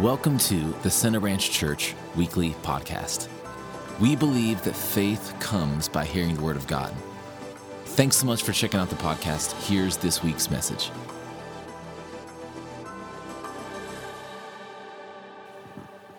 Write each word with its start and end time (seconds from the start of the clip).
Welcome 0.00 0.38
to 0.38 0.72
the 0.82 0.90
Center 0.90 1.20
Ranch 1.20 1.52
Church 1.52 1.94
Weekly 2.16 2.50
Podcast. 2.64 3.28
We 4.00 4.16
believe 4.16 4.60
that 4.64 4.74
faith 4.74 5.32
comes 5.38 5.86
by 5.86 6.04
hearing 6.04 6.34
the 6.34 6.42
Word 6.42 6.56
of 6.56 6.66
God. 6.66 6.92
Thanks 7.84 8.16
so 8.16 8.26
much 8.26 8.42
for 8.42 8.50
checking 8.50 8.80
out 8.80 8.90
the 8.90 8.96
podcast. 8.96 9.52
Here's 9.68 9.96
this 9.96 10.20
week's 10.20 10.50
message. 10.50 10.90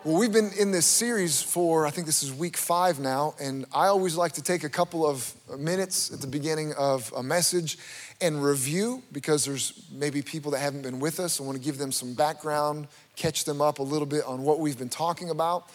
Well, 0.06 0.20
we've 0.20 0.30
been 0.30 0.52
in 0.56 0.70
this 0.70 0.86
series 0.86 1.42
for, 1.42 1.84
I 1.84 1.90
think 1.90 2.06
this 2.06 2.22
is 2.22 2.32
week 2.32 2.56
five 2.56 3.00
now, 3.00 3.34
and 3.40 3.66
I 3.74 3.86
always 3.88 4.14
like 4.14 4.34
to 4.34 4.40
take 4.40 4.62
a 4.62 4.68
couple 4.68 5.04
of 5.04 5.34
minutes 5.58 6.12
at 6.12 6.20
the 6.20 6.28
beginning 6.28 6.74
of 6.74 7.12
a 7.16 7.24
message 7.24 7.76
and 8.20 8.40
review 8.40 9.02
because 9.10 9.44
there's 9.44 9.84
maybe 9.90 10.22
people 10.22 10.52
that 10.52 10.60
haven't 10.60 10.82
been 10.82 11.00
with 11.00 11.18
us. 11.18 11.40
I 11.40 11.42
want 11.42 11.58
to 11.58 11.64
give 11.64 11.76
them 11.76 11.90
some 11.90 12.14
background, 12.14 12.86
catch 13.16 13.46
them 13.46 13.60
up 13.60 13.80
a 13.80 13.82
little 13.82 14.06
bit 14.06 14.24
on 14.26 14.42
what 14.42 14.60
we've 14.60 14.78
been 14.78 14.88
talking 14.88 15.28
about. 15.28 15.70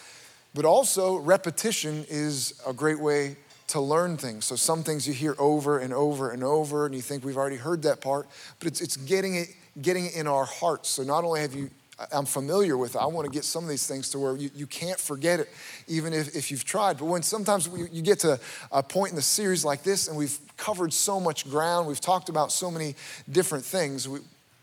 But 0.54 0.64
also, 0.64 1.16
repetition 1.16 2.06
is 2.08 2.58
a 2.66 2.72
great 2.72 3.00
way 3.00 3.36
to 3.66 3.80
learn 3.80 4.16
things. 4.16 4.46
So, 4.46 4.56
some 4.56 4.82
things 4.82 5.06
you 5.06 5.12
hear 5.12 5.34
over 5.38 5.78
and 5.78 5.92
over 5.92 6.30
and 6.30 6.42
over, 6.42 6.86
and 6.86 6.94
you 6.94 7.02
think 7.02 7.22
we've 7.22 7.36
already 7.36 7.56
heard 7.56 7.82
that 7.82 8.00
part, 8.00 8.28
but 8.60 8.68
it's, 8.68 8.80
it's 8.80 8.96
getting, 8.96 9.34
it, 9.34 9.48
getting 9.82 10.06
it 10.06 10.14
in 10.14 10.26
our 10.26 10.46
hearts. 10.46 10.88
So, 10.88 11.02
not 11.02 11.22
only 11.22 11.42
have 11.42 11.54
you 11.54 11.68
I'm 12.12 12.26
familiar 12.26 12.76
with 12.76 12.94
it. 12.94 12.98
I 12.98 13.06
want 13.06 13.26
to 13.26 13.32
get 13.32 13.44
some 13.44 13.64
of 13.64 13.70
these 13.70 13.86
things 13.86 14.10
to 14.10 14.18
where 14.18 14.36
you, 14.36 14.50
you 14.54 14.66
can't 14.66 14.98
forget 14.98 15.40
it, 15.40 15.48
even 15.86 16.12
if, 16.12 16.34
if 16.34 16.50
you've 16.50 16.64
tried. 16.64 16.98
But 16.98 17.06
when 17.06 17.22
sometimes 17.22 17.68
we, 17.68 17.88
you 17.90 18.02
get 18.02 18.20
to 18.20 18.40
a 18.70 18.82
point 18.82 19.10
in 19.10 19.16
the 19.16 19.22
series 19.22 19.64
like 19.64 19.82
this, 19.82 20.08
and 20.08 20.16
we've 20.16 20.38
covered 20.56 20.92
so 20.92 21.20
much 21.20 21.48
ground, 21.48 21.86
we've 21.86 22.00
talked 22.00 22.28
about 22.28 22.52
so 22.52 22.70
many 22.70 22.94
different 23.30 23.64
things, 23.64 24.08
we, 24.08 24.20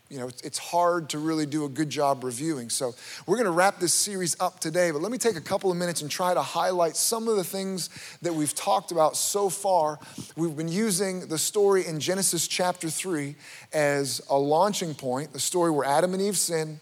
you 0.10 0.18
know, 0.18 0.28
it's 0.44 0.58
hard 0.58 1.10
to 1.10 1.20
really 1.20 1.46
do 1.46 1.66
a 1.66 1.70
good 1.70 1.90
job 1.90 2.24
reviewing. 2.24 2.70
So 2.70 2.96
we're 3.28 3.36
going 3.36 3.46
to 3.46 3.52
wrap 3.52 3.80
this 3.80 3.94
series 3.94 4.36
up 4.40 4.60
today, 4.60 4.90
but 4.90 5.02
let 5.02 5.12
me 5.12 5.20
take 5.20 5.36
a 5.36 5.42
couple 5.42 5.70
of 5.70 5.78
minutes 5.78 6.02
and 6.02 6.10
try 6.10 6.34
to 6.34 6.42
highlight 6.42 6.96
some 6.96 7.28
of 7.28 7.36
the 7.36 7.44
things 7.44 7.90
that 8.24 8.34
we've 8.34 8.56
talked 8.56 8.92
about 8.92 9.16
so 9.16 9.50
far. 9.50 10.00
We've 10.36 10.58
been 10.58 10.68
using 10.68 11.28
the 11.28 11.38
story 11.38 11.86
in 11.86 12.00
Genesis 12.00 12.48
chapter 12.48 12.90
3 12.90 13.36
as 13.72 14.20
a 14.32 14.38
launching 14.38 14.96
point, 14.96 15.32
the 15.32 15.40
story 15.40 15.70
where 15.70 15.86
Adam 15.86 16.14
and 16.14 16.24
Eve 16.24 16.38
sin 16.38 16.80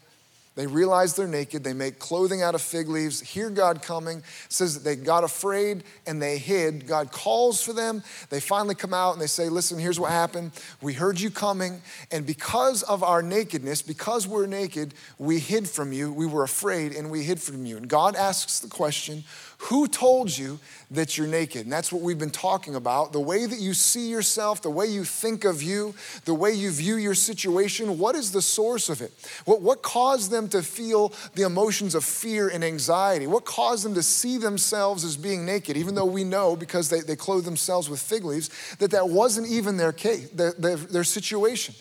they 0.58 0.66
realize 0.66 1.16
they're 1.16 1.27
naked. 1.27 1.63
They 1.63 1.73
make 1.73 2.00
clothing 2.00 2.41
out 2.41 2.55
of 2.55 2.63
fig 2.63 2.89
leaves. 2.89 3.22
Hear 3.22 3.52
God 3.52 3.83
coming. 3.83 4.23
Says 4.50 4.73
that 4.73 4.83
they 4.83 4.95
got 4.95 5.23
afraid 5.23 5.83
and 6.08 6.19
they 6.19 6.39
hid. 6.39 6.88
God 6.88 7.11
calls 7.11 7.61
for 7.61 7.73
them. 7.73 8.02
They 8.31 8.39
finally 8.39 8.73
come 8.73 8.91
out 8.91 9.11
and 9.13 9.22
they 9.22 9.28
say, 9.28 9.50
Listen, 9.50 9.78
here's 9.78 10.00
what 10.00 10.11
happened. 10.11 10.53
We 10.81 10.94
heard 10.94 11.19
you 11.19 11.30
coming. 11.30 11.83
And 12.11 12.25
because 12.25 12.81
of 12.81 13.03
our 13.03 13.22
nakedness, 13.22 13.83
because 13.83 14.28
we're 14.28 14.47
naked, 14.47 14.95
we 15.19 15.38
hid 15.38 15.69
from 15.69 15.94
you. 15.94 16.11
We 16.11 16.25
were 16.25 16.41
afraid 16.41 16.94
and 16.94 17.11
we 17.11 17.22
hid 17.22 17.39
from 17.39 17.67
you. 17.67 17.78
And 17.78 17.88
God 17.88 18.16
asks 18.16 18.58
the 18.58 18.67
question, 18.67 19.25
who 19.59 19.88
told 19.88 20.35
you 20.38 20.59
that 20.91 21.17
you're 21.17 21.28
naked? 21.28 21.63
And 21.63 21.72
that's 21.72 21.91
what 21.91 22.03
we've 22.03 22.19
been 22.19 22.30
talking 22.30 22.75
about. 22.75 23.11
The 23.11 23.19
way 23.19 23.45
that 23.45 23.59
you 23.59 23.73
see 23.73 24.08
yourself, 24.08 24.61
the 24.61 24.69
way 24.69 24.85
you 24.85 25.03
think 25.03 25.45
of 25.45 25.63
you, 25.63 25.95
the 26.25 26.33
way 26.35 26.53
you 26.53 26.69
view 26.69 26.95
your 26.95 27.16
situation, 27.16 27.97
what 27.97 28.16
is 28.16 28.31
the 28.31 28.41
source 28.41 28.88
of 28.88 29.02
it? 29.02 29.11
What, 29.45 29.61
what 29.61 29.81
caused 29.81 30.30
them 30.30 30.47
to 30.52 30.62
feel 30.62 31.14
the 31.36 31.44
emotions 31.44 31.95
of 31.95 32.03
fear 32.03 32.48
and 32.48 32.64
anxiety? 32.64 33.28
What 33.28 33.45
caused 33.45 33.86
them 33.86 33.94
to 33.95 34.03
see 34.03 34.38
themselves 34.38 35.03
as 35.03 35.17
being 35.17 35.45
naked, 35.45 35.78
even 35.78 35.95
though 35.95 36.06
we 36.06 36.23
know 36.23 36.56
because 36.56 36.90
they, 36.90 37.02
they 37.02 37.16
clothe 37.16 37.45
themselves 37.45 37.90
with 37.90 38.02
fig 38.02 38.23
leaves 38.23 38.50
that 38.80 38.92
that 38.92 39.09
wasn't 39.09 39.48
even 39.48 39.78
their 39.78 39.94
case, 39.94 40.30
their, 40.30 40.53
their, 40.53 40.75
their 40.75 41.03
situation? 41.03 41.75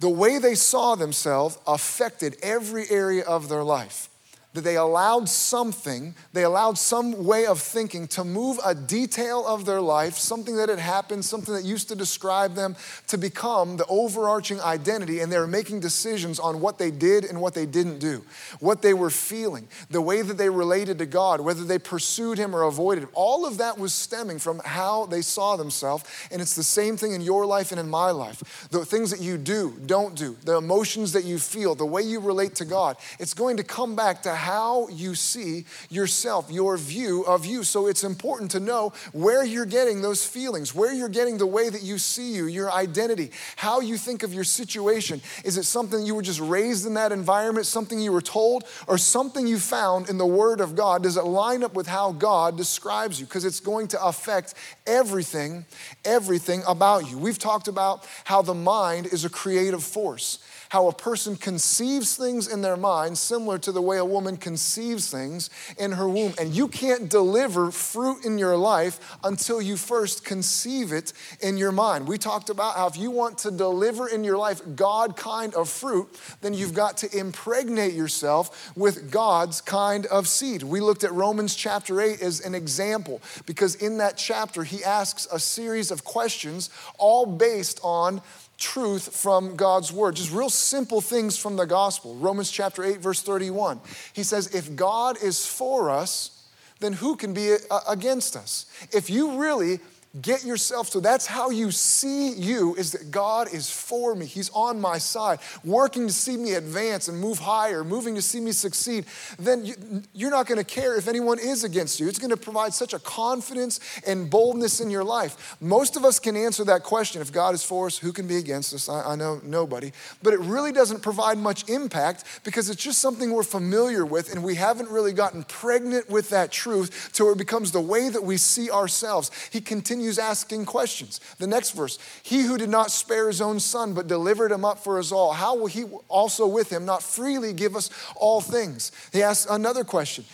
The 0.00 0.08
way 0.08 0.38
they 0.38 0.54
saw 0.54 0.94
themselves 0.96 1.58
affected 1.66 2.36
every 2.42 2.84
area 2.90 3.24
of 3.24 3.48
their 3.48 3.64
life 3.64 4.08
that 4.54 4.62
they 4.62 4.76
allowed 4.76 5.28
something, 5.28 6.14
they 6.32 6.44
allowed 6.44 6.78
some 6.78 7.24
way 7.24 7.44
of 7.44 7.60
thinking 7.60 8.06
to 8.08 8.24
move 8.24 8.58
a 8.64 8.74
detail 8.74 9.44
of 9.46 9.66
their 9.66 9.80
life, 9.80 10.16
something 10.16 10.56
that 10.56 10.68
had 10.68 10.78
happened, 10.78 11.24
something 11.24 11.54
that 11.54 11.64
used 11.64 11.88
to 11.88 11.96
describe 11.96 12.54
them, 12.54 12.76
to 13.08 13.18
become 13.18 13.76
the 13.76 13.86
overarching 13.86 14.60
identity. 14.60 15.20
And 15.20 15.30
they 15.30 15.38
were 15.38 15.48
making 15.48 15.80
decisions 15.80 16.38
on 16.38 16.60
what 16.60 16.78
they 16.78 16.92
did 16.92 17.24
and 17.24 17.40
what 17.40 17.54
they 17.54 17.66
didn't 17.66 17.98
do, 17.98 18.24
what 18.60 18.80
they 18.80 18.94
were 18.94 19.10
feeling, 19.10 19.66
the 19.90 20.00
way 20.00 20.22
that 20.22 20.38
they 20.38 20.48
related 20.48 20.98
to 20.98 21.06
God, 21.06 21.40
whether 21.40 21.64
they 21.64 21.78
pursued 21.78 22.38
Him 22.38 22.54
or 22.54 22.62
avoided 22.62 23.02
Him. 23.02 23.10
All 23.14 23.46
of 23.46 23.58
that 23.58 23.76
was 23.76 23.92
stemming 23.92 24.38
from 24.38 24.60
how 24.64 25.06
they 25.06 25.20
saw 25.20 25.56
themselves. 25.56 26.04
And 26.30 26.40
it's 26.40 26.54
the 26.54 26.62
same 26.62 26.96
thing 26.96 27.12
in 27.12 27.20
your 27.20 27.44
life 27.44 27.72
and 27.72 27.80
in 27.80 27.90
my 27.90 28.12
life. 28.12 28.68
The 28.70 28.84
things 28.84 29.10
that 29.10 29.20
you 29.20 29.36
do, 29.36 29.74
don't 29.84 30.14
do, 30.14 30.36
the 30.44 30.56
emotions 30.56 31.12
that 31.12 31.24
you 31.24 31.40
feel, 31.40 31.74
the 31.74 31.84
way 31.84 32.02
you 32.02 32.20
relate 32.20 32.54
to 32.56 32.64
God, 32.64 32.96
it's 33.18 33.34
going 33.34 33.56
to 33.56 33.64
come 33.64 33.96
back 33.96 34.22
to 34.22 34.43
how 34.44 34.88
you 34.88 35.14
see 35.14 35.64
yourself, 35.88 36.50
your 36.50 36.76
view 36.76 37.22
of 37.22 37.46
you. 37.46 37.64
So 37.64 37.86
it's 37.86 38.04
important 38.04 38.50
to 38.50 38.60
know 38.60 38.92
where 39.12 39.42
you're 39.42 39.64
getting 39.64 40.02
those 40.02 40.26
feelings, 40.26 40.74
where 40.74 40.92
you're 40.92 41.08
getting 41.08 41.38
the 41.38 41.46
way 41.46 41.70
that 41.70 41.82
you 41.82 41.96
see 41.96 42.34
you, 42.34 42.44
your 42.44 42.70
identity, 42.70 43.30
how 43.56 43.80
you 43.80 43.96
think 43.96 44.22
of 44.22 44.34
your 44.34 44.44
situation. 44.44 45.22
Is 45.44 45.56
it 45.56 45.62
something 45.62 46.04
you 46.04 46.14
were 46.14 46.20
just 46.20 46.40
raised 46.40 46.86
in 46.86 46.92
that 46.92 47.10
environment, 47.10 47.64
something 47.64 47.98
you 47.98 48.12
were 48.12 48.20
told, 48.20 48.64
or 48.86 48.98
something 48.98 49.46
you 49.46 49.58
found 49.58 50.10
in 50.10 50.18
the 50.18 50.26
Word 50.26 50.60
of 50.60 50.76
God? 50.76 51.04
Does 51.04 51.16
it 51.16 51.24
line 51.24 51.64
up 51.64 51.72
with 51.72 51.86
how 51.86 52.12
God 52.12 52.58
describes 52.58 53.18
you? 53.18 53.24
Because 53.24 53.46
it's 53.46 53.60
going 53.60 53.88
to 53.88 54.04
affect 54.04 54.52
everything, 54.86 55.64
everything 56.04 56.62
about 56.68 57.10
you. 57.10 57.16
We've 57.16 57.38
talked 57.38 57.66
about 57.66 58.06
how 58.24 58.42
the 58.42 58.52
mind 58.52 59.06
is 59.06 59.24
a 59.24 59.30
creative 59.30 59.82
force 59.82 60.38
how 60.74 60.88
a 60.88 60.92
person 60.92 61.36
conceives 61.36 62.16
things 62.16 62.48
in 62.48 62.60
their 62.60 62.76
mind, 62.76 63.16
similar 63.16 63.58
to 63.60 63.70
the 63.70 63.80
way 63.80 63.96
a 63.96 64.04
woman 64.04 64.36
conceives 64.36 65.08
things 65.08 65.48
in 65.78 65.92
her 65.92 66.08
womb. 66.08 66.34
And 66.36 66.52
you 66.52 66.66
can't 66.66 67.08
deliver 67.08 67.70
fruit 67.70 68.24
in 68.24 68.38
your 68.38 68.56
life 68.56 68.98
until 69.22 69.62
you 69.62 69.76
first 69.76 70.24
conceive 70.24 70.90
it 70.90 71.12
in 71.38 71.56
your 71.58 71.70
mind. 71.70 72.08
We 72.08 72.18
talked 72.18 72.50
about 72.50 72.74
how 72.74 72.88
if 72.88 72.96
you 72.96 73.12
want 73.12 73.38
to 73.38 73.52
deliver 73.52 74.08
in 74.08 74.24
your 74.24 74.36
life 74.36 74.62
God 74.74 75.16
kind 75.16 75.54
of 75.54 75.68
fruit, 75.68 76.08
then 76.40 76.54
you've 76.54 76.74
got 76.74 76.96
to 76.98 77.16
impregnate 77.16 77.94
yourself 77.94 78.76
with 78.76 79.12
God's 79.12 79.60
kind 79.60 80.06
of 80.06 80.26
seed. 80.26 80.64
We 80.64 80.80
looked 80.80 81.04
at 81.04 81.12
Romans 81.12 81.54
chapter 81.54 82.00
8 82.00 82.20
as 82.20 82.40
an 82.40 82.56
example 82.56 83.22
because 83.46 83.76
in 83.76 83.98
that 83.98 84.16
chapter, 84.16 84.64
he 84.64 84.82
asks 84.82 85.28
a 85.30 85.38
series 85.38 85.92
of 85.92 86.02
questions, 86.02 86.68
all 86.98 87.26
based 87.26 87.78
on 87.84 88.22
truth 88.58 89.14
from 89.16 89.56
God's 89.56 89.92
word. 89.92 90.16
Just 90.16 90.32
real 90.32 90.50
simple 90.50 91.00
things 91.00 91.36
from 91.38 91.56
the 91.56 91.66
gospel. 91.66 92.14
Romans 92.16 92.50
chapter 92.50 92.84
8, 92.84 92.98
verse 92.98 93.22
31. 93.22 93.80
He 94.12 94.22
says, 94.22 94.54
If 94.54 94.76
God 94.76 95.22
is 95.22 95.46
for 95.46 95.90
us, 95.90 96.34
then 96.80 96.92
who 96.92 97.16
can 97.16 97.32
be 97.32 97.56
against 97.88 98.36
us? 98.36 98.66
If 98.92 99.08
you 99.08 99.40
really 99.40 99.80
Get 100.22 100.44
yourself 100.44 100.90
so 100.94 101.00
that's 101.00 101.26
how 101.26 101.50
you 101.50 101.72
see 101.72 102.32
you 102.34 102.76
is 102.76 102.92
that 102.92 103.10
God 103.10 103.52
is 103.52 103.68
for 103.68 104.14
me. 104.14 104.26
He's 104.26 104.48
on 104.50 104.80
my 104.80 104.98
side, 104.98 105.40
working 105.64 106.06
to 106.06 106.12
see 106.12 106.36
me 106.36 106.52
advance 106.52 107.08
and 107.08 107.18
move 107.18 107.38
higher, 107.40 107.82
moving 107.82 108.14
to 108.14 108.22
see 108.22 108.38
me 108.38 108.52
succeed. 108.52 109.06
Then 109.40 109.64
you, 110.12 110.28
are 110.28 110.30
not 110.30 110.46
going 110.46 110.58
to 110.58 110.64
care 110.64 110.96
if 110.96 111.08
anyone 111.08 111.40
is 111.40 111.64
against 111.64 111.98
you. 111.98 112.06
It's 112.06 112.20
going 112.20 112.30
to 112.30 112.36
provide 112.36 112.74
such 112.74 112.94
a 112.94 113.00
confidence 113.00 113.80
and 114.06 114.30
boldness 114.30 114.80
in 114.80 114.88
your 114.88 115.02
life. 115.02 115.56
Most 115.60 115.96
of 115.96 116.04
us 116.04 116.20
can 116.20 116.36
answer 116.36 116.62
that 116.64 116.84
question 116.84 117.20
if 117.20 117.32
God 117.32 117.54
is 117.54 117.64
for 117.64 117.86
us, 117.86 117.98
who 117.98 118.12
can 118.12 118.28
be 118.28 118.36
against 118.36 118.72
us? 118.72 118.88
I, 118.88 119.14
I 119.14 119.16
know 119.16 119.40
nobody. 119.42 119.90
But 120.22 120.34
it 120.34 120.40
really 120.40 120.70
doesn't 120.70 121.02
provide 121.02 121.38
much 121.38 121.68
impact 121.68 122.24
because 122.44 122.70
it's 122.70 122.82
just 122.82 123.00
something 123.00 123.32
we're 123.32 123.42
familiar 123.42 124.06
with 124.06 124.32
and 124.32 124.44
we 124.44 124.54
haven't 124.54 124.90
really 124.90 125.12
gotten 125.12 125.42
pregnant 125.42 126.08
with 126.08 126.30
that 126.30 126.52
truth 126.52 127.10
till 127.12 127.32
it 127.32 127.38
becomes 127.38 127.72
the 127.72 127.80
way 127.80 128.10
that 128.10 128.22
we 128.22 128.36
see 128.36 128.70
ourselves. 128.70 129.32
He 129.50 129.60
continues 129.60 130.03
continues 130.04 130.18
asking 130.18 130.66
questions. 130.66 131.20
The 131.38 131.46
next 131.46 131.70
verse 131.70 131.98
He 132.22 132.42
who 132.42 132.58
did 132.58 132.68
not 132.68 132.90
spare 132.90 133.28
his 133.28 133.40
own 133.40 133.58
son, 133.58 133.94
but 133.94 134.06
delivered 134.06 134.52
him 134.52 134.64
up 134.64 134.78
for 134.78 134.98
us 134.98 135.12
all, 135.12 135.32
how 135.32 135.56
will 135.56 135.66
he 135.66 135.84
also 136.08 136.46
with 136.46 136.70
him 136.70 136.84
not 136.84 137.02
freely 137.02 137.52
give 137.52 137.74
us 137.74 137.90
all 138.16 138.40
things? 138.40 138.92
He 139.12 139.22
asks 139.22 139.50
another 139.50 139.82
question 139.82 140.24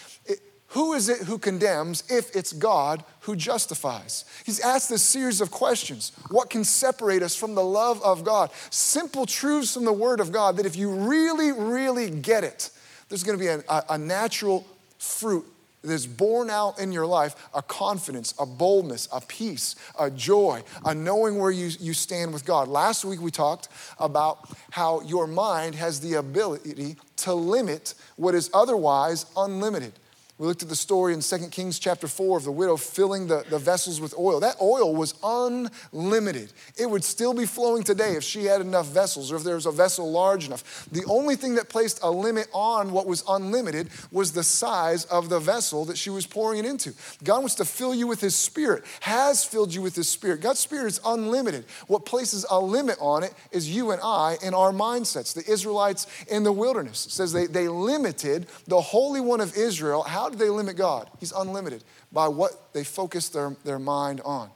Who 0.68 0.94
is 0.94 1.08
it 1.08 1.18
who 1.28 1.38
condemns 1.38 2.02
if 2.08 2.34
it's 2.34 2.52
God 2.52 3.04
who 3.20 3.36
justifies? 3.36 4.24
He's 4.44 4.58
asked 4.58 4.88
this 4.88 5.02
series 5.02 5.40
of 5.40 5.52
questions. 5.52 6.12
What 6.30 6.50
can 6.50 6.64
separate 6.64 7.22
us 7.22 7.36
from 7.36 7.54
the 7.54 7.64
love 7.64 8.02
of 8.02 8.24
God? 8.24 8.50
Simple 8.70 9.24
truths 9.24 9.74
from 9.74 9.84
the 9.84 9.92
Word 9.92 10.18
of 10.18 10.32
God 10.32 10.56
that 10.56 10.66
if 10.66 10.74
you 10.74 10.90
really, 10.90 11.52
really 11.52 12.10
get 12.10 12.42
it, 12.42 12.70
there's 13.08 13.22
going 13.22 13.38
to 13.38 13.44
be 13.44 13.48
a, 13.48 13.84
a 13.88 13.98
natural 13.98 14.66
fruit 14.98 15.46
that 15.82 15.92
is 15.92 16.06
born 16.06 16.50
out 16.50 16.78
in 16.78 16.92
your 16.92 17.06
life 17.06 17.48
a 17.54 17.62
confidence, 17.62 18.34
a 18.38 18.46
boldness, 18.46 19.08
a 19.12 19.20
peace, 19.20 19.76
a 19.98 20.10
joy, 20.10 20.62
a 20.84 20.94
knowing 20.94 21.38
where 21.38 21.50
you, 21.50 21.70
you 21.80 21.94
stand 21.94 22.32
with 22.32 22.44
God. 22.44 22.68
Last 22.68 23.04
week 23.04 23.20
we 23.20 23.30
talked 23.30 23.68
about 23.98 24.48
how 24.70 25.00
your 25.02 25.26
mind 25.26 25.74
has 25.74 26.00
the 26.00 26.14
ability 26.14 26.96
to 27.16 27.34
limit 27.34 27.94
what 28.16 28.34
is 28.34 28.50
otherwise 28.52 29.26
unlimited. 29.36 29.92
We 30.40 30.46
looked 30.46 30.62
at 30.62 30.70
the 30.70 30.74
story 30.74 31.12
in 31.12 31.20
2 31.20 31.48
Kings 31.48 31.78
chapter 31.78 32.08
4 32.08 32.38
of 32.38 32.44
the 32.44 32.50
widow 32.50 32.78
filling 32.78 33.26
the, 33.26 33.44
the 33.50 33.58
vessels 33.58 34.00
with 34.00 34.14
oil. 34.18 34.40
That 34.40 34.56
oil 34.58 34.94
was 34.94 35.12
unlimited. 35.22 36.54
It 36.78 36.88
would 36.88 37.04
still 37.04 37.34
be 37.34 37.44
flowing 37.44 37.82
today 37.82 38.14
if 38.14 38.24
she 38.24 38.46
had 38.46 38.62
enough 38.62 38.86
vessels 38.86 39.30
or 39.30 39.36
if 39.36 39.44
there 39.44 39.56
was 39.56 39.66
a 39.66 39.70
vessel 39.70 40.10
large 40.10 40.46
enough. 40.46 40.88
The 40.90 41.04
only 41.04 41.36
thing 41.36 41.56
that 41.56 41.68
placed 41.68 42.00
a 42.02 42.10
limit 42.10 42.48
on 42.54 42.90
what 42.90 43.06
was 43.06 43.22
unlimited 43.28 43.90
was 44.10 44.32
the 44.32 44.42
size 44.42 45.04
of 45.04 45.28
the 45.28 45.38
vessel 45.38 45.84
that 45.84 45.98
she 45.98 46.08
was 46.08 46.26
pouring 46.26 46.60
it 46.60 46.64
into. 46.64 46.94
God 47.22 47.40
wants 47.40 47.56
to 47.56 47.66
fill 47.66 47.94
you 47.94 48.06
with 48.06 48.22
His 48.22 48.34
Spirit, 48.34 48.86
has 49.00 49.44
filled 49.44 49.74
you 49.74 49.82
with 49.82 49.94
His 49.94 50.08
Spirit. 50.08 50.40
God's 50.40 50.60
Spirit 50.60 50.86
is 50.86 51.02
unlimited. 51.04 51.66
What 51.86 52.06
places 52.06 52.46
a 52.50 52.58
limit 52.58 52.96
on 52.98 53.24
it 53.24 53.34
is 53.52 53.68
you 53.68 53.90
and 53.90 54.00
I 54.02 54.38
in 54.42 54.54
our 54.54 54.72
mindsets. 54.72 55.34
The 55.34 55.52
Israelites 55.52 56.06
in 56.28 56.44
the 56.44 56.52
wilderness 56.52 57.04
it 57.04 57.10
says 57.10 57.30
they, 57.30 57.44
they 57.44 57.68
limited 57.68 58.46
the 58.66 58.80
Holy 58.80 59.20
One 59.20 59.42
of 59.42 59.54
Israel. 59.54 60.02
How 60.02 60.29
did 60.30 60.38
they 60.38 60.48
limit 60.48 60.76
God? 60.76 61.08
He's 61.18 61.32
unlimited 61.32 61.84
by 62.12 62.28
what 62.28 62.72
they 62.72 62.84
focus 62.84 63.28
their, 63.28 63.56
their 63.64 63.78
mind 63.78 64.20
on. 64.24 64.50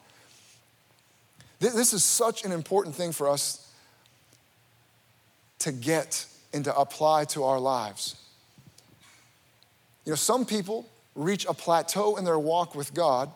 This 1.60 1.92
is 1.92 2.04
such 2.04 2.44
an 2.44 2.52
important 2.52 2.94
thing 2.94 3.12
for 3.12 3.28
us 3.28 3.72
to 5.60 5.72
get 5.72 6.26
and 6.52 6.64
to 6.64 6.76
apply 6.76 7.24
to 7.26 7.44
our 7.44 7.58
lives. 7.58 8.16
You 10.04 10.10
know, 10.10 10.16
some 10.16 10.44
people 10.44 10.86
reach 11.14 11.46
a 11.46 11.54
plateau 11.54 12.16
in 12.16 12.24
their 12.24 12.38
walk 12.38 12.74
with 12.74 12.92
God 12.92 13.30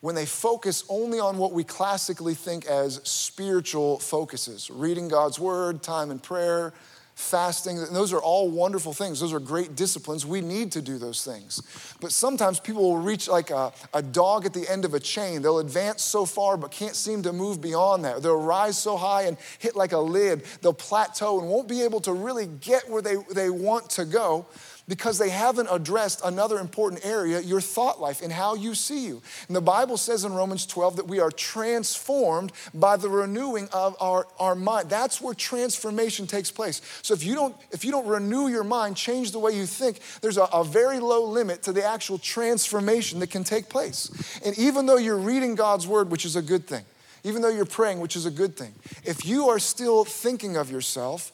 when 0.00 0.14
they 0.14 0.26
focus 0.26 0.84
only 0.88 1.18
on 1.18 1.38
what 1.38 1.52
we 1.52 1.64
classically 1.64 2.34
think 2.34 2.66
as 2.66 3.00
spiritual 3.04 3.98
focuses 3.98 4.70
reading 4.70 5.08
God's 5.08 5.38
word, 5.38 5.82
time 5.82 6.10
in 6.10 6.18
prayer, 6.18 6.72
fasting. 7.14 7.78
Those 7.92 8.12
are 8.12 8.20
all 8.20 8.50
wonderful 8.50 8.92
things. 8.92 9.20
Those 9.20 9.32
are 9.32 9.40
great 9.40 9.76
disciplines. 9.76 10.26
We 10.26 10.40
need 10.40 10.72
to 10.72 10.82
do 10.82 10.98
those 10.98 11.24
things. 11.24 11.62
But 12.00 12.12
sometimes 12.12 12.60
people 12.60 12.82
will 12.82 12.98
reach 12.98 13.28
like 13.28 13.50
a, 13.50 13.72
a 13.92 14.02
dog 14.02 14.46
at 14.46 14.52
the 14.52 14.68
end 14.68 14.84
of 14.84 14.94
a 14.94 15.00
chain. 15.00 15.42
They'll 15.42 15.60
advance 15.60 16.02
so 16.02 16.26
far 16.26 16.56
but 16.56 16.70
can't 16.70 16.96
seem 16.96 17.22
to 17.22 17.32
move 17.32 17.60
beyond 17.60 18.04
that. 18.04 18.22
They'll 18.22 18.40
rise 18.40 18.76
so 18.76 18.96
high 18.96 19.22
and 19.22 19.36
hit 19.58 19.76
like 19.76 19.92
a 19.92 19.98
lid. 19.98 20.44
They'll 20.60 20.72
plateau 20.72 21.40
and 21.40 21.48
won't 21.48 21.68
be 21.68 21.82
able 21.82 22.00
to 22.00 22.12
really 22.12 22.46
get 22.46 22.88
where 22.90 23.02
they, 23.02 23.16
they 23.32 23.50
want 23.50 23.90
to 23.90 24.04
go 24.04 24.46
because 24.86 25.18
they 25.18 25.30
haven't 25.30 25.68
addressed 25.70 26.20
another 26.24 26.58
important 26.58 27.04
area, 27.04 27.40
your 27.40 27.60
thought 27.60 28.00
life 28.00 28.20
and 28.22 28.32
how 28.32 28.54
you 28.54 28.74
see 28.74 29.06
you. 29.06 29.22
And 29.48 29.56
the 29.56 29.60
Bible 29.60 29.96
says 29.96 30.24
in 30.24 30.34
Romans 30.34 30.66
12 30.66 30.96
that 30.96 31.06
we 31.06 31.20
are 31.20 31.30
transformed 31.30 32.52
by 32.74 32.96
the 32.96 33.08
renewing 33.08 33.68
of 33.72 33.96
our, 34.00 34.26
our 34.38 34.54
mind. 34.54 34.90
That's 34.90 35.20
where 35.20 35.34
transformation 35.34 36.26
takes 36.26 36.50
place. 36.50 36.82
So 37.02 37.14
if 37.14 37.24
you 37.24 37.34
don't, 37.34 37.56
if 37.70 37.84
you 37.84 37.90
don't 37.90 38.06
renew 38.06 38.48
your 38.48 38.64
mind, 38.64 38.96
change 38.96 39.32
the 39.32 39.38
way 39.38 39.52
you 39.52 39.66
think, 39.66 40.00
there's 40.20 40.38
a, 40.38 40.44
a 40.44 40.64
very 40.64 41.00
low 41.00 41.24
limit 41.24 41.62
to 41.62 41.72
the 41.72 41.84
actual 41.84 42.18
transformation 42.18 43.20
that 43.20 43.30
can 43.30 43.44
take 43.44 43.68
place. 43.68 44.10
And 44.44 44.56
even 44.58 44.86
though 44.86 44.98
you're 44.98 45.16
reading 45.16 45.54
God's 45.54 45.86
word, 45.86 46.10
which 46.10 46.24
is 46.24 46.36
a 46.36 46.42
good 46.42 46.66
thing, 46.66 46.84
even 47.22 47.40
though 47.40 47.48
you're 47.48 47.64
praying, 47.64 48.00
which 48.00 48.16
is 48.16 48.26
a 48.26 48.30
good 48.30 48.54
thing, 48.54 48.74
if 49.02 49.24
you 49.24 49.48
are 49.48 49.58
still 49.58 50.04
thinking 50.04 50.58
of 50.58 50.70
yourself 50.70 51.32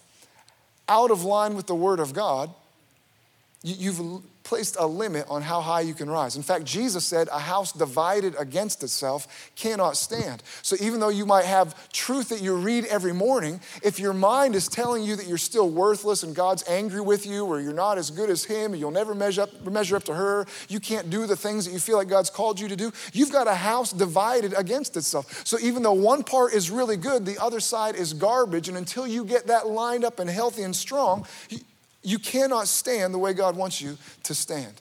out 0.88 1.10
of 1.10 1.24
line 1.24 1.56
with 1.56 1.66
the 1.66 1.74
word 1.74 1.98
of 1.98 2.12
God, 2.12 2.50
You've 3.62 4.22
placed 4.42 4.76
a 4.80 4.86
limit 4.86 5.26
on 5.28 5.42
how 5.42 5.60
high 5.60 5.82
you 5.82 5.92
can 5.92 6.08
rise. 6.08 6.34
In 6.34 6.42
fact, 6.42 6.64
Jesus 6.64 7.04
said, 7.04 7.28
A 7.28 7.38
house 7.38 7.72
divided 7.72 8.34
against 8.38 8.82
itself 8.82 9.50
cannot 9.54 9.98
stand. 9.98 10.42
So 10.62 10.76
even 10.80 10.98
though 10.98 11.10
you 11.10 11.26
might 11.26 11.44
have 11.44 11.92
truth 11.92 12.30
that 12.30 12.40
you 12.40 12.56
read 12.56 12.86
every 12.86 13.12
morning, 13.12 13.60
if 13.82 14.00
your 14.00 14.14
mind 14.14 14.54
is 14.54 14.66
telling 14.66 15.04
you 15.04 15.14
that 15.14 15.26
you're 15.26 15.36
still 15.36 15.68
worthless 15.68 16.22
and 16.22 16.34
God's 16.34 16.66
angry 16.68 17.02
with 17.02 17.26
you, 17.26 17.44
or 17.44 17.60
you're 17.60 17.74
not 17.74 17.98
as 17.98 18.10
good 18.10 18.30
as 18.30 18.44
Him, 18.44 18.72
and 18.72 18.80
you'll 18.80 18.90
never 18.90 19.14
measure 19.14 19.42
up, 19.42 19.66
measure 19.66 19.96
up 19.96 20.04
to 20.04 20.14
her, 20.14 20.46
you 20.68 20.80
can't 20.80 21.10
do 21.10 21.26
the 21.26 21.36
things 21.36 21.66
that 21.66 21.72
you 21.72 21.78
feel 21.78 21.98
like 21.98 22.08
God's 22.08 22.30
called 22.30 22.58
you 22.58 22.66
to 22.68 22.76
do, 22.76 22.90
you've 23.12 23.30
got 23.30 23.46
a 23.46 23.54
house 23.54 23.92
divided 23.92 24.54
against 24.54 24.96
itself. 24.96 25.46
So 25.46 25.58
even 25.60 25.82
though 25.82 25.92
one 25.92 26.24
part 26.24 26.54
is 26.54 26.70
really 26.70 26.96
good, 26.96 27.26
the 27.26 27.38
other 27.38 27.60
side 27.60 27.94
is 27.94 28.14
garbage. 28.14 28.68
And 28.68 28.78
until 28.78 29.06
you 29.06 29.22
get 29.22 29.48
that 29.48 29.66
lined 29.66 30.04
up 30.04 30.18
and 30.18 30.30
healthy 30.30 30.62
and 30.62 30.74
strong, 30.74 31.26
you 32.02 32.18
cannot 32.18 32.68
stand 32.68 33.12
the 33.12 33.18
way 33.18 33.32
God 33.32 33.56
wants 33.56 33.80
you 33.80 33.96
to 34.24 34.34
stand. 34.34 34.74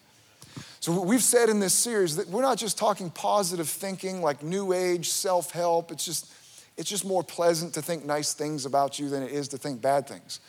So, 0.80 1.02
we've 1.02 1.24
said 1.24 1.50
in 1.50 1.60
this 1.60 1.74
series 1.74 2.16
that 2.16 2.30
we're 2.30 2.42
not 2.42 2.58
just 2.58 2.78
talking 2.78 3.10
positive 3.10 3.68
thinking 3.68 4.22
like 4.22 4.42
new 4.42 4.72
age 4.72 5.10
self 5.10 5.52
help. 5.52 5.92
It's 5.92 6.06
just, 6.06 6.32
it's 6.78 6.90
just 6.90 7.04
more 7.04 7.24
pleasant 7.24 7.74
to 7.74 7.82
think 7.82 8.06
nice 8.06 8.34
things 8.34 8.66
about 8.66 8.98
you 8.98 9.10
than 9.10 9.22
it 9.22 9.32
is 9.32 9.50
to 9.50 9.58
think 9.58 9.82
bad 9.82 10.08
things, 10.08 10.40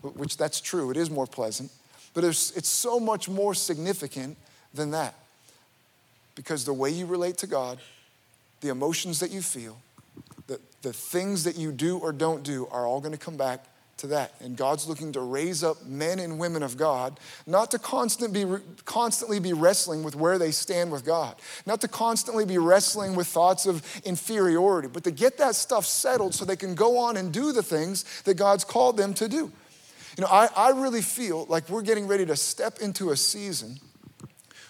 which 0.00 0.38
that's 0.38 0.62
true. 0.62 0.90
It 0.90 0.96
is 0.96 1.10
more 1.10 1.26
pleasant. 1.26 1.70
But 2.14 2.24
it's 2.24 2.52
it's 2.52 2.68
so 2.68 2.98
much 2.98 3.28
more 3.28 3.54
significant 3.54 4.38
than 4.72 4.92
that. 4.92 5.14
Because 6.34 6.64
the 6.64 6.72
way 6.72 6.90
you 6.90 7.04
relate 7.04 7.36
to 7.38 7.46
God, 7.46 7.78
the 8.62 8.68
emotions 8.68 9.20
that 9.20 9.30
you 9.30 9.42
feel, 9.42 9.76
the, 10.46 10.58
the 10.82 10.92
things 10.92 11.44
that 11.44 11.56
you 11.56 11.72
do 11.72 11.98
or 11.98 12.12
don't 12.12 12.42
do 12.42 12.68
are 12.70 12.86
all 12.86 13.00
going 13.00 13.12
to 13.12 13.18
come 13.18 13.36
back 13.36 13.64
to 13.98 14.06
that. 14.08 14.34
And 14.40 14.56
God's 14.56 14.86
looking 14.86 15.12
to 15.12 15.20
raise 15.20 15.64
up 15.64 15.84
men 15.86 16.18
and 16.18 16.38
women 16.38 16.62
of 16.62 16.76
God, 16.76 17.18
not 17.46 17.70
to 17.70 17.78
constant 17.78 18.32
be, 18.32 18.44
constantly 18.84 19.40
be 19.40 19.52
wrestling 19.52 20.02
with 20.02 20.14
where 20.14 20.38
they 20.38 20.50
stand 20.50 20.92
with 20.92 21.04
God, 21.04 21.36
not 21.64 21.80
to 21.80 21.88
constantly 21.88 22.44
be 22.44 22.58
wrestling 22.58 23.16
with 23.16 23.26
thoughts 23.26 23.66
of 23.66 23.82
inferiority, 24.04 24.88
but 24.88 25.04
to 25.04 25.10
get 25.10 25.38
that 25.38 25.54
stuff 25.54 25.86
settled 25.86 26.34
so 26.34 26.44
they 26.44 26.56
can 26.56 26.74
go 26.74 26.98
on 26.98 27.16
and 27.16 27.32
do 27.32 27.52
the 27.52 27.62
things 27.62 28.04
that 28.22 28.34
God's 28.34 28.64
called 28.64 28.96
them 28.96 29.14
to 29.14 29.28
do. 29.28 29.50
You 30.16 30.22
know, 30.22 30.28
I, 30.28 30.48
I 30.56 30.70
really 30.70 31.02
feel 31.02 31.46
like 31.48 31.68
we're 31.68 31.82
getting 31.82 32.06
ready 32.06 32.24
to 32.26 32.36
step 32.36 32.78
into 32.80 33.10
a 33.10 33.16
season 33.16 33.78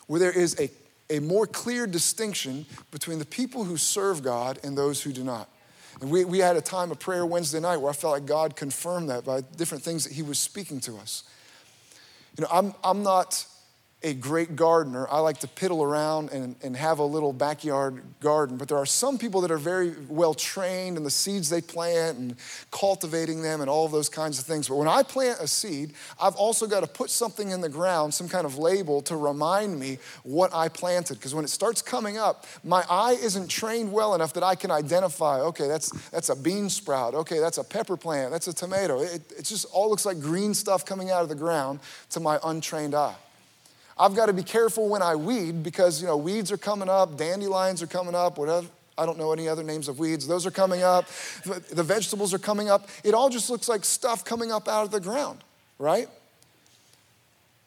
where 0.06 0.20
there 0.20 0.32
is 0.32 0.58
a, 0.60 0.70
a 1.14 1.20
more 1.20 1.46
clear 1.46 1.86
distinction 1.86 2.66
between 2.90 3.18
the 3.18 3.26
people 3.26 3.64
who 3.64 3.76
serve 3.76 4.22
God 4.22 4.58
and 4.62 4.76
those 4.76 5.02
who 5.02 5.12
do 5.12 5.24
not. 5.24 5.48
And 6.00 6.10
we, 6.10 6.24
we 6.24 6.38
had 6.38 6.56
a 6.56 6.60
time 6.60 6.90
of 6.90 6.98
prayer 6.98 7.24
Wednesday 7.24 7.60
night 7.60 7.78
where 7.78 7.90
I 7.90 7.94
felt 7.94 8.12
like 8.12 8.26
God 8.26 8.56
confirmed 8.56 9.08
that 9.08 9.24
by 9.24 9.40
different 9.40 9.82
things 9.82 10.04
that 10.04 10.12
He 10.12 10.22
was 10.22 10.38
speaking 10.38 10.80
to 10.80 10.96
us. 10.96 11.24
You 12.36 12.42
know, 12.42 12.48
I'm, 12.52 12.74
I'm 12.84 13.02
not 13.02 13.46
a 14.06 14.14
great 14.14 14.54
gardener. 14.54 15.08
I 15.10 15.18
like 15.18 15.38
to 15.38 15.48
piddle 15.48 15.84
around 15.84 16.30
and, 16.30 16.54
and 16.62 16.76
have 16.76 17.00
a 17.00 17.04
little 17.04 17.32
backyard 17.32 18.04
garden. 18.20 18.56
But 18.56 18.68
there 18.68 18.78
are 18.78 18.86
some 18.86 19.18
people 19.18 19.40
that 19.40 19.50
are 19.50 19.58
very 19.58 19.96
well 20.08 20.32
trained 20.32 20.96
in 20.96 21.02
the 21.02 21.10
seeds 21.10 21.50
they 21.50 21.60
plant 21.60 22.16
and 22.16 22.36
cultivating 22.70 23.42
them 23.42 23.60
and 23.60 23.68
all 23.68 23.84
of 23.84 23.90
those 23.90 24.08
kinds 24.08 24.38
of 24.38 24.44
things. 24.44 24.68
But 24.68 24.76
when 24.76 24.86
I 24.86 25.02
plant 25.02 25.40
a 25.40 25.48
seed, 25.48 25.92
I've 26.22 26.36
also 26.36 26.68
got 26.68 26.80
to 26.80 26.86
put 26.86 27.10
something 27.10 27.50
in 27.50 27.60
the 27.60 27.68
ground, 27.68 28.14
some 28.14 28.28
kind 28.28 28.46
of 28.46 28.56
label 28.58 29.02
to 29.02 29.16
remind 29.16 29.76
me 29.76 29.98
what 30.22 30.54
I 30.54 30.68
planted. 30.68 31.14
Because 31.14 31.34
when 31.34 31.44
it 31.44 31.50
starts 31.50 31.82
coming 31.82 32.16
up, 32.16 32.46
my 32.62 32.84
eye 32.88 33.16
isn't 33.20 33.48
trained 33.48 33.90
well 33.90 34.14
enough 34.14 34.34
that 34.34 34.44
I 34.44 34.54
can 34.54 34.70
identify, 34.70 35.40
okay, 35.40 35.66
that's, 35.66 35.90
that's 36.10 36.28
a 36.28 36.36
bean 36.36 36.70
sprout. 36.70 37.14
Okay, 37.14 37.40
that's 37.40 37.58
a 37.58 37.64
pepper 37.64 37.96
plant. 37.96 38.30
That's 38.30 38.46
a 38.46 38.54
tomato. 38.54 39.00
It, 39.00 39.32
it 39.36 39.42
just 39.42 39.64
all 39.72 39.90
looks 39.90 40.06
like 40.06 40.20
green 40.20 40.54
stuff 40.54 40.86
coming 40.86 41.10
out 41.10 41.24
of 41.24 41.28
the 41.28 41.34
ground 41.34 41.80
to 42.10 42.20
my 42.20 42.38
untrained 42.44 42.94
eye. 42.94 43.16
I've 43.98 44.14
got 44.14 44.26
to 44.26 44.32
be 44.32 44.42
careful 44.42 44.88
when 44.88 45.02
I 45.02 45.16
weed 45.16 45.62
because, 45.62 46.00
you 46.02 46.06
know, 46.06 46.16
weeds 46.16 46.52
are 46.52 46.58
coming 46.58 46.88
up, 46.88 47.16
dandelions 47.16 47.82
are 47.82 47.86
coming 47.86 48.14
up, 48.14 48.36
whatever. 48.36 48.66
I 48.98 49.04
don't 49.04 49.18
know 49.18 49.32
any 49.32 49.48
other 49.48 49.62
names 49.62 49.88
of 49.88 49.98
weeds. 49.98 50.26
Those 50.26 50.46
are 50.46 50.50
coming 50.50 50.82
up. 50.82 51.06
The 51.44 51.82
vegetables 51.82 52.32
are 52.32 52.38
coming 52.38 52.70
up. 52.70 52.88
It 53.04 53.14
all 53.14 53.28
just 53.28 53.50
looks 53.50 53.68
like 53.68 53.84
stuff 53.84 54.24
coming 54.24 54.50
up 54.50 54.68
out 54.68 54.84
of 54.84 54.90
the 54.90 55.00
ground, 55.00 55.44
right? 55.78 56.08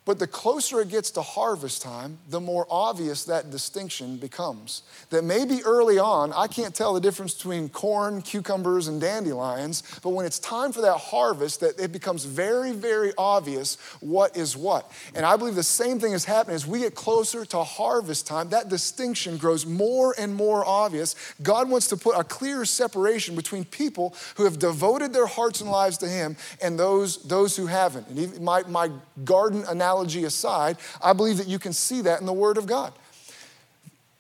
But 0.10 0.18
the 0.18 0.26
closer 0.26 0.82
it 0.82 0.90
gets 0.90 1.12
to 1.12 1.22
harvest 1.22 1.84
time, 1.84 2.18
the 2.30 2.40
more 2.40 2.66
obvious 2.68 3.26
that 3.26 3.52
distinction 3.52 4.18
becomes. 4.18 4.82
That 5.12 5.24
maybe 5.24 5.62
early 5.64 6.00
on, 6.00 6.34
I 6.34 6.48
can't 6.48 6.74
tell 6.74 6.96
the 6.96 7.00
difference 7.00 7.36
between 7.36 7.70
corn, 7.70 8.24
cucumbers, 8.24 8.88
and 8.88 9.00
dandelions, 9.00 9.84
but 10.02 10.10
when 10.10 10.26
it's 10.26 10.40
time 10.40 10.72
for 10.72 10.82
that 10.82 10.98
harvest, 10.98 11.60
that 11.60 11.80
it 11.80 11.92
becomes 11.92 12.26
very, 12.26 12.72
very 12.72 13.14
obvious 13.20 13.78
what 14.00 14.36
is 14.36 14.58
what. 14.58 14.92
And 15.14 15.28
I 15.28 15.38
believe 15.38 15.54
the 15.54 15.62
same 15.62 16.00
thing 16.00 16.14
is 16.14 16.26
happening 16.26 16.56
as 16.56 16.66
we 16.66 16.80
get 16.80 16.96
closer 16.96 17.46
to 17.46 17.64
harvest 17.64 18.26
time, 18.26 18.50
that 18.50 18.68
distinction 18.68 19.38
grows 19.38 19.68
more 19.68 20.16
and 20.18 20.34
more 20.34 20.66
obvious. 20.66 21.16
God 21.44 21.70
wants 21.70 21.86
to 21.90 21.98
put 21.98 22.18
a 22.18 22.24
clear 22.24 22.66
separation 22.66 23.36
between 23.36 23.64
people 23.64 24.16
who 24.38 24.46
have 24.46 24.58
devoted 24.58 25.14
their 25.14 25.28
hearts 25.28 25.62
and 25.62 25.70
lives 25.70 26.00
to 26.00 26.08
Him 26.08 26.36
and 26.64 26.80
those, 26.80 27.22
those 27.28 27.56
who 27.56 27.68
haven't. 27.68 28.08
And 28.08 28.42
my, 28.42 28.64
my 28.64 28.90
garden 29.24 29.66
analogy 29.68 29.99
aside, 30.24 30.78
I 31.04 31.14
believe 31.14 31.38
that 31.38 31.48
you 31.48 31.60
can 31.60 31.74
see 31.74 32.02
that 32.02 32.20
in 32.20 32.26
the 32.26 32.34
Word 32.34 32.58
of 32.58 32.66
God. 32.66 32.94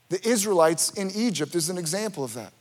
The 0.09 0.27
Israelites 0.27 0.89
in 0.91 1.11
Egypt 1.11 1.55
is 1.55 1.69
an 1.69 1.77
example 1.77 2.23
of 2.23 2.33
that. 2.33 2.51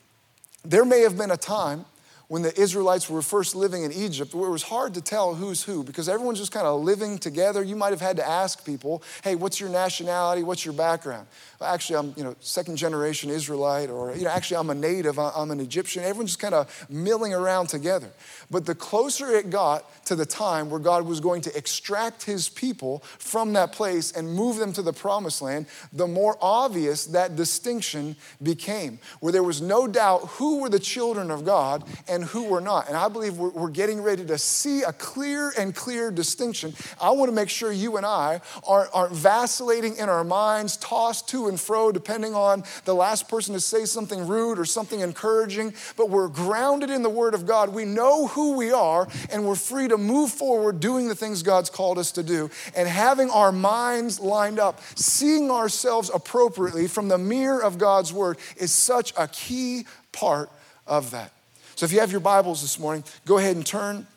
There 0.64 0.84
may 0.84 1.00
have 1.00 1.16
been 1.16 1.30
a 1.30 1.36
time 1.36 1.86
when 2.28 2.42
the 2.42 2.58
Israelites 2.60 3.08
were 3.08 3.22
first 3.22 3.54
living 3.54 3.84
in 3.84 3.92
Egypt, 3.92 4.34
where 4.34 4.48
it 4.48 4.52
was 4.52 4.62
hard 4.62 4.94
to 4.94 5.00
tell 5.00 5.34
who's 5.34 5.62
who 5.62 5.82
because 5.82 6.08
everyone's 6.08 6.38
just 6.38 6.52
kind 6.52 6.66
of 6.66 6.82
living 6.82 7.18
together. 7.18 7.62
You 7.62 7.74
might 7.74 7.90
have 7.90 8.02
had 8.02 8.16
to 8.16 8.28
ask 8.28 8.64
people, 8.64 9.02
hey, 9.24 9.34
what's 9.34 9.58
your 9.58 9.70
nationality? 9.70 10.42
What's 10.42 10.64
your 10.64 10.74
background? 10.74 11.26
Well, 11.58 11.72
actually, 11.72 11.96
I'm, 11.96 12.14
you 12.16 12.24
know, 12.24 12.36
second 12.40 12.76
generation 12.76 13.30
Israelite, 13.30 13.88
or, 13.90 14.14
you 14.14 14.24
know, 14.24 14.30
actually, 14.30 14.58
I'm 14.58 14.70
a 14.70 14.74
native, 14.74 15.18
I'm 15.18 15.50
an 15.50 15.58
Egyptian. 15.58 16.04
Everyone's 16.04 16.30
just 16.30 16.40
kind 16.40 16.54
of 16.54 16.86
milling 16.90 17.32
around 17.32 17.68
together. 17.68 18.10
But 18.50 18.66
the 18.66 18.74
closer 18.74 19.30
it 19.34 19.50
got 19.50 20.04
to 20.06 20.14
the 20.14 20.26
time 20.26 20.70
where 20.70 20.80
God 20.80 21.06
was 21.06 21.20
going 21.20 21.40
to 21.42 21.56
extract 21.56 22.24
his 22.24 22.48
people 22.48 23.00
from 23.18 23.54
that 23.54 23.72
place 23.72 24.12
and 24.12 24.32
move 24.34 24.56
them 24.56 24.72
to 24.74 24.82
the 24.82 24.92
promised 24.92 25.42
land, 25.42 25.66
the 25.92 26.06
more 26.06 26.36
obvious 26.40 27.06
that 27.06 27.36
distinction 27.36 28.16
became, 28.42 28.98
where 29.20 29.32
there 29.32 29.42
was 29.42 29.60
no 29.60 29.88
doubt 29.88 30.20
who 30.32 30.60
were 30.60 30.68
the 30.68 30.78
children 30.78 31.30
of 31.30 31.44
God 31.44 31.84
and 32.06 32.17
who 32.22 32.44
we're 32.44 32.60
not. 32.60 32.88
And 32.88 32.96
I 32.96 33.08
believe 33.08 33.36
we're, 33.36 33.50
we're 33.50 33.70
getting 33.70 34.02
ready 34.02 34.24
to 34.26 34.38
see 34.38 34.82
a 34.82 34.92
clear 34.92 35.52
and 35.58 35.74
clear 35.74 36.10
distinction. 36.10 36.74
I 37.00 37.10
want 37.10 37.28
to 37.28 37.34
make 37.34 37.48
sure 37.48 37.72
you 37.72 37.96
and 37.96 38.06
I 38.06 38.40
aren't, 38.66 38.90
aren't 38.94 39.12
vacillating 39.14 39.96
in 39.96 40.08
our 40.08 40.24
minds, 40.24 40.76
tossed 40.76 41.28
to 41.28 41.48
and 41.48 41.60
fro, 41.60 41.92
depending 41.92 42.34
on 42.34 42.64
the 42.84 42.94
last 42.94 43.28
person 43.28 43.54
to 43.54 43.60
say 43.60 43.84
something 43.84 44.26
rude 44.26 44.58
or 44.58 44.64
something 44.64 45.00
encouraging, 45.00 45.74
but 45.96 46.10
we're 46.10 46.28
grounded 46.28 46.90
in 46.90 47.02
the 47.02 47.10
Word 47.10 47.34
of 47.34 47.46
God. 47.46 47.74
We 47.74 47.84
know 47.84 48.26
who 48.28 48.56
we 48.56 48.72
are, 48.72 49.08
and 49.30 49.46
we're 49.46 49.54
free 49.54 49.88
to 49.88 49.98
move 49.98 50.30
forward 50.30 50.80
doing 50.80 51.08
the 51.08 51.14
things 51.14 51.42
God's 51.42 51.70
called 51.70 51.98
us 51.98 52.12
to 52.12 52.22
do, 52.22 52.50
and 52.76 52.88
having 52.88 53.30
our 53.30 53.52
minds 53.52 54.20
lined 54.20 54.58
up, 54.58 54.80
seeing 54.94 55.50
ourselves 55.50 56.10
appropriately 56.12 56.88
from 56.88 57.08
the 57.08 57.18
mirror 57.18 57.62
of 57.62 57.78
God's 57.78 58.12
Word 58.12 58.38
is 58.56 58.72
such 58.72 59.12
a 59.16 59.28
key 59.28 59.86
part 60.12 60.50
of 60.86 61.10
that. 61.10 61.32
So 61.78 61.84
if 61.84 61.92
you 61.92 62.00
have 62.00 62.10
your 62.10 62.18
Bibles 62.18 62.60
this 62.60 62.76
morning, 62.76 63.04
go 63.24 63.38
ahead 63.38 63.54
and 63.54 63.64
turn 63.64 64.08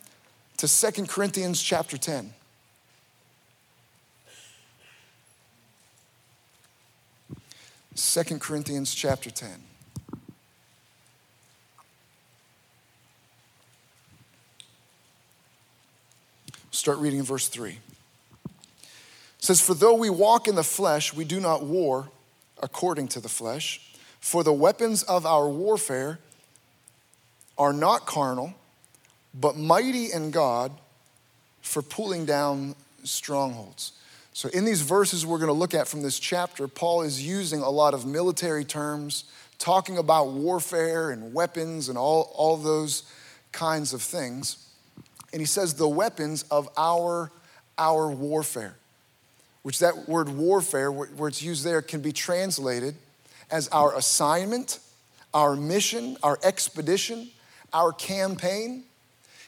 to 0.57 0.67
Second 0.67 1.07
Corinthians 1.07 1.61
chapter 1.61 1.95
10. 1.95 2.33
2 7.95 8.23
Corinthians 8.39 8.95
chapter 8.95 9.29
10. 9.29 9.51
Start 16.71 16.97
reading 16.97 17.19
in 17.19 17.25
verse 17.25 17.47
3. 17.47 17.73
It 17.73 17.77
says, 19.37 19.61
For 19.61 19.75
though 19.75 19.93
we 19.93 20.09
walk 20.09 20.47
in 20.47 20.55
the 20.55 20.63
flesh, 20.63 21.13
we 21.13 21.25
do 21.25 21.39
not 21.39 21.63
war 21.63 22.09
according 22.63 23.09
to 23.09 23.19
the 23.19 23.29
flesh. 23.29 23.93
For 24.19 24.43
the 24.43 24.51
weapons 24.51 25.03
of 25.03 25.27
our 25.27 25.47
warfare 25.47 26.17
are 27.61 27.73
not 27.73 28.07
carnal, 28.07 28.55
but 29.39 29.55
mighty 29.55 30.11
in 30.11 30.31
God 30.31 30.71
for 31.61 31.83
pulling 31.83 32.25
down 32.25 32.73
strongholds. 33.03 33.91
So, 34.33 34.49
in 34.49 34.65
these 34.65 34.81
verses 34.81 35.27
we're 35.27 35.37
going 35.37 35.45
to 35.45 35.53
look 35.53 35.75
at 35.75 35.87
from 35.87 36.01
this 36.01 36.17
chapter, 36.17 36.67
Paul 36.67 37.03
is 37.03 37.23
using 37.23 37.61
a 37.61 37.69
lot 37.69 37.93
of 37.93 38.03
military 38.03 38.65
terms, 38.65 39.25
talking 39.59 39.99
about 39.99 40.31
warfare 40.31 41.11
and 41.11 41.35
weapons 41.35 41.87
and 41.87 41.99
all, 41.99 42.31
all 42.33 42.57
those 42.57 43.03
kinds 43.51 43.93
of 43.93 44.01
things. 44.01 44.67
And 45.31 45.39
he 45.39 45.45
says, 45.45 45.75
the 45.75 45.87
weapons 45.87 46.41
of 46.49 46.67
our, 46.75 47.31
our 47.77 48.09
warfare, 48.09 48.73
which 49.61 49.77
that 49.79 50.09
word 50.09 50.29
warfare, 50.29 50.91
where 50.91 51.29
it's 51.29 51.43
used 51.43 51.63
there, 51.63 51.83
can 51.83 52.01
be 52.01 52.11
translated 52.11 52.95
as 53.51 53.67
our 53.67 53.95
assignment, 53.95 54.79
our 55.31 55.55
mission, 55.55 56.17
our 56.23 56.39
expedition, 56.43 57.29
our 57.73 57.91
campaign. 57.91 58.83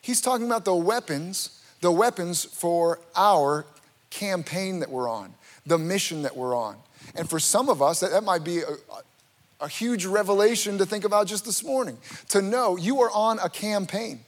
He's 0.01 0.21
talking 0.21 0.45
about 0.45 0.65
the 0.65 0.75
weapons, 0.75 1.61
the 1.81 1.91
weapons 1.91 2.43
for 2.43 2.99
our 3.15 3.65
campaign 4.09 4.79
that 4.79 4.89
we're 4.89 5.09
on, 5.09 5.33
the 5.65 5.77
mission 5.77 6.21
that 6.23 6.35
we're 6.35 6.55
on. 6.55 6.77
And 7.15 7.29
for 7.29 7.39
some 7.39 7.69
of 7.69 7.81
us, 7.81 7.99
that, 7.99 8.11
that 8.11 8.23
might 8.23 8.43
be 8.43 8.59
a, 8.59 8.75
a 9.59 9.67
huge 9.67 10.05
revelation 10.05 10.77
to 10.77 10.85
think 10.85 11.03
about 11.03 11.27
just 11.27 11.45
this 11.45 11.63
morning. 11.63 11.97
To 12.29 12.41
know 12.41 12.77
you 12.77 13.01
are 13.01 13.11
on 13.11 13.39
a 13.39 13.49
campaign. 13.49 14.19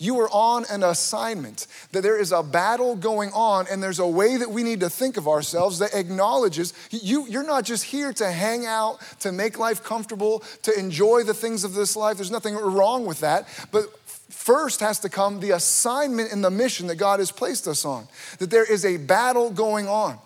You 0.00 0.18
are 0.20 0.30
on 0.30 0.64
an 0.70 0.82
assignment, 0.82 1.66
that 1.92 2.00
there 2.00 2.18
is 2.18 2.32
a 2.32 2.42
battle 2.42 2.96
going 2.96 3.32
on, 3.34 3.66
and 3.70 3.82
there's 3.82 3.98
a 3.98 4.06
way 4.06 4.38
that 4.38 4.50
we 4.50 4.62
need 4.62 4.80
to 4.80 4.88
think 4.88 5.18
of 5.18 5.28
ourselves 5.28 5.78
that 5.80 5.92
acknowledges 5.94 6.72
you, 6.90 7.26
you're 7.28 7.46
not 7.46 7.64
just 7.64 7.84
here 7.84 8.10
to 8.14 8.32
hang 8.32 8.64
out, 8.64 8.98
to 9.20 9.30
make 9.30 9.58
life 9.58 9.84
comfortable, 9.84 10.42
to 10.62 10.76
enjoy 10.78 11.22
the 11.22 11.34
things 11.34 11.64
of 11.64 11.74
this 11.74 11.96
life. 11.96 12.16
There's 12.16 12.30
nothing 12.30 12.54
wrong 12.54 13.04
with 13.04 13.20
that. 13.20 13.46
But 13.70 13.94
first 14.30 14.80
has 14.80 15.00
to 15.00 15.10
come 15.10 15.38
the 15.38 15.50
assignment 15.50 16.32
and 16.32 16.42
the 16.42 16.50
mission 16.50 16.86
that 16.86 16.96
God 16.96 17.18
has 17.18 17.30
placed 17.30 17.68
us 17.68 17.84
on. 17.84 18.08
That 18.38 18.48
there 18.48 18.64
is 18.64 18.86
a 18.86 18.96
battle 18.96 19.50
going 19.50 19.86
on, 19.86 20.18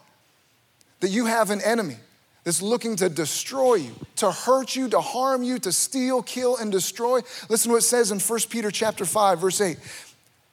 that 1.00 1.10
you 1.10 1.26
have 1.26 1.50
an 1.50 1.60
enemy 1.60 1.96
that's 2.44 2.60
looking 2.62 2.94
to 2.96 3.08
destroy 3.08 3.76
you, 3.76 3.94
to 4.16 4.30
hurt 4.30 4.76
you, 4.76 4.88
to 4.90 5.00
harm 5.00 5.42
you, 5.42 5.58
to 5.58 5.72
steal, 5.72 6.22
kill, 6.22 6.56
and 6.58 6.70
destroy. 6.70 7.20
Listen 7.48 7.70
to 7.70 7.74
what 7.74 7.78
it 7.78 7.86
says 7.86 8.10
in 8.10 8.20
1 8.20 8.40
Peter 8.50 8.70
chapter 8.70 9.04
5, 9.04 9.40
verse 9.40 9.60
8. 9.60 9.78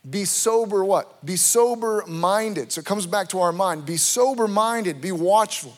Be 0.10 0.26
sober 0.26 0.84
what? 0.84 1.24
Be 1.24 1.36
sober 1.36 2.04
minded. 2.08 2.72
So 2.72 2.80
it 2.80 2.86
comes 2.86 3.06
back 3.06 3.30
to 3.30 3.42
our 3.42 3.52
mind. 3.52 3.86
Be 3.86 3.98
sober 3.98 4.48
minded, 4.48 5.02
be 5.02 5.12
watchful. 5.12 5.78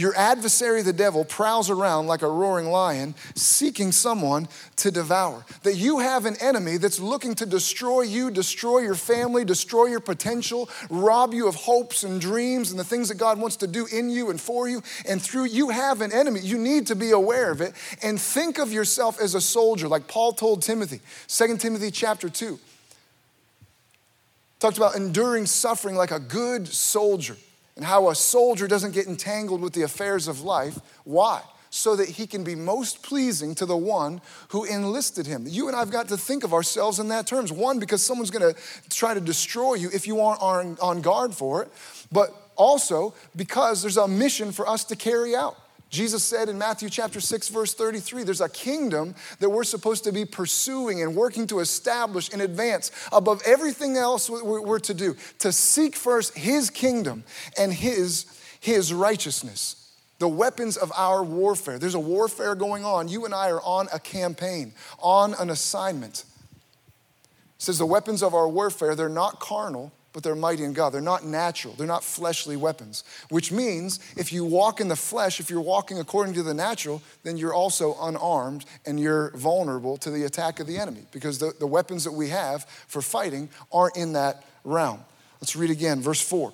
Your 0.00 0.16
adversary, 0.16 0.80
the 0.80 0.94
devil, 0.94 1.26
prowls 1.26 1.68
around 1.68 2.06
like 2.06 2.22
a 2.22 2.26
roaring 2.26 2.70
lion, 2.70 3.14
seeking 3.34 3.92
someone 3.92 4.48
to 4.76 4.90
devour. 4.90 5.44
That 5.62 5.74
you 5.74 5.98
have 5.98 6.24
an 6.24 6.36
enemy 6.40 6.78
that's 6.78 6.98
looking 6.98 7.34
to 7.34 7.44
destroy 7.44 8.00
you, 8.00 8.30
destroy 8.30 8.78
your 8.78 8.94
family, 8.94 9.44
destroy 9.44 9.88
your 9.88 10.00
potential, 10.00 10.70
rob 10.88 11.34
you 11.34 11.46
of 11.46 11.54
hopes 11.54 12.02
and 12.02 12.18
dreams 12.18 12.70
and 12.70 12.80
the 12.80 12.84
things 12.84 13.10
that 13.10 13.16
God 13.16 13.38
wants 13.38 13.56
to 13.56 13.66
do 13.66 13.86
in 13.92 14.08
you 14.08 14.30
and 14.30 14.40
for 14.40 14.66
you 14.66 14.82
and 15.06 15.20
through. 15.20 15.44
You 15.44 15.68
have 15.68 16.00
an 16.00 16.12
enemy. 16.14 16.40
You 16.40 16.56
need 16.56 16.86
to 16.86 16.96
be 16.96 17.10
aware 17.10 17.50
of 17.50 17.60
it 17.60 17.74
and 18.02 18.18
think 18.18 18.58
of 18.58 18.72
yourself 18.72 19.20
as 19.20 19.34
a 19.34 19.40
soldier, 19.40 19.86
like 19.86 20.08
Paul 20.08 20.32
told 20.32 20.62
Timothy, 20.62 21.02
2 21.28 21.58
Timothy 21.58 21.90
chapter 21.90 22.30
2. 22.30 22.58
Talked 24.60 24.78
about 24.78 24.96
enduring 24.96 25.44
suffering 25.44 25.94
like 25.94 26.10
a 26.10 26.20
good 26.20 26.68
soldier 26.68 27.36
and 27.80 27.86
how 27.86 28.10
a 28.10 28.14
soldier 28.14 28.68
doesn't 28.68 28.92
get 28.92 29.06
entangled 29.06 29.62
with 29.62 29.72
the 29.72 29.80
affairs 29.80 30.28
of 30.28 30.42
life. 30.42 30.78
Why? 31.04 31.40
So 31.70 31.96
that 31.96 32.10
he 32.10 32.26
can 32.26 32.44
be 32.44 32.54
most 32.54 33.02
pleasing 33.02 33.54
to 33.54 33.64
the 33.64 33.74
one 33.74 34.20
who 34.48 34.64
enlisted 34.64 35.26
him. 35.26 35.46
You 35.48 35.66
and 35.66 35.74
I've 35.74 35.90
got 35.90 36.08
to 36.08 36.18
think 36.18 36.44
of 36.44 36.52
ourselves 36.52 36.98
in 36.98 37.08
that 37.08 37.26
terms. 37.26 37.50
One, 37.50 37.78
because 37.78 38.02
someone's 38.02 38.30
gonna 38.30 38.52
try 38.90 39.14
to 39.14 39.20
destroy 39.20 39.76
you 39.76 39.88
if 39.94 40.06
you 40.06 40.20
aren't 40.20 40.42
on, 40.42 40.76
on 40.82 41.00
guard 41.00 41.34
for 41.34 41.62
it, 41.62 41.72
but 42.12 42.52
also 42.54 43.14
because 43.34 43.80
there's 43.80 43.96
a 43.96 44.06
mission 44.06 44.52
for 44.52 44.68
us 44.68 44.84
to 44.84 44.94
carry 44.94 45.34
out. 45.34 45.56
Jesus 45.90 46.22
said 46.22 46.48
in 46.48 46.56
Matthew 46.56 46.88
chapter 46.88 47.20
6, 47.20 47.48
verse 47.48 47.74
33, 47.74 48.22
there's 48.22 48.40
a 48.40 48.48
kingdom 48.48 49.16
that 49.40 49.50
we're 49.50 49.64
supposed 49.64 50.04
to 50.04 50.12
be 50.12 50.24
pursuing 50.24 51.02
and 51.02 51.16
working 51.16 51.48
to 51.48 51.58
establish 51.58 52.28
in 52.30 52.40
advance 52.40 52.92
above 53.10 53.42
everything 53.44 53.96
else 53.96 54.30
we're 54.30 54.78
to 54.78 54.94
do, 54.94 55.16
to 55.40 55.50
seek 55.50 55.96
first 55.96 56.38
his 56.38 56.70
kingdom 56.70 57.24
and 57.58 57.72
his, 57.72 58.26
his 58.60 58.94
righteousness. 58.94 59.92
The 60.20 60.28
weapons 60.28 60.76
of 60.76 60.92
our 60.96 61.24
warfare. 61.24 61.78
There's 61.78 61.94
a 61.94 62.00
warfare 62.00 62.54
going 62.54 62.84
on. 62.84 63.08
You 63.08 63.24
and 63.24 63.34
I 63.34 63.50
are 63.50 63.62
on 63.62 63.88
a 63.92 63.98
campaign, 63.98 64.74
on 65.00 65.34
an 65.40 65.50
assignment. 65.50 66.24
It 67.56 67.62
says 67.62 67.78
the 67.78 67.86
weapons 67.86 68.22
of 68.22 68.32
our 68.32 68.48
warfare, 68.48 68.94
they're 68.94 69.08
not 69.08 69.40
carnal, 69.40 69.92
but 70.12 70.22
they're 70.22 70.34
mighty 70.34 70.64
in 70.64 70.72
God. 70.72 70.90
They're 70.90 71.00
not 71.00 71.24
natural, 71.24 71.74
they're 71.74 71.86
not 71.86 72.04
fleshly 72.04 72.56
weapons, 72.56 73.04
which 73.28 73.52
means 73.52 74.00
if 74.16 74.32
you 74.32 74.44
walk 74.44 74.80
in 74.80 74.88
the 74.88 74.96
flesh, 74.96 75.40
if 75.40 75.50
you're 75.50 75.60
walking 75.60 75.98
according 75.98 76.34
to 76.34 76.42
the 76.42 76.54
natural, 76.54 77.02
then 77.22 77.36
you're 77.36 77.54
also 77.54 77.96
unarmed 78.00 78.64
and 78.86 78.98
you're 78.98 79.30
vulnerable 79.36 79.96
to 79.98 80.10
the 80.10 80.24
attack 80.24 80.60
of 80.60 80.66
the 80.66 80.78
enemy 80.78 81.02
because 81.12 81.38
the, 81.38 81.52
the 81.58 81.66
weapons 81.66 82.04
that 82.04 82.12
we 82.12 82.28
have 82.28 82.64
for 82.86 83.02
fighting 83.02 83.48
aren't 83.72 83.96
in 83.96 84.12
that 84.14 84.44
realm. 84.64 85.00
Let's 85.40 85.56
read 85.56 85.70
again, 85.70 86.00
verse 86.00 86.20
4. 86.20 86.52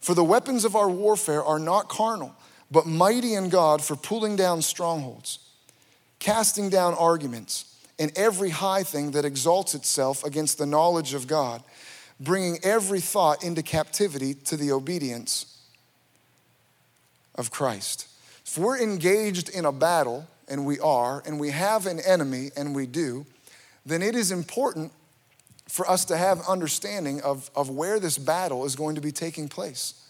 For 0.00 0.14
the 0.14 0.24
weapons 0.24 0.64
of 0.64 0.76
our 0.76 0.88
warfare 0.88 1.44
are 1.44 1.58
not 1.58 1.88
carnal, 1.88 2.34
but 2.70 2.86
mighty 2.86 3.34
in 3.34 3.48
God 3.48 3.82
for 3.82 3.96
pulling 3.96 4.36
down 4.36 4.62
strongholds, 4.62 5.38
casting 6.18 6.70
down 6.70 6.94
arguments, 6.94 7.76
and 7.98 8.12
every 8.16 8.50
high 8.50 8.82
thing 8.82 9.12
that 9.12 9.24
exalts 9.24 9.74
itself 9.74 10.22
against 10.24 10.58
the 10.58 10.66
knowledge 10.66 11.14
of 11.14 11.26
God 11.26 11.62
bringing 12.18 12.58
every 12.62 13.00
thought 13.00 13.44
into 13.44 13.62
captivity 13.62 14.34
to 14.34 14.56
the 14.56 14.72
obedience 14.72 15.58
of 17.34 17.50
Christ. 17.50 18.08
If 18.44 18.56
we're 18.58 18.80
engaged 18.80 19.48
in 19.48 19.64
a 19.64 19.72
battle, 19.72 20.26
and 20.48 20.64
we 20.64 20.78
are, 20.80 21.22
and 21.26 21.38
we 21.40 21.50
have 21.50 21.86
an 21.86 22.00
enemy, 22.00 22.50
and 22.56 22.74
we 22.74 22.86
do, 22.86 23.26
then 23.84 24.02
it 24.02 24.14
is 24.14 24.30
important 24.30 24.92
for 25.68 25.88
us 25.90 26.04
to 26.06 26.16
have 26.16 26.40
understanding 26.48 27.20
of, 27.22 27.50
of 27.56 27.68
where 27.68 27.98
this 27.98 28.18
battle 28.18 28.64
is 28.64 28.76
going 28.76 28.94
to 28.94 29.00
be 29.00 29.12
taking 29.12 29.48
place. 29.48 30.05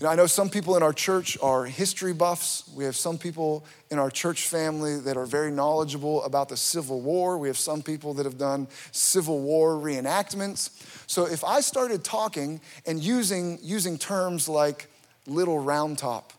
You 0.00 0.04
know, 0.06 0.12
I 0.12 0.14
know 0.14 0.26
some 0.26 0.48
people 0.48 0.76
in 0.76 0.84
our 0.84 0.92
church 0.92 1.36
are 1.42 1.64
history 1.64 2.12
buffs. 2.12 2.62
We 2.72 2.84
have 2.84 2.94
some 2.94 3.18
people 3.18 3.64
in 3.90 3.98
our 3.98 4.12
church 4.12 4.46
family 4.46 5.00
that 5.00 5.16
are 5.16 5.26
very 5.26 5.50
knowledgeable 5.50 6.22
about 6.22 6.48
the 6.48 6.56
Civil 6.56 7.00
War. 7.00 7.36
We 7.36 7.48
have 7.48 7.58
some 7.58 7.82
people 7.82 8.14
that 8.14 8.24
have 8.24 8.38
done 8.38 8.68
Civil 8.92 9.40
War 9.40 9.72
reenactments. 9.72 10.70
So 11.08 11.26
if 11.26 11.42
I 11.42 11.60
started 11.60 12.04
talking 12.04 12.60
and 12.86 13.02
using, 13.02 13.58
using 13.60 13.98
terms 13.98 14.48
like 14.48 14.86
Little 15.26 15.58
Round 15.58 15.98
Top 15.98 16.32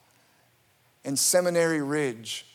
and 1.04 1.20
Seminary 1.20 1.82
Ridge 1.82 2.46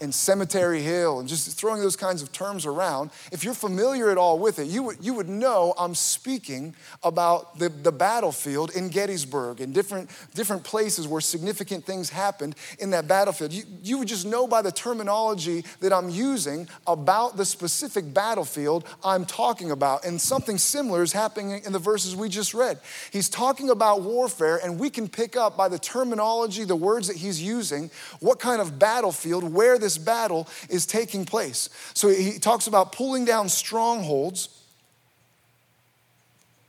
and 0.00 0.14
Cemetery 0.14 0.82
Hill 0.82 1.20
and 1.20 1.28
just 1.28 1.58
throwing 1.58 1.80
those 1.80 1.96
kinds 1.96 2.22
of 2.22 2.32
terms 2.32 2.66
around, 2.66 3.10
if 3.32 3.44
you're 3.44 3.54
familiar 3.54 4.10
at 4.10 4.18
all 4.18 4.38
with 4.38 4.58
it, 4.58 4.66
you 4.66 4.82
would, 4.84 4.96
you 5.00 5.14
would 5.14 5.28
know 5.28 5.74
I'm 5.78 5.94
speaking 5.94 6.74
about 7.02 7.58
the, 7.58 7.68
the 7.68 7.92
battlefield 7.92 8.70
in 8.74 8.88
Gettysburg 8.88 9.60
and 9.60 9.72
different, 9.74 10.10
different 10.34 10.64
places 10.64 11.08
where 11.08 11.20
significant 11.20 11.84
things 11.84 12.10
happened 12.10 12.54
in 12.78 12.90
that 12.90 13.08
battlefield. 13.08 13.52
You, 13.52 13.64
you 13.82 13.98
would 13.98 14.08
just 14.08 14.26
know 14.26 14.46
by 14.46 14.62
the 14.62 14.72
terminology 14.72 15.64
that 15.80 15.92
I'm 15.92 16.08
using 16.08 16.68
about 16.86 17.36
the 17.36 17.44
specific 17.44 18.12
battlefield 18.12 18.84
I'm 19.04 19.24
talking 19.24 19.70
about. 19.70 20.04
And 20.04 20.20
something 20.20 20.58
similar 20.58 21.02
is 21.02 21.12
happening 21.12 21.62
in 21.64 21.72
the 21.72 21.78
verses 21.78 22.14
we 22.14 22.28
just 22.28 22.54
read. 22.54 22.78
He's 23.10 23.28
talking 23.28 23.70
about 23.70 24.02
warfare, 24.02 24.60
and 24.62 24.78
we 24.78 24.90
can 24.90 25.08
pick 25.08 25.36
up 25.36 25.56
by 25.56 25.68
the 25.68 25.78
terminology, 25.78 26.64
the 26.64 26.76
words 26.76 27.08
that 27.08 27.16
he's 27.16 27.40
using, 27.40 27.90
what 28.20 28.38
kind 28.38 28.60
of 28.60 28.78
battlefield, 28.78 29.44
where 29.44 29.78
this 29.78 29.87
this 29.88 29.96
battle 29.96 30.46
is 30.68 30.84
taking 30.84 31.24
place. 31.24 31.70
So 31.94 32.08
he 32.08 32.38
talks 32.38 32.66
about 32.66 32.92
pulling 32.92 33.24
down 33.24 33.48
strongholds, 33.48 34.50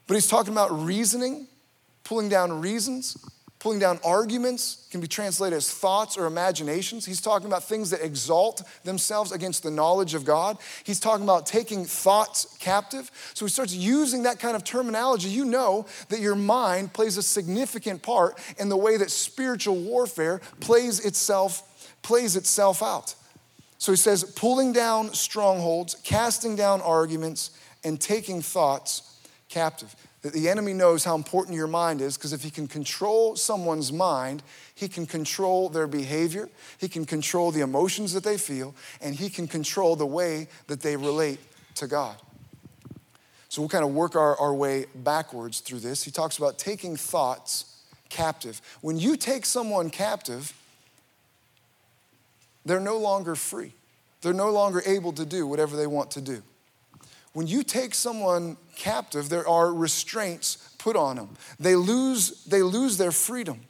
but 0.07 0.13
he's 0.13 0.27
talking 0.27 0.53
about 0.53 0.71
reasoning, 0.71 1.47
pulling 2.05 2.29
down 2.29 2.61
reasons, 2.61 3.17
pulling 3.59 3.79
down 3.79 3.99
arguments 4.05 4.88
can 4.89 5.01
be 5.01 5.07
translated 5.07 5.57
as 5.57 5.69
thoughts 5.69 6.17
or 6.17 6.27
imaginations. 6.27 7.05
He's 7.05 7.19
talking 7.19 7.47
about 7.47 7.65
things 7.65 7.89
that 7.89 8.01
exalt 8.01 8.63
themselves 8.85 9.33
against 9.33 9.63
the 9.63 9.69
knowledge 9.69 10.13
of 10.13 10.23
God. 10.23 10.57
He's 10.85 10.99
talking 11.01 11.25
about 11.25 11.45
taking 11.45 11.83
thoughts 11.83 12.55
captive. 12.59 13.11
So 13.33 13.45
he 13.45 13.49
starts 13.49 13.73
using 13.73 14.23
that 14.23 14.39
kind 14.39 14.55
of 14.55 14.63
terminology. 14.63 15.27
You 15.27 15.43
know 15.43 15.88
that 16.07 16.21
your 16.21 16.35
mind 16.35 16.93
plays 16.93 17.17
a 17.17 17.21
significant 17.21 18.01
part 18.01 18.39
in 18.57 18.69
the 18.69 18.77
way 18.77 18.95
that 18.95 19.11
spiritual 19.11 19.75
warfare 19.75 20.39
plays 20.61 21.05
itself 21.05 21.68
plays 22.01 22.36
itself 22.36 22.82
out. 22.82 23.15
So 23.77 23.91
he 23.91 23.98
says, 23.98 24.24
pulling 24.24 24.74
down 24.74 25.13
strongholds, 25.13 25.96
casting 26.03 26.56
down 26.56 26.82
arguments, 26.82 27.51
and 27.84 28.00
taking 28.00 28.41
thoughts 28.41 29.20
captive. 29.48 29.96
That 30.22 30.34
the 30.34 30.50
enemy 30.50 30.74
knows 30.74 31.06
how 31.06 31.15
important 31.15 31.56
your 31.56 31.68
mind 31.68 32.01
is 32.01 32.18
because 32.18 32.34
if 32.34 32.44
he 32.44 32.50
can 32.50 32.68
control 32.68 33.38
someone's 33.38 33.94
mind, 33.94 34.44
he 34.75 34.89
can 34.89 35.06
control 35.06 35.70
their 35.70 35.88
behavior, 35.88 36.50
he 36.77 36.89
can 36.89 37.06
control 37.06 37.51
the 37.51 37.62
emotions 37.62 38.12
that 38.13 38.24
they 38.25 38.38
feel, 38.38 38.75
and 39.01 39.15
he 39.15 39.29
can 39.29 39.48
control 39.48 39.96
the 39.96 40.06
way 40.06 40.50
that 40.68 40.82
they 40.82 40.98
relate 40.98 41.39
to 41.75 41.88
God. 41.88 42.18
So 43.48 43.62
we'll 43.62 43.70
kind 43.70 43.86
of 43.86 43.94
work 43.94 44.15
our, 44.15 44.38
our 44.38 44.53
way 44.53 44.86
backwards 44.94 45.62
through 45.62 45.79
this. 45.79 46.03
He 46.03 46.12
talks 46.12 46.38
about 46.38 46.60
taking 46.60 46.98
thoughts 46.98 47.82
captive. 48.10 48.62
When 48.82 49.00
you 49.00 49.15
take 49.15 49.46
someone 49.46 49.89
captive, 49.89 50.53
they're 52.69 52.79
no 52.79 52.97
longer 52.97 53.35
free. 53.35 53.73
They're 54.21 54.33
no 54.33 54.51
longer 54.51 54.83
able 54.85 55.11
to 55.13 55.25
do 55.25 55.47
whatever 55.47 55.75
they 55.75 55.88
want 55.88 56.11
to 56.11 56.21
do. 56.21 56.43
When 57.33 57.47
you 57.47 57.63
take 57.63 57.95
someone 57.95 58.57
captive, 58.75 59.29
there 59.29 59.47
are 59.47 59.73
restraints 59.73 60.57
put 60.77 60.95
on 60.95 61.15
them. 61.15 61.29
They 61.59 61.75
lose, 61.75 62.43
they 62.45 62.61
lose 62.61 62.97
their 62.97 63.11
freedom. 63.11 63.61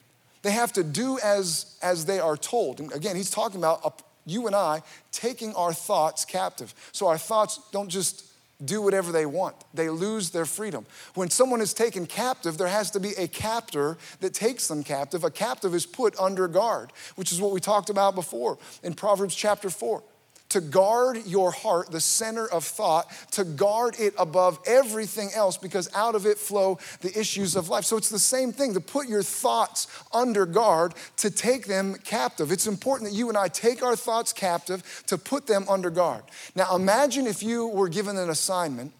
They 0.41 0.51
have 0.51 0.73
to 0.73 0.83
do 0.83 1.17
as, 1.19 1.77
as 1.81 2.05
they 2.05 2.19
are 2.19 2.35
told. 2.35 2.79
And 2.79 2.91
again, 2.91 3.15
he's 3.15 3.29
talking 3.29 3.59
about 3.59 3.81
a, 3.85 3.91
you 4.25 4.47
and 4.47 4.55
I 4.55 4.81
taking 5.11 5.53
our 5.55 5.73
thoughts 5.73 6.25
captive. 6.25 6.73
So 6.91 7.07
our 7.07 7.17
thoughts 7.17 7.59
don't 7.71 7.89
just 7.89 8.25
do 8.63 8.81
whatever 8.81 9.11
they 9.11 9.25
want. 9.25 9.55
They 9.73 9.89
lose 9.89 10.31
their 10.31 10.45
freedom. 10.45 10.85
When 11.15 11.29
someone 11.29 11.61
is 11.61 11.73
taken 11.73 12.05
captive, 12.05 12.57
there 12.57 12.67
has 12.67 12.91
to 12.91 12.99
be 12.99 13.11
a 13.17 13.27
captor 13.27 13.97
that 14.19 14.33
takes 14.33 14.67
them 14.67 14.83
captive. 14.83 15.23
A 15.23 15.31
captive 15.31 15.73
is 15.73 15.85
put 15.85 16.19
under 16.19 16.47
guard, 16.47 16.91
which 17.15 17.31
is 17.31 17.39
what 17.39 17.51
we 17.51 17.59
talked 17.59 17.89
about 17.89 18.15
before 18.15 18.57
in 18.83 18.93
Proverbs 18.93 19.35
chapter 19.35 19.69
4 19.69 20.03
to 20.49 20.61
guard 20.61 21.25
your 21.25 21.51
heart, 21.51 21.91
the 21.91 21.99
center 21.99 22.47
of 22.47 22.63
thought, 22.63 23.09
to 23.31 23.43
guard 23.43 23.95
it 23.99 24.13
above 24.17 24.59
everything 24.65 25.29
else 25.35 25.57
because 25.57 25.89
out 25.93 26.15
of 26.15 26.25
it 26.25 26.37
flow 26.37 26.79
the 27.01 27.17
issues 27.17 27.55
of 27.55 27.69
life. 27.69 27.85
So 27.85 27.97
it's 27.97 28.09
the 28.09 28.19
same 28.19 28.51
thing 28.51 28.73
to 28.73 28.81
put 28.81 29.07
your 29.07 29.23
thoughts 29.23 29.87
under 30.11 30.45
guard, 30.45 30.93
to 31.17 31.29
take 31.29 31.67
them 31.67 31.95
captive. 32.03 32.51
It's 32.51 32.67
important 32.67 33.11
that 33.11 33.15
you 33.15 33.29
and 33.29 33.37
I 33.37 33.47
take 33.47 33.83
our 33.83 33.95
thoughts 33.95 34.33
captive 34.33 35.03
to 35.07 35.17
put 35.17 35.47
them 35.47 35.65
under 35.69 35.89
guard. 35.89 36.23
Now 36.55 36.75
imagine 36.75 37.27
if 37.27 37.43
you 37.43 37.67
were 37.67 37.89
given 37.89 38.17
an 38.17 38.29
assignment 38.29 38.93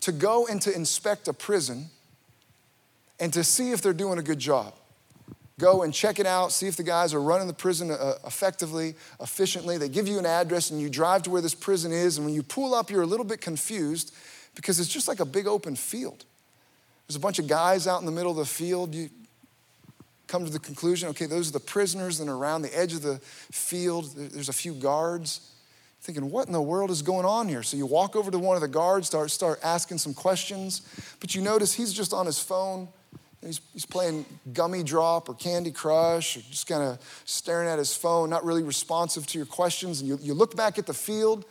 to 0.00 0.12
go 0.12 0.46
and 0.46 0.60
to 0.62 0.74
inspect 0.74 1.28
a 1.28 1.32
prison 1.32 1.86
and 3.18 3.32
to 3.32 3.42
see 3.42 3.72
if 3.72 3.80
they're 3.80 3.94
doing 3.94 4.18
a 4.18 4.22
good 4.22 4.38
job 4.38 4.74
go 5.58 5.82
and 5.82 5.94
check 5.94 6.18
it 6.18 6.26
out, 6.26 6.52
see 6.52 6.66
if 6.66 6.76
the 6.76 6.82
guys 6.82 7.14
are 7.14 7.20
running 7.20 7.46
the 7.46 7.54
prison 7.54 7.90
uh, 7.90 8.14
effectively, 8.26 8.94
efficiently. 9.20 9.78
They 9.78 9.88
give 9.88 10.06
you 10.06 10.18
an 10.18 10.26
address 10.26 10.70
and 10.70 10.80
you 10.80 10.90
drive 10.90 11.22
to 11.24 11.30
where 11.30 11.40
this 11.40 11.54
prison 11.54 11.92
is. 11.92 12.18
And 12.18 12.26
when 12.26 12.34
you 12.34 12.42
pull 12.42 12.74
up, 12.74 12.90
you're 12.90 13.02
a 13.02 13.06
little 13.06 13.24
bit 13.24 13.40
confused 13.40 14.14
because 14.54 14.78
it's 14.80 14.88
just 14.88 15.08
like 15.08 15.20
a 15.20 15.24
big 15.24 15.46
open 15.46 15.74
field. 15.74 16.24
There's 17.06 17.16
a 17.16 17.20
bunch 17.20 17.38
of 17.38 17.46
guys 17.46 17.86
out 17.86 18.00
in 18.00 18.06
the 18.06 18.12
middle 18.12 18.32
of 18.32 18.36
the 18.36 18.44
field. 18.44 18.94
You 18.94 19.08
come 20.26 20.44
to 20.44 20.50
the 20.50 20.58
conclusion 20.58 21.08
okay, 21.10 21.26
those 21.26 21.48
are 21.48 21.52
the 21.52 21.60
prisoners, 21.60 22.20
and 22.20 22.28
around 22.28 22.62
the 22.62 22.76
edge 22.76 22.92
of 22.92 23.02
the 23.02 23.18
field, 23.18 24.12
there's 24.14 24.48
a 24.48 24.54
few 24.54 24.74
guards. 24.74 25.52
Thinking, 26.02 26.30
what 26.30 26.46
in 26.46 26.52
the 26.52 26.62
world 26.62 26.90
is 26.90 27.02
going 27.02 27.24
on 27.24 27.48
here? 27.48 27.62
So 27.62 27.76
you 27.76 27.86
walk 27.86 28.14
over 28.14 28.30
to 28.30 28.38
one 28.38 28.56
of 28.56 28.60
the 28.60 28.68
guards, 28.68 29.08
start, 29.08 29.30
start 29.30 29.58
asking 29.64 29.98
some 29.98 30.14
questions, 30.14 30.82
but 31.18 31.34
you 31.34 31.40
notice 31.40 31.72
he's 31.72 31.92
just 31.92 32.12
on 32.12 32.26
his 32.26 32.38
phone 32.38 32.88
He's, 33.46 33.60
he's 33.72 33.86
playing 33.86 34.26
Gummy 34.52 34.82
Drop 34.82 35.28
or 35.28 35.34
Candy 35.34 35.70
Crush, 35.70 36.36
or 36.36 36.40
just 36.40 36.66
kind 36.66 36.82
of 36.82 36.98
staring 37.24 37.68
at 37.68 37.78
his 37.78 37.94
phone, 37.94 38.28
not 38.28 38.44
really 38.44 38.62
responsive 38.62 39.26
to 39.28 39.38
your 39.38 39.46
questions. 39.46 40.00
And 40.00 40.08
you, 40.08 40.18
you 40.20 40.34
look 40.34 40.56
back 40.56 40.78
at 40.78 40.86
the 40.86 40.94
field 40.94 41.44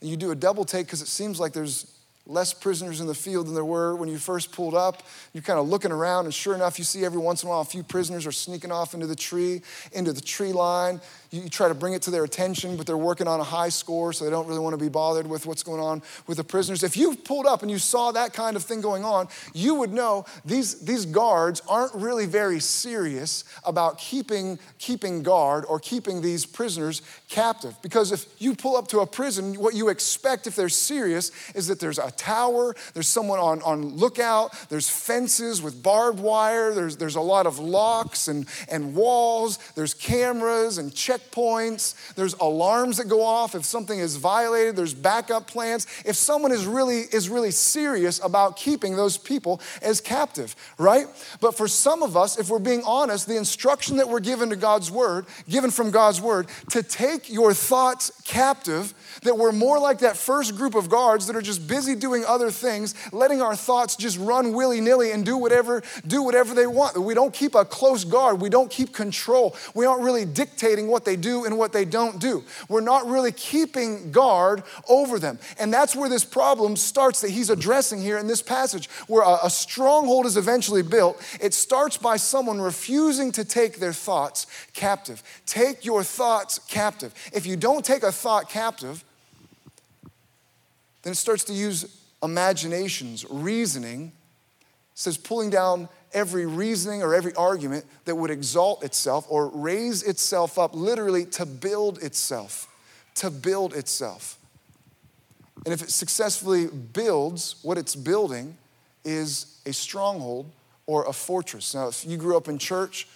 and 0.00 0.10
you 0.10 0.16
do 0.16 0.30
a 0.30 0.34
double 0.34 0.64
take 0.64 0.86
because 0.86 1.00
it 1.00 1.08
seems 1.08 1.38
like 1.38 1.52
there's 1.52 1.94
less 2.26 2.52
prisoners 2.52 3.00
in 3.00 3.06
the 3.06 3.14
field 3.14 3.46
than 3.46 3.54
there 3.54 3.64
were 3.64 3.96
when 3.96 4.08
you 4.08 4.18
first 4.18 4.52
pulled 4.52 4.74
up. 4.74 5.02
You're 5.32 5.42
kind 5.42 5.58
of 5.58 5.68
looking 5.68 5.92
around, 5.92 6.26
and 6.26 6.34
sure 6.34 6.54
enough, 6.54 6.78
you 6.78 6.84
see 6.84 7.04
every 7.04 7.18
once 7.18 7.42
in 7.42 7.48
a 7.48 7.50
while 7.50 7.62
a 7.62 7.64
few 7.64 7.82
prisoners 7.82 8.26
are 8.26 8.32
sneaking 8.32 8.70
off 8.70 8.92
into 8.92 9.06
the 9.06 9.16
tree, 9.16 9.62
into 9.92 10.12
the 10.12 10.20
tree 10.20 10.52
line. 10.52 11.00
You, 11.30 11.48
try 11.48 11.68
to 11.68 11.74
bring 11.74 11.92
it 11.92 12.02
to 12.02 12.10
their 12.10 12.24
attention, 12.24 12.76
but 12.76 12.86
they're 12.86 12.96
working 12.96 13.26
on 13.26 13.38
a 13.38 13.44
high 13.44 13.68
score, 13.68 14.12
so 14.12 14.24
they 14.24 14.30
don't 14.30 14.46
really 14.46 14.60
want 14.60 14.72
to 14.72 14.82
be 14.82 14.88
bothered 14.88 15.26
with 15.26 15.44
what's 15.44 15.62
going 15.62 15.80
on 15.80 16.02
with 16.26 16.38
the 16.38 16.44
prisoners. 16.44 16.82
If 16.82 16.96
you 16.96 17.16
pulled 17.16 17.46
up 17.46 17.62
and 17.62 17.70
you 17.70 17.78
saw 17.78 18.12
that 18.12 18.32
kind 18.32 18.56
of 18.56 18.62
thing 18.62 18.80
going 18.80 19.04
on, 19.04 19.28
you 19.52 19.74
would 19.74 19.92
know 19.92 20.24
these, 20.44 20.80
these 20.80 21.04
guards 21.04 21.60
aren't 21.68 21.94
really 21.94 22.24
very 22.24 22.60
serious 22.60 23.44
about 23.64 23.98
keeping, 23.98 24.58
keeping 24.78 25.22
guard 25.22 25.64
or 25.68 25.78
keeping 25.78 26.22
these 26.22 26.46
prisoners 26.46 27.02
captive. 27.28 27.74
Because 27.82 28.10
if 28.10 28.26
you 28.38 28.54
pull 28.54 28.76
up 28.76 28.88
to 28.88 29.00
a 29.00 29.06
prison, 29.06 29.54
what 29.54 29.74
you 29.74 29.90
expect 29.90 30.46
if 30.46 30.56
they're 30.56 30.70
serious 30.70 31.30
is 31.54 31.66
that 31.66 31.78
there's 31.78 31.98
a 31.98 32.10
tower, 32.12 32.74
there's 32.94 33.08
someone 33.08 33.38
on, 33.38 33.60
on 33.62 33.96
lookout, 33.96 34.54
there's 34.70 34.88
fences 34.88 35.60
with 35.60 35.82
barbed 35.82 36.20
wire, 36.20 36.72
there's, 36.72 36.96
there's 36.96 37.16
a 37.16 37.20
lot 37.20 37.46
of 37.46 37.58
locks 37.58 38.28
and, 38.28 38.46
and 38.70 38.94
walls, 38.94 39.58
there's 39.74 39.92
cameras 39.92 40.78
and 40.78 40.94
check 40.94 41.17
checkpoints, 41.18 42.14
there's 42.14 42.34
alarms 42.34 42.98
that 42.98 43.08
go 43.08 43.22
off 43.22 43.54
if 43.54 43.64
something 43.64 43.98
is 43.98 44.16
violated, 44.16 44.76
there's 44.76 44.94
backup 44.94 45.46
plans. 45.46 45.86
If 46.04 46.16
someone 46.16 46.52
is 46.52 46.66
really 46.66 47.00
is 47.12 47.28
really 47.28 47.50
serious 47.50 48.22
about 48.22 48.56
keeping 48.56 48.96
those 48.96 49.18
people 49.18 49.60
as 49.82 50.00
captive, 50.00 50.54
right? 50.78 51.06
But 51.40 51.56
for 51.56 51.68
some 51.68 52.02
of 52.02 52.16
us, 52.16 52.38
if 52.38 52.48
we're 52.50 52.58
being 52.58 52.82
honest, 52.84 53.26
the 53.26 53.36
instruction 53.36 53.96
that 53.98 54.08
we're 54.08 54.20
given 54.20 54.50
to 54.50 54.56
God's 54.56 54.90
word, 54.90 55.26
given 55.48 55.70
from 55.70 55.90
God's 55.90 56.20
word, 56.20 56.48
to 56.70 56.82
take 56.82 57.30
your 57.30 57.54
thoughts 57.54 58.10
captive, 58.24 58.94
that 59.22 59.36
we're 59.36 59.52
more 59.52 59.78
like 59.78 60.00
that 60.00 60.16
first 60.16 60.56
group 60.56 60.74
of 60.74 60.88
guards 60.88 61.26
that 61.26 61.36
are 61.36 61.42
just 61.42 61.66
busy 61.66 61.94
doing 61.94 62.24
other 62.26 62.50
things, 62.50 62.94
letting 63.12 63.42
our 63.42 63.56
thoughts 63.56 63.96
just 63.96 64.18
run 64.18 64.52
willy-nilly 64.52 65.12
and 65.12 65.24
do 65.24 65.36
whatever 65.36 65.82
do 66.06 66.22
whatever 66.22 66.54
they 66.54 66.66
want. 66.66 66.96
We 66.96 67.14
don't 67.14 67.32
keep 67.32 67.54
a 67.54 67.64
close 67.64 68.04
guard, 68.04 68.40
we 68.40 68.48
don't 68.48 68.70
keep 68.70 68.92
control. 68.92 69.56
We 69.74 69.86
aren't 69.86 70.02
really 70.02 70.24
dictating 70.24 70.88
what 70.88 71.04
they 71.08 71.16
do 71.16 71.46
and 71.46 71.56
what 71.56 71.72
they 71.72 71.86
don't 71.86 72.18
do. 72.20 72.44
We're 72.68 72.82
not 72.82 73.06
really 73.06 73.32
keeping 73.32 74.12
guard 74.12 74.62
over 74.88 75.18
them. 75.18 75.38
And 75.58 75.72
that's 75.72 75.96
where 75.96 76.10
this 76.10 76.24
problem 76.24 76.76
starts 76.76 77.22
that 77.22 77.30
he's 77.30 77.48
addressing 77.48 78.02
here 78.02 78.18
in 78.18 78.26
this 78.26 78.42
passage, 78.42 78.90
where 79.06 79.24
a, 79.24 79.48
stronghold 79.48 80.26
is 80.26 80.36
eventually 80.36 80.82
built. 80.82 81.16
It 81.40 81.54
starts 81.54 81.96
by 81.96 82.18
someone 82.18 82.60
refusing 82.60 83.32
to 83.32 83.44
take 83.44 83.78
their 83.78 83.94
thoughts 83.94 84.46
captive. 84.74 85.22
Take 85.46 85.86
your 85.86 86.02
thoughts 86.02 86.58
captive. 86.68 87.14
If 87.32 87.46
you 87.46 87.56
don't 87.56 87.84
take 87.84 88.02
a 88.02 88.12
thought 88.12 88.50
captive, 88.50 89.02
then 91.02 91.12
it 91.12 91.16
starts 91.16 91.44
to 91.44 91.54
use 91.54 91.96
imaginations, 92.22 93.24
reasoning. 93.30 94.12
It 94.92 94.98
says 94.98 95.16
pulling 95.16 95.48
down 95.48 95.88
every 96.12 96.46
reasoning 96.46 97.02
or 97.02 97.14
every 97.14 97.34
argument 97.34 97.84
that 98.04 98.14
would 98.14 98.30
exalt 98.30 98.82
itself 98.82 99.26
or 99.28 99.48
raise 99.48 100.02
itself 100.02 100.58
up, 100.58 100.74
literally 100.74 101.24
to 101.26 101.46
build 101.46 102.02
itself, 102.02 102.68
to 103.16 103.30
build 103.30 103.74
itself. 103.74 104.38
And 105.64 105.74
if 105.74 105.82
it 105.82 105.90
successfully 105.90 106.66
builds, 106.66 107.56
what 107.62 107.78
it's 107.78 107.96
building 107.96 108.56
is 109.04 109.60
a 109.66 109.72
stronghold 109.72 110.50
or 110.86 111.06
a 111.06 111.12
fortress. 111.12 111.74
Now, 111.74 111.88
if 111.88 112.04
you 112.06 112.16
grew 112.16 112.36
up 112.36 112.48
in 112.48 112.58
church, 112.58 113.08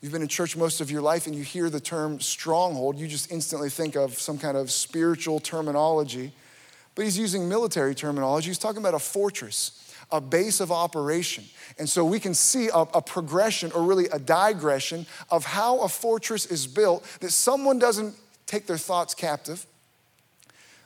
you've 0.00 0.12
been 0.12 0.22
in 0.22 0.28
church 0.28 0.56
most 0.56 0.80
of 0.80 0.90
your 0.90 1.02
life, 1.02 1.26
and 1.26 1.34
you 1.34 1.42
hear 1.42 1.70
the 1.70 1.80
term 1.80 2.20
stronghold, 2.20 2.96
you 2.98 3.08
just 3.08 3.32
instantly 3.32 3.70
think 3.70 3.96
of 3.96 4.18
some 4.18 4.38
kind 4.38 4.56
of 4.56 4.70
spiritual 4.70 5.40
terminology. 5.40 6.32
But 6.94 7.04
he's 7.04 7.18
using 7.18 7.48
military 7.48 7.94
terminology. 7.94 8.48
He's 8.48 8.58
talking 8.58 8.78
about 8.78 8.94
a 8.94 8.98
fortress 8.98 9.87
a 10.10 10.20
base 10.20 10.60
of 10.60 10.72
operation. 10.72 11.44
And 11.78 11.88
so 11.88 12.04
we 12.04 12.20
can 12.20 12.34
see 12.34 12.68
a, 12.68 12.80
a, 12.94 13.02
progression 13.02 13.72
or 13.72 13.82
really 13.82 14.06
a 14.06 14.18
digression 14.18 15.06
of 15.30 15.44
how 15.44 15.80
a 15.80 15.88
fortress 15.88 16.46
is 16.46 16.66
built 16.66 17.04
that 17.20 17.30
someone 17.30 17.78
doesn't 17.78 18.14
take 18.46 18.66
their 18.66 18.78
thoughts 18.78 19.14
captive, 19.14 19.66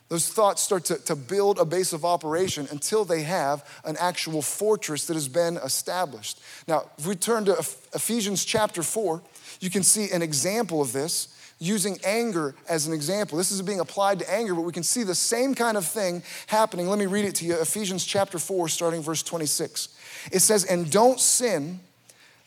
those 0.09 0.29
thoughts 0.29 0.61
start 0.61 0.85
to, 0.87 0.97
to 1.05 1.17
build 1.17 1.59
a 1.59 1.65
base 1.65 1.95
of 1.95 2.05
operation 2.05 2.69
until 2.71 3.03
they 3.05 3.23
have 3.23 3.67
an 3.87 3.97
actual 3.99 4.43
fortress 4.43 5.07
that 5.07 5.15
has 5.15 5.27
been 5.27 5.57
established. 5.57 6.39
Now, 6.69 6.91
if 6.99 7.07
we 7.07 7.15
turn 7.15 7.47
to 7.47 7.53
Ephesians 7.95 8.45
chapter 8.45 8.83
4, 8.83 9.23
you 9.61 9.71
can 9.71 9.83
see 9.83 10.11
an 10.11 10.21
example 10.21 10.83
of 10.83 10.93
this 10.93 11.29
using 11.63 11.97
anger 12.05 12.55
as 12.69 12.89
an 12.89 12.93
example. 12.93 13.39
This 13.39 13.53
is 13.53 13.63
being 13.63 13.79
applied 13.79 14.19
to 14.19 14.31
anger, 14.31 14.55
but 14.55 14.63
we 14.63 14.73
can 14.73 14.83
see 14.83 15.05
the 15.05 15.15
same 15.15 15.55
kind 15.55 15.77
of 15.77 15.87
thing 15.87 16.23
happening. 16.49 16.89
Let 16.89 16.99
me 16.99 17.07
read 17.07 17.25
it 17.25 17.37
to 17.37 17.45
you 17.45 17.55
Ephesians 17.55 18.05
chapter 18.05 18.39
4, 18.39 18.69
starting 18.69 19.01
verse 19.01 19.23
26. 19.23 19.89
It 20.33 20.41
says, 20.41 20.65
And 20.65 20.91
don't 20.91 21.21
sin 21.21 21.79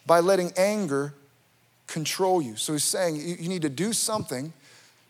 by 0.05 0.19
letting 0.19 0.51
anger 0.57 1.13
control 1.87 2.41
you. 2.41 2.57
So 2.57 2.73
he's 2.73 2.83
saying 2.83 3.15
you 3.15 3.47
need 3.47 3.61
to 3.61 3.69
do 3.69 3.93
something, 3.93 4.51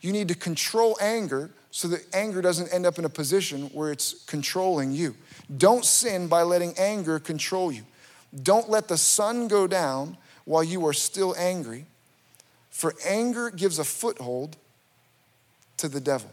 you 0.00 0.12
need 0.12 0.28
to 0.28 0.36
control 0.36 0.96
anger 1.00 1.50
so 1.72 1.88
that 1.88 2.06
anger 2.14 2.40
doesn't 2.40 2.72
end 2.72 2.86
up 2.86 2.98
in 2.98 3.04
a 3.04 3.08
position 3.08 3.64
where 3.72 3.90
it's 3.90 4.24
controlling 4.26 4.92
you. 4.92 5.16
Don't 5.58 5.84
sin 5.84 6.28
by 6.28 6.42
letting 6.42 6.74
anger 6.78 7.18
control 7.18 7.72
you. 7.72 7.82
Don't 8.42 8.70
let 8.70 8.86
the 8.86 8.96
sun 8.96 9.48
go 9.48 9.66
down 9.66 10.16
while 10.44 10.62
you 10.62 10.86
are 10.86 10.92
still 10.92 11.34
angry, 11.36 11.86
for 12.76 12.94
anger 13.06 13.48
gives 13.48 13.78
a 13.78 13.84
foothold 13.84 14.54
to 15.78 15.88
the 15.88 15.98
devil. 15.98 16.28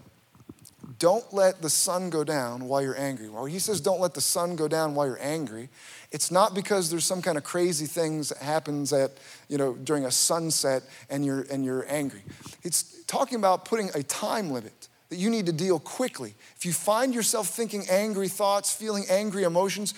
Don't 1.00 1.34
let 1.34 1.62
the 1.62 1.70
sun 1.70 2.10
go 2.10 2.26
down 2.26 2.68
while 2.68 2.82
you're 2.82 3.00
angry. 3.00 3.30
Well, 3.30 3.46
he 3.46 3.60
says 3.60 3.80
don't 3.80 4.02
let 4.02 4.14
the 4.14 4.20
sun 4.20 4.58
go 4.58 4.68
down 4.68 4.94
while 4.94 5.08
you're 5.08 5.22
angry. 5.22 5.70
It's 6.12 6.32
not 6.32 6.54
because 6.54 6.90
there's 6.90 7.06
some 7.06 7.22
kind 7.22 7.38
of 7.38 7.46
crazy 7.46 7.86
things 7.86 8.28
that 8.28 8.40
happens 8.40 8.92
at, 8.92 9.12
you 9.48 9.58
know, 9.58 9.76
during 9.76 10.04
a 10.04 10.12
sunset 10.12 10.84
and 11.10 11.26
you're 11.26 11.46
and 11.50 11.64
you're 11.64 11.86
angry. 11.88 12.24
It's 12.62 13.02
talking 13.08 13.38
about 13.38 13.64
putting 13.64 13.90
a 13.96 14.04
time 14.04 14.52
limit 14.52 14.83
that 15.14 15.20
you 15.20 15.30
need 15.30 15.46
to 15.46 15.54
deal 15.54 15.78
quickly. 15.78 16.34
If 16.58 16.66
you 16.66 16.74
find 16.74 17.14
yourself 17.14 17.50
thinking 17.50 17.84
angry 17.88 18.28
thoughts, 18.28 18.74
feeling 18.74 19.06
angry 19.12 19.44
emotions, 19.44 19.94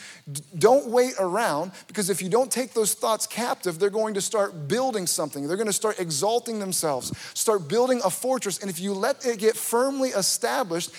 don't 0.57 0.87
wait 0.87 1.13
around 1.17 1.71
because 1.87 2.09
if 2.09 2.21
you 2.21 2.27
don't 2.27 2.51
take 2.51 2.73
those 2.73 2.93
thoughts 2.93 3.25
captive, 3.25 3.79
they're 3.79 3.89
going 3.89 4.15
to 4.15 4.21
start 4.21 4.67
building 4.67 5.07
something. 5.07 5.47
They're 5.47 5.55
going 5.55 5.67
to 5.67 5.73
start 5.73 6.01
exalting 6.01 6.59
themselves, 6.59 7.17
start 7.33 7.69
building 7.69 8.01
a 8.03 8.09
fortress. 8.09 8.59
And 8.59 8.69
if 8.69 8.77
you 8.81 8.91
let 8.91 9.25
it 9.25 9.39
get 9.39 9.55
firmly 9.55 10.09
established, 10.09 10.91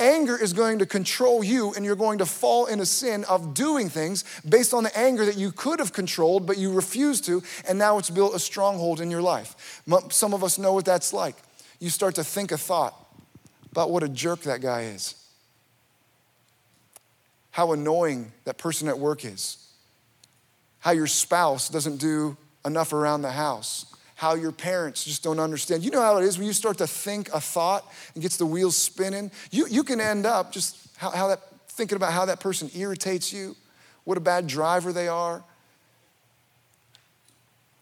anger 0.00 0.36
is 0.36 0.52
going 0.52 0.80
to 0.80 0.86
control 0.86 1.44
you 1.44 1.72
and 1.74 1.84
you're 1.84 1.94
going 1.94 2.18
to 2.18 2.26
fall 2.26 2.66
into 2.66 2.84
sin 2.84 3.24
of 3.28 3.54
doing 3.54 3.88
things 3.88 4.24
based 4.48 4.74
on 4.74 4.82
the 4.82 4.98
anger 4.98 5.24
that 5.24 5.36
you 5.36 5.52
could 5.52 5.78
have 5.78 5.92
controlled 5.92 6.46
but 6.46 6.58
you 6.58 6.72
refused 6.72 7.24
to 7.26 7.40
and 7.68 7.78
now 7.78 7.98
it's 7.98 8.10
built 8.10 8.34
a 8.34 8.38
stronghold 8.38 9.00
in 9.00 9.10
your 9.10 9.22
life 9.22 9.82
some 10.08 10.34
of 10.34 10.42
us 10.42 10.58
know 10.58 10.72
what 10.72 10.84
that's 10.84 11.12
like 11.12 11.36
you 11.78 11.90
start 11.90 12.14
to 12.14 12.24
think 12.24 12.50
a 12.50 12.58
thought 12.58 13.01
about 13.72 13.90
what 13.90 14.02
a 14.02 14.08
jerk 14.08 14.40
that 14.42 14.60
guy 14.60 14.82
is, 14.82 15.14
how 17.50 17.72
annoying 17.72 18.30
that 18.44 18.58
person 18.58 18.86
at 18.86 18.98
work 18.98 19.24
is, 19.24 19.56
how 20.80 20.90
your 20.92 21.06
spouse 21.06 21.68
doesn't 21.68 21.96
do 21.96 22.36
enough 22.64 22.92
around 22.92 23.22
the 23.22 23.32
house, 23.32 23.86
how 24.14 24.34
your 24.34 24.52
parents 24.52 25.04
just 25.04 25.22
don't 25.22 25.40
understand. 25.40 25.82
You 25.82 25.90
know 25.90 26.02
how 26.02 26.18
it 26.18 26.24
is 26.24 26.38
when 26.38 26.46
you 26.46 26.52
start 26.52 26.78
to 26.78 26.86
think 26.86 27.28
a 27.32 27.40
thought 27.40 27.90
and 28.14 28.22
gets 28.22 28.36
the 28.36 28.46
wheels 28.46 28.76
spinning? 28.76 29.30
You, 29.50 29.66
you 29.66 29.82
can 29.82 30.00
end 30.00 30.26
up 30.26 30.52
just 30.52 30.76
how, 30.96 31.10
how 31.10 31.28
that, 31.28 31.40
thinking 31.68 31.96
about 31.96 32.12
how 32.12 32.26
that 32.26 32.40
person 32.40 32.70
irritates 32.76 33.32
you, 33.32 33.56
what 34.04 34.18
a 34.18 34.20
bad 34.20 34.46
driver 34.46 34.92
they 34.92 35.08
are, 35.08 35.42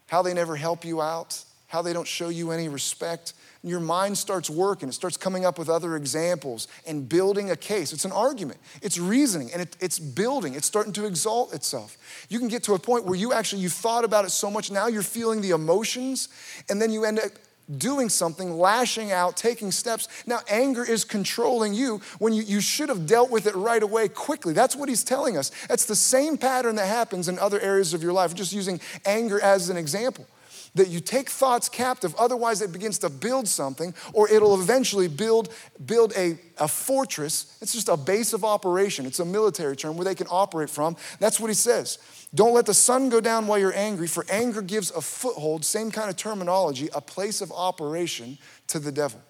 how 0.07 0.21
they 0.21 0.33
never 0.33 0.55
help 0.55 0.85
you 0.85 1.01
out, 1.01 1.43
how 1.71 1.81
they 1.81 1.93
don't 1.93 2.07
show 2.07 2.27
you 2.27 2.51
any 2.51 2.67
respect 2.67 3.33
And 3.61 3.71
your 3.71 3.79
mind 3.79 4.17
starts 4.17 4.49
working. 4.49 4.89
It 4.89 4.91
starts 4.91 5.15
coming 5.15 5.45
up 5.45 5.57
with 5.57 5.69
other 5.69 5.95
examples 5.95 6.67
and 6.85 7.07
building 7.07 7.49
a 7.49 7.55
case. 7.55 7.93
It's 7.93 8.03
an 8.03 8.11
argument, 8.11 8.59
it's 8.81 8.97
reasoning, 8.97 9.51
and 9.53 9.61
it, 9.61 9.77
it's 9.79 9.97
building. 9.97 10.53
It's 10.53 10.67
starting 10.67 10.91
to 10.93 11.05
exalt 11.05 11.53
itself. 11.53 11.97
You 12.27 12.39
can 12.39 12.49
get 12.49 12.63
to 12.63 12.73
a 12.73 12.79
point 12.79 13.05
where 13.05 13.15
you 13.15 13.31
actually, 13.31 13.61
you've 13.61 13.71
thought 13.71 14.03
about 14.03 14.25
it 14.25 14.31
so 14.31 14.51
much, 14.51 14.69
now 14.69 14.87
you're 14.87 15.01
feeling 15.01 15.39
the 15.39 15.51
emotions, 15.51 16.27
and 16.69 16.81
then 16.81 16.91
you 16.91 17.05
end 17.05 17.19
up 17.19 17.31
doing 17.77 18.09
something, 18.09 18.57
lashing 18.57 19.13
out, 19.13 19.37
taking 19.37 19.71
steps. 19.71 20.09
Now, 20.25 20.39
anger 20.49 20.83
is 20.83 21.05
controlling 21.05 21.73
you 21.73 22.01
when 22.19 22.33
you, 22.33 22.43
you 22.43 22.59
should 22.59 22.89
have 22.89 23.05
dealt 23.05 23.31
with 23.31 23.47
it 23.47 23.55
right 23.55 23.81
away 23.81 24.09
quickly. 24.09 24.51
That's 24.51 24.75
what 24.75 24.89
he's 24.89 25.05
telling 25.05 25.37
us. 25.37 25.51
That's 25.69 25.85
the 25.85 25.95
same 25.95 26.37
pattern 26.37 26.75
that 26.75 26.87
happens 26.87 27.29
in 27.29 27.39
other 27.39 27.61
areas 27.61 27.93
of 27.93 28.03
your 28.03 28.11
life, 28.11 28.35
just 28.35 28.51
using 28.51 28.81
anger 29.05 29.39
as 29.39 29.69
an 29.69 29.77
example 29.77 30.27
that 30.75 30.87
you 30.87 30.99
take 30.99 31.29
thoughts 31.29 31.67
captive, 31.67 32.15
otherwise 32.17 32.61
it 32.61 32.71
begins 32.71 32.97
to 32.99 33.09
build 33.09 33.47
something, 33.47 33.93
or 34.13 34.29
it'll 34.29 34.59
eventually 34.59 35.07
build, 35.07 35.53
build 35.85 36.13
a, 36.15 36.37
a 36.57 36.67
fortress. 36.67 37.57
It's 37.61 37.73
just 37.73 37.89
a 37.89 37.97
base 37.97 38.33
of 38.33 38.45
operation. 38.45 39.05
It's 39.05 39.19
a 39.19 39.25
military 39.25 39.75
term 39.75 39.97
where 39.97 40.05
they 40.05 40.15
can 40.15 40.27
operate 40.29 40.69
from. 40.69 40.95
That's 41.19 41.39
what 41.39 41.49
he 41.49 41.53
says. 41.53 41.97
Don't 42.33 42.53
let 42.53 42.65
the 42.65 42.73
sun 42.73 43.09
go 43.09 43.19
down 43.19 43.47
while 43.47 43.59
you're 43.59 43.75
angry, 43.75 44.07
for 44.07 44.25
anger 44.29 44.61
gives 44.61 44.91
a 44.91 45.01
foothold, 45.01 45.65
same 45.65 45.91
kind 45.91 46.09
of 46.09 46.15
terminology, 46.15 46.87
a 46.95 47.01
place 47.01 47.41
of 47.41 47.51
operation 47.51 48.37
to 48.67 48.79
the 48.79 48.91
devil. 48.91 49.21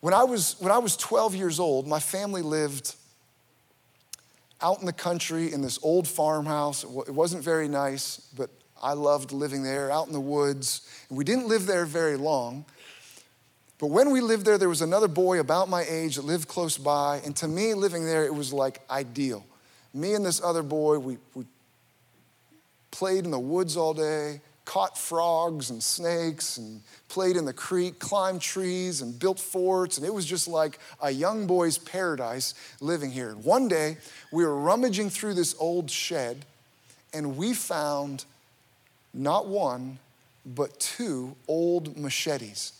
When 0.00 0.14
I 0.14 0.24
was, 0.24 0.56
when 0.60 0.72
I 0.72 0.78
was 0.78 0.96
12 0.96 1.34
years 1.34 1.60
old, 1.60 1.86
my 1.86 2.00
family 2.00 2.42
lived 2.42 2.94
out 4.60 4.80
in 4.80 4.86
the 4.86 4.92
country 4.92 5.52
in 5.52 5.62
this 5.62 5.78
old 5.82 6.08
farmhouse. 6.08 6.84
It 6.84 7.14
wasn't 7.14 7.44
very 7.44 7.68
nice, 7.68 8.18
but 8.36 8.50
I 8.82 8.92
loved 8.92 9.32
living 9.32 9.62
there, 9.62 9.90
out 9.90 10.06
in 10.06 10.12
the 10.12 10.20
woods. 10.20 10.88
And 11.08 11.18
we 11.18 11.24
didn't 11.24 11.48
live 11.48 11.66
there 11.66 11.84
very 11.84 12.16
long. 12.16 12.64
But 13.78 13.88
when 13.88 14.10
we 14.10 14.20
lived 14.20 14.44
there, 14.44 14.58
there 14.58 14.68
was 14.68 14.82
another 14.82 15.08
boy 15.08 15.38
about 15.38 15.68
my 15.68 15.84
age 15.88 16.16
that 16.16 16.24
lived 16.24 16.48
close 16.48 16.76
by. 16.76 17.20
And 17.24 17.36
to 17.36 17.48
me, 17.48 17.74
living 17.74 18.04
there, 18.04 18.24
it 18.24 18.34
was 18.34 18.52
like 18.52 18.80
ideal. 18.90 19.44
Me 19.94 20.14
and 20.14 20.26
this 20.26 20.42
other 20.42 20.62
boy, 20.62 20.98
we, 20.98 21.18
we 21.34 21.44
played 22.90 23.24
in 23.24 23.30
the 23.30 23.38
woods 23.38 23.76
all 23.76 23.94
day, 23.94 24.40
caught 24.68 24.98
frogs 24.98 25.70
and 25.70 25.82
snakes 25.82 26.58
and 26.58 26.82
played 27.08 27.38
in 27.38 27.46
the 27.46 27.54
creek, 27.54 27.98
climbed 27.98 28.42
trees 28.42 29.00
and 29.00 29.18
built 29.18 29.40
forts. 29.40 29.96
And 29.96 30.06
it 30.06 30.12
was 30.12 30.26
just 30.26 30.46
like 30.46 30.78
a 31.00 31.10
young 31.10 31.46
boy's 31.46 31.78
paradise 31.78 32.52
living 32.78 33.10
here. 33.10 33.32
One 33.32 33.68
day, 33.68 33.96
we 34.30 34.44
were 34.44 34.54
rummaging 34.54 35.08
through 35.08 35.32
this 35.34 35.56
old 35.58 35.90
shed 35.90 36.44
and 37.14 37.38
we 37.38 37.54
found 37.54 38.26
not 39.14 39.46
one, 39.46 40.00
but 40.44 40.78
two 40.78 41.34
old 41.48 41.96
machetes. 41.96 42.74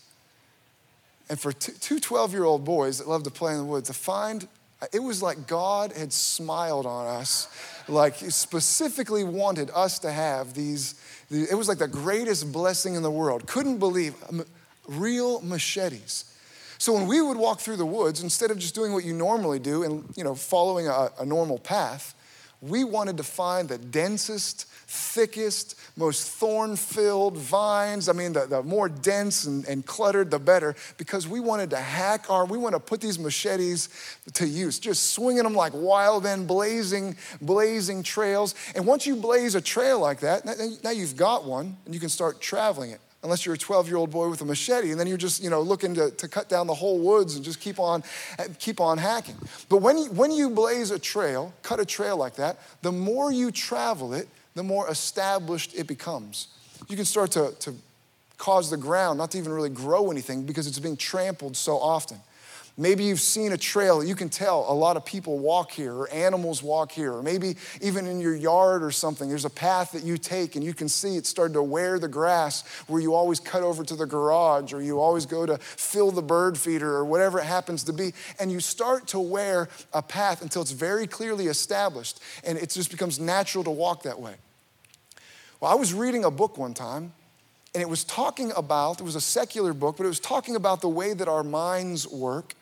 And 1.27 1.39
for 1.39 1.51
two 1.51 1.99
12 1.99 2.33
year 2.33 2.43
old 2.43 2.63
boys 2.63 2.99
that 2.99 3.07
love 3.07 3.23
to 3.23 3.31
play 3.31 3.53
in 3.53 3.57
the 3.57 3.65
woods, 3.65 3.87
to 3.87 3.95
find 3.95 4.47
uh, 4.79 4.85
it 4.93 4.99
was 4.99 5.21
like 5.21 5.47
God 5.47 5.91
had 5.91 6.13
smiled 6.13 6.85
on 6.85 7.07
us, 7.07 7.47
like 7.87 8.17
He 8.17 8.29
specifically 8.29 9.23
wanted 9.23 9.71
us 9.73 9.97
to 9.99 10.11
have 10.11 10.53
these. 10.53 10.95
It 11.31 11.55
was 11.55 11.67
like 11.67 11.77
the 11.77 11.87
greatest 11.87 12.51
blessing 12.51 12.95
in 12.95 13.03
the 13.03 13.11
world. 13.11 13.45
Couldn't 13.45 13.77
believe 13.77 14.15
um, 14.29 14.43
real 14.87 15.41
machetes. 15.41 16.25
So 16.79 16.93
when 16.93 17.07
we 17.07 17.21
would 17.21 17.37
walk 17.37 17.59
through 17.59 17.75
the 17.75 17.85
woods, 17.85 18.23
instead 18.23 18.51
of 18.51 18.57
just 18.57 18.73
doing 18.73 18.93
what 18.93 19.03
you 19.03 19.13
normally 19.13 19.59
do 19.59 19.83
and 19.83 20.05
you 20.15 20.23
know 20.23 20.33
following 20.33 20.87
a, 20.87 21.09
a 21.19 21.25
normal 21.25 21.59
path, 21.59 22.15
we 22.61 22.83
wanted 22.83 23.17
to 23.17 23.23
find 23.23 23.69
the 23.69 23.77
densest, 23.77 24.65
thickest, 24.87 25.79
most 25.95 26.27
thorn 26.27 26.75
filled 26.75 27.37
vines. 27.37 28.09
I 28.09 28.13
mean, 28.13 28.33
the, 28.33 28.45
the 28.47 28.63
more 28.63 28.89
dense 28.89 29.45
and, 29.45 29.65
and, 29.65 29.85
cluttered, 29.85 30.29
the 30.29 30.39
better, 30.39 30.75
because 30.97 31.27
we 31.27 31.39
wanted 31.39 31.69
to 31.69 31.77
hack 31.77 32.29
our, 32.29 32.45
we 32.45 32.57
want 32.57 32.75
to 32.75 32.79
put 32.79 32.99
these 32.99 33.17
machetes 33.17 33.89
to 34.33 34.45
use, 34.47 34.79
just 34.79 35.11
swinging 35.11 35.43
them 35.43 35.53
like 35.53 35.73
wild 35.73 36.25
and 36.25 36.47
blazing, 36.47 37.15
blazing 37.41 38.03
trails. 38.03 38.55
And 38.75 38.85
once 38.85 39.07
you 39.07 39.15
blaze 39.15 39.55
a 39.55 39.61
trail 39.61 39.99
like 39.99 40.19
that, 40.19 40.45
now 40.83 40.91
you've 40.91 41.15
got 41.15 41.45
one 41.45 41.77
and 41.85 41.93
you 41.93 41.99
can 41.99 42.09
start 42.09 42.41
traveling 42.41 42.91
it. 42.91 42.99
Unless 43.23 43.45
you're 43.45 43.55
a 43.55 43.57
12 43.57 43.87
year 43.87 43.97
old 43.97 44.11
boy 44.11 44.29
with 44.29 44.41
a 44.41 44.45
machete 44.45 44.91
and 44.91 44.99
then 44.99 45.07
you're 45.07 45.17
just 45.17 45.43
you 45.43 45.49
know 45.49 45.61
looking 45.61 45.93
to, 45.95 46.11
to 46.11 46.27
cut 46.27 46.49
down 46.49 46.67
the 46.67 46.73
whole 46.73 46.99
woods 46.99 47.35
and 47.35 47.43
just 47.43 47.59
keep 47.59 47.79
on 47.79 48.03
keep 48.59 48.79
on 48.79 48.97
hacking. 48.97 49.35
But 49.67 49.77
when 49.77 49.97
you, 49.97 50.05
when 50.11 50.31
you 50.31 50.49
blaze 50.49 50.91
a 50.91 50.99
trail 50.99 51.53
cut 51.61 51.79
a 51.79 51.85
trail 51.85 52.17
like 52.17 52.35
that 52.35 52.57
the 52.81 52.91
more 52.91 53.31
you 53.31 53.51
travel 53.51 54.13
it 54.13 54.27
the 54.55 54.63
more 54.63 54.89
established 54.89 55.75
it 55.75 55.87
becomes. 55.87 56.47
You 56.87 56.95
can 56.95 57.05
start 57.05 57.31
to, 57.31 57.53
to 57.59 57.75
cause 58.37 58.69
the 58.69 58.77
ground 58.77 59.17
not 59.17 59.31
to 59.31 59.37
even 59.37 59.51
really 59.51 59.69
grow 59.69 60.11
anything 60.11 60.43
because 60.43 60.65
it's 60.65 60.79
being 60.79 60.97
trampled 60.97 61.57
so 61.57 61.77
often 61.77 62.19
Maybe 62.79 63.03
you've 63.03 63.19
seen 63.19 63.51
a 63.51 63.57
trail. 63.57 64.01
You 64.01 64.15
can 64.15 64.29
tell 64.29 64.65
a 64.69 64.73
lot 64.73 64.95
of 64.95 65.03
people 65.03 65.37
walk 65.37 65.71
here, 65.71 65.93
or 65.93 66.09
animals 66.11 66.63
walk 66.63 66.93
here, 66.93 67.11
or 67.13 67.21
maybe 67.21 67.57
even 67.81 68.07
in 68.07 68.21
your 68.21 68.33
yard 68.33 68.83
or 68.83 68.89
something, 68.89 69.27
there's 69.27 69.43
a 69.43 69.49
path 69.49 69.91
that 69.91 70.03
you 70.03 70.17
take 70.17 70.55
and 70.55 70.63
you 70.63 70.73
can 70.73 70.87
see 70.87 71.17
it's 71.17 71.27
started 71.27 71.55
to 71.55 71.61
wear 71.61 71.99
the 71.99 72.07
grass 72.07 72.63
where 72.87 73.01
you 73.01 73.13
always 73.13 73.41
cut 73.41 73.63
over 73.63 73.83
to 73.83 73.97
the 73.97 74.05
garage 74.05 74.71
or 74.71 74.81
you 74.81 75.01
always 75.01 75.25
go 75.25 75.45
to 75.45 75.57
fill 75.57 76.09
the 76.09 76.21
bird 76.21 76.57
feeder 76.57 76.95
or 76.95 77.03
whatever 77.03 77.37
it 77.37 77.43
happens 77.43 77.83
to 77.83 77.91
be. 77.91 78.13
And 78.39 78.49
you 78.49 78.61
start 78.61 79.07
to 79.07 79.19
wear 79.19 79.67
a 79.91 80.01
path 80.01 80.41
until 80.41 80.61
it's 80.61 80.71
very 80.71 81.05
clearly 81.05 81.47
established 81.47 82.21
and 82.45 82.57
it 82.57 82.69
just 82.69 82.91
becomes 82.91 83.19
natural 83.19 83.65
to 83.65 83.71
walk 83.71 84.03
that 84.03 84.21
way. 84.21 84.35
Well, 85.59 85.69
I 85.69 85.75
was 85.75 85.93
reading 85.93 86.23
a 86.23 86.31
book 86.31 86.57
one 86.57 86.73
time 86.73 87.11
and 87.75 87.81
it 87.81 87.89
was 87.89 88.05
talking 88.05 88.53
about, 88.55 89.01
it 89.01 89.03
was 89.03 89.17
a 89.17 89.21
secular 89.21 89.73
book, 89.73 89.97
but 89.97 90.05
it 90.05 90.07
was 90.09 90.21
talking 90.21 90.55
about 90.55 90.79
the 90.79 90.87
way 90.87 91.13
that 91.13 91.27
our 91.27 91.43
minds 91.43 92.07
work 92.07 92.55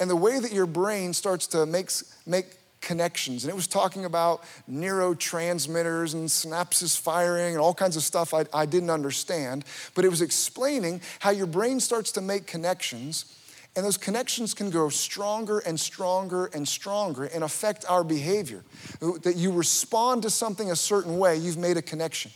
and 0.00 0.10
the 0.10 0.16
way 0.16 0.38
that 0.38 0.52
your 0.52 0.66
brain 0.66 1.12
starts 1.12 1.46
to 1.48 1.66
make, 1.66 1.90
make 2.26 2.46
connections. 2.80 3.44
And 3.44 3.50
it 3.50 3.56
was 3.56 3.66
talking 3.66 4.04
about 4.04 4.44
neurotransmitters 4.70 6.14
and 6.14 6.28
synapses 6.28 6.98
firing 6.98 7.54
and 7.54 7.60
all 7.60 7.74
kinds 7.74 7.96
of 7.96 8.02
stuff 8.02 8.34
I, 8.34 8.44
I 8.52 8.66
didn't 8.66 8.90
understand. 8.90 9.64
But 9.94 10.04
it 10.04 10.08
was 10.08 10.20
explaining 10.20 11.00
how 11.20 11.30
your 11.30 11.46
brain 11.46 11.80
starts 11.80 12.12
to 12.12 12.20
make 12.20 12.46
connections. 12.46 13.40
And 13.76 13.84
those 13.84 13.96
connections 13.96 14.54
can 14.54 14.70
grow 14.70 14.88
stronger 14.88 15.58
and 15.60 15.78
stronger 15.80 16.46
and 16.46 16.68
stronger 16.68 17.24
and 17.24 17.42
affect 17.42 17.84
our 17.88 18.04
behavior. 18.04 18.62
That 19.00 19.34
you 19.36 19.50
respond 19.50 20.22
to 20.22 20.30
something 20.30 20.70
a 20.70 20.76
certain 20.76 21.18
way, 21.18 21.36
you've 21.36 21.56
made 21.56 21.76
a 21.76 21.82
connection. 21.82 22.30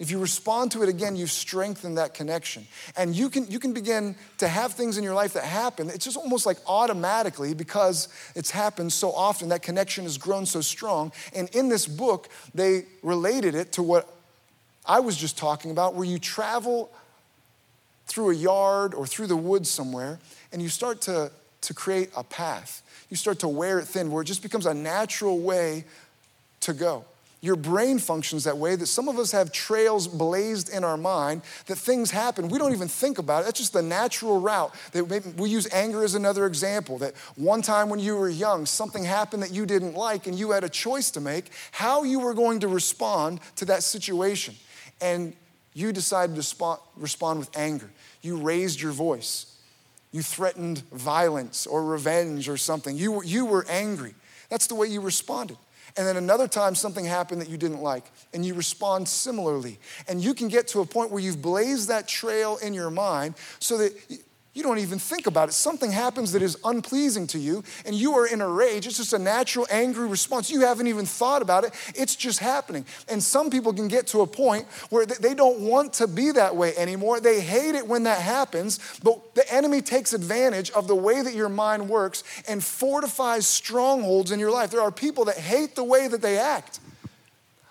If 0.00 0.10
you 0.10 0.18
respond 0.18 0.72
to 0.72 0.82
it 0.82 0.88
again, 0.88 1.14
you've 1.14 1.30
strengthened 1.30 1.98
that 1.98 2.14
connection. 2.14 2.66
And 2.96 3.14
you 3.14 3.28
can, 3.28 3.48
you 3.50 3.58
can 3.58 3.74
begin 3.74 4.16
to 4.38 4.48
have 4.48 4.72
things 4.72 4.96
in 4.96 5.04
your 5.04 5.12
life 5.12 5.34
that 5.34 5.44
happen. 5.44 5.90
It's 5.90 6.06
just 6.06 6.16
almost 6.16 6.46
like 6.46 6.56
automatically 6.66 7.52
because 7.52 8.08
it's 8.34 8.50
happened 8.50 8.94
so 8.94 9.12
often, 9.12 9.50
that 9.50 9.60
connection 9.60 10.04
has 10.04 10.16
grown 10.16 10.46
so 10.46 10.62
strong. 10.62 11.12
And 11.34 11.54
in 11.54 11.68
this 11.68 11.86
book, 11.86 12.30
they 12.54 12.86
related 13.02 13.54
it 13.54 13.72
to 13.72 13.82
what 13.82 14.08
I 14.86 15.00
was 15.00 15.18
just 15.18 15.36
talking 15.36 15.70
about, 15.70 15.94
where 15.94 16.06
you 16.06 16.18
travel 16.18 16.90
through 18.06 18.30
a 18.30 18.34
yard 18.34 18.94
or 18.94 19.06
through 19.06 19.26
the 19.26 19.36
woods 19.36 19.68
somewhere 19.68 20.18
and 20.50 20.62
you 20.62 20.70
start 20.70 21.02
to, 21.02 21.30
to 21.60 21.74
create 21.74 22.08
a 22.16 22.24
path. 22.24 22.82
You 23.10 23.18
start 23.18 23.40
to 23.40 23.48
wear 23.48 23.78
it 23.78 23.84
thin, 23.84 24.10
where 24.10 24.22
it 24.22 24.26
just 24.26 24.42
becomes 24.42 24.64
a 24.64 24.72
natural 24.72 25.38
way 25.38 25.84
to 26.60 26.72
go. 26.72 27.04
Your 27.42 27.56
brain 27.56 27.98
functions 27.98 28.44
that 28.44 28.58
way 28.58 28.76
that 28.76 28.86
some 28.86 29.08
of 29.08 29.18
us 29.18 29.32
have 29.32 29.50
trails 29.50 30.06
blazed 30.06 30.68
in 30.68 30.84
our 30.84 30.98
mind 30.98 31.40
that 31.66 31.76
things 31.76 32.10
happen. 32.10 32.48
We 32.48 32.58
don't 32.58 32.72
even 32.72 32.88
think 32.88 33.16
about 33.16 33.40
it. 33.40 33.44
That's 33.46 33.58
just 33.58 33.72
the 33.72 33.80
natural 33.80 34.40
route. 34.40 34.74
That 34.92 35.04
we 35.38 35.48
use 35.48 35.66
anger 35.72 36.04
as 36.04 36.14
another 36.14 36.44
example. 36.44 36.98
That 36.98 37.16
one 37.36 37.62
time 37.62 37.88
when 37.88 37.98
you 37.98 38.14
were 38.16 38.28
young, 38.28 38.66
something 38.66 39.04
happened 39.04 39.42
that 39.42 39.52
you 39.52 39.64
didn't 39.64 39.94
like 39.94 40.26
and 40.26 40.38
you 40.38 40.50
had 40.50 40.64
a 40.64 40.68
choice 40.68 41.10
to 41.12 41.20
make 41.20 41.46
how 41.72 42.02
you 42.02 42.20
were 42.20 42.34
going 42.34 42.60
to 42.60 42.68
respond 42.68 43.40
to 43.56 43.64
that 43.66 43.84
situation. 43.84 44.54
And 45.00 45.34
you 45.72 45.92
decided 45.92 46.36
to 46.36 46.78
respond 46.96 47.38
with 47.38 47.56
anger. 47.56 47.90
You 48.20 48.36
raised 48.36 48.82
your 48.82 48.92
voice. 48.92 49.56
You 50.12 50.20
threatened 50.20 50.80
violence 50.92 51.66
or 51.66 51.84
revenge 51.84 52.50
or 52.50 52.58
something. 52.58 52.96
You, 52.96 53.22
you 53.22 53.46
were 53.46 53.64
angry. 53.68 54.14
That's 54.50 54.66
the 54.66 54.74
way 54.74 54.88
you 54.88 55.00
responded. 55.00 55.56
And 55.96 56.06
then 56.06 56.16
another 56.16 56.48
time 56.48 56.74
something 56.74 57.04
happened 57.04 57.40
that 57.40 57.48
you 57.48 57.56
didn't 57.56 57.82
like, 57.82 58.04
and 58.32 58.44
you 58.44 58.54
respond 58.54 59.08
similarly. 59.08 59.78
And 60.08 60.22
you 60.22 60.34
can 60.34 60.48
get 60.48 60.68
to 60.68 60.80
a 60.80 60.86
point 60.86 61.10
where 61.10 61.22
you've 61.22 61.42
blazed 61.42 61.88
that 61.88 62.08
trail 62.08 62.58
in 62.58 62.74
your 62.74 62.90
mind 62.90 63.34
so 63.58 63.78
that 63.78 63.92
you 64.52 64.64
don't 64.64 64.78
even 64.78 64.98
think 64.98 65.28
about 65.28 65.48
it. 65.48 65.52
Something 65.52 65.92
happens 65.92 66.32
that 66.32 66.42
is 66.42 66.58
unpleasing 66.64 67.28
to 67.28 67.38
you, 67.38 67.62
and 67.86 67.94
you 67.94 68.14
are 68.14 68.26
in 68.26 68.40
a 68.40 68.48
rage. 68.48 68.84
It's 68.84 68.96
just 68.96 69.12
a 69.12 69.18
natural, 69.18 69.64
angry 69.70 70.08
response. 70.08 70.50
You 70.50 70.62
haven't 70.62 70.88
even 70.88 71.06
thought 71.06 71.40
about 71.40 71.62
it, 71.64 71.72
it's 71.94 72.16
just 72.16 72.40
happening. 72.40 72.84
And 73.08 73.22
some 73.22 73.48
people 73.50 73.72
can 73.72 73.86
get 73.86 74.08
to 74.08 74.22
a 74.22 74.26
point 74.26 74.66
where 74.90 75.06
they 75.06 75.34
don't 75.34 75.60
want 75.60 75.92
to 75.94 76.08
be 76.08 76.32
that 76.32 76.56
way 76.56 76.76
anymore. 76.76 77.20
They 77.20 77.40
hate 77.40 77.76
it 77.76 77.86
when 77.86 78.02
that 78.04 78.20
happens, 78.20 78.80
but 79.04 79.34
the 79.36 79.52
enemy 79.52 79.82
takes 79.82 80.12
advantage 80.12 80.70
of 80.72 80.88
the 80.88 80.96
way 80.96 81.22
that 81.22 81.34
your 81.34 81.48
mind 81.48 81.88
works 81.88 82.24
and 82.48 82.62
fortifies 82.62 83.46
strongholds 83.46 84.32
in 84.32 84.40
your 84.40 84.50
life. 84.50 84.70
There 84.70 84.80
are 84.80 84.90
people 84.90 85.26
that 85.26 85.36
hate 85.36 85.76
the 85.76 85.84
way 85.84 86.08
that 86.08 86.22
they 86.22 86.38
act. 86.38 86.80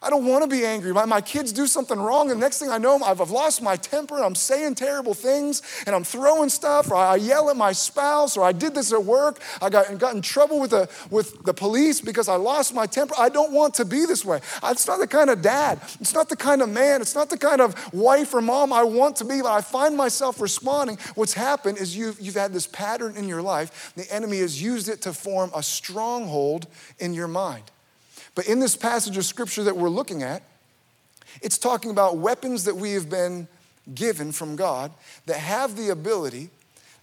I 0.02 0.10
don't 0.10 0.26
want 0.26 0.44
to 0.44 0.50
be 0.50 0.66
angry. 0.66 0.94
My, 0.94 1.04
my 1.04 1.20
kids 1.20 1.52
do 1.52 1.68
something 1.68 2.00
wrong, 2.00 2.32
and 2.32 2.40
next 2.40 2.60
thing 2.60 2.70
I 2.70 2.78
know, 2.78 2.98
I've, 3.04 3.20
I've 3.20 3.32
lost 3.32 3.62
my 3.62 3.76
temper, 3.76 4.16
and 4.16 4.24
I'm 4.24 4.36
saying 4.36 4.76
terrible 4.76 5.14
things, 5.14 5.62
and 5.86 5.94
I'm 5.94 6.06
throwing 6.06 6.48
stuff, 6.48 6.90
or 6.90 6.96
I, 6.96 7.14
I 7.14 7.16
yell 7.18 7.50
at 7.50 7.58
my 7.58 7.74
spouse, 7.74 8.38
or 8.38 8.46
I 8.46 8.54
did 8.54 8.74
this 8.74 8.94
at 8.94 9.04
work. 9.04 9.40
I 9.62 9.70
got, 9.70 9.98
got 9.98 10.16
in 10.16 10.22
trouble 10.22 10.60
with 10.62 10.72
the, 10.72 10.90
with 11.12 11.44
the 11.44 11.54
police 11.54 12.00
because 12.00 12.30
I 12.30 12.36
lost 12.36 12.74
my 12.74 12.86
temper. 12.86 13.14
I 13.18 13.28
don't 13.28 13.52
want 13.52 13.74
to 13.76 13.86
be 13.86 14.06
this 14.06 14.24
way. 14.24 14.40
It's 14.64 14.88
not 14.88 15.00
the 15.00 15.08
kind 15.08 15.30
of 15.30 15.42
dad, 15.42 15.82
it's 16.00 16.14
not 16.14 16.30
the 16.30 16.38
kind 16.38 16.62
of 16.62 16.70
man, 16.70 17.02
it's 17.02 17.16
not 17.16 17.30
the 17.30 17.38
kind 17.38 17.60
of 17.60 17.76
wife 17.94 18.34
or 18.34 18.42
mom 18.42 18.72
I 18.72 18.84
want 18.84 19.18
to 19.18 19.26
be, 19.26 19.42
but 19.42 19.52
I 19.52 19.62
find 19.62 19.98
myself 19.98 20.40
responding. 20.40 20.98
What's 21.16 21.34
happened 21.34 21.78
is 21.78 21.98
you've, 21.98 22.20
you've 22.22 22.36
had 22.36 22.54
this 22.54 22.68
pattern 22.68 23.18
in 23.18 23.28
your 23.28 23.42
life. 23.42 23.94
The 23.96 24.10
enemy 24.14 24.40
has 24.40 24.62
used 24.62 24.88
it 24.88 25.02
to 25.02 25.14
form 25.14 25.52
a 25.54 25.62
stronghold 25.62 26.68
in 27.00 27.14
your 27.14 27.28
mind. 27.28 27.64
But 28.40 28.48
in 28.48 28.62
this 28.62 28.78
passage 28.78 29.18
of 29.18 29.26
scripture 29.26 29.64
that 29.66 29.76
we're 29.76 29.90
looking 29.90 30.24
at, 30.24 30.44
it's 31.42 31.58
talking 31.58 31.92
about 31.92 32.20
weapons 32.20 32.64
that 32.64 32.78
we 32.78 32.94
have 32.94 33.10
been 33.10 33.50
given 33.94 34.32
from 34.32 34.56
God 34.56 34.94
that 35.26 35.36
have 35.36 35.76
the 35.76 35.90
ability, 35.90 36.50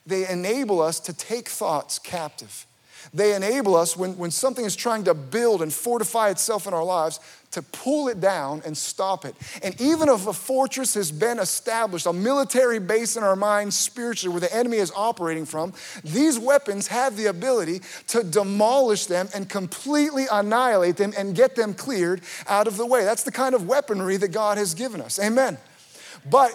they 0.07 0.27
enable 0.27 0.81
us 0.81 0.99
to 1.01 1.12
take 1.12 1.51
thoughts 1.51 1.99
captive. 1.99 2.64
They 3.14 3.34
enable 3.34 3.76
us 3.76 3.96
when, 3.96 4.16
when 4.16 4.30
something 4.30 4.64
is 4.64 4.76
trying 4.76 5.04
to 5.04 5.14
build 5.14 5.62
and 5.62 5.72
fortify 5.72 6.30
itself 6.30 6.66
in 6.66 6.74
our 6.74 6.84
lives 6.84 7.20
to 7.52 7.62
pull 7.62 8.08
it 8.08 8.20
down 8.20 8.60
and 8.66 8.76
stop 8.76 9.24
it. 9.24 9.34
And 9.62 9.80
even 9.80 10.08
if 10.08 10.26
a 10.26 10.32
fortress 10.32 10.94
has 10.94 11.10
been 11.10 11.38
established, 11.38 12.06
a 12.06 12.12
military 12.12 12.78
base 12.78 13.16
in 13.16 13.22
our 13.22 13.36
minds 13.36 13.76
spiritually 13.76 14.32
where 14.32 14.40
the 14.40 14.54
enemy 14.54 14.76
is 14.76 14.92
operating 14.94 15.46
from, 15.46 15.72
these 16.04 16.38
weapons 16.38 16.88
have 16.88 17.16
the 17.16 17.26
ability 17.26 17.80
to 18.08 18.22
demolish 18.22 19.06
them 19.06 19.28
and 19.34 19.48
completely 19.48 20.26
annihilate 20.30 20.96
them 20.96 21.14
and 21.16 21.34
get 21.34 21.56
them 21.56 21.72
cleared 21.72 22.20
out 22.48 22.66
of 22.66 22.76
the 22.76 22.84
way. 22.84 23.04
That's 23.04 23.22
the 23.22 23.32
kind 23.32 23.54
of 23.54 23.66
weaponry 23.66 24.16
that 24.18 24.32
God 24.32 24.58
has 24.58 24.74
given 24.74 25.00
us. 25.00 25.18
Amen. 25.18 25.56
But 26.28 26.52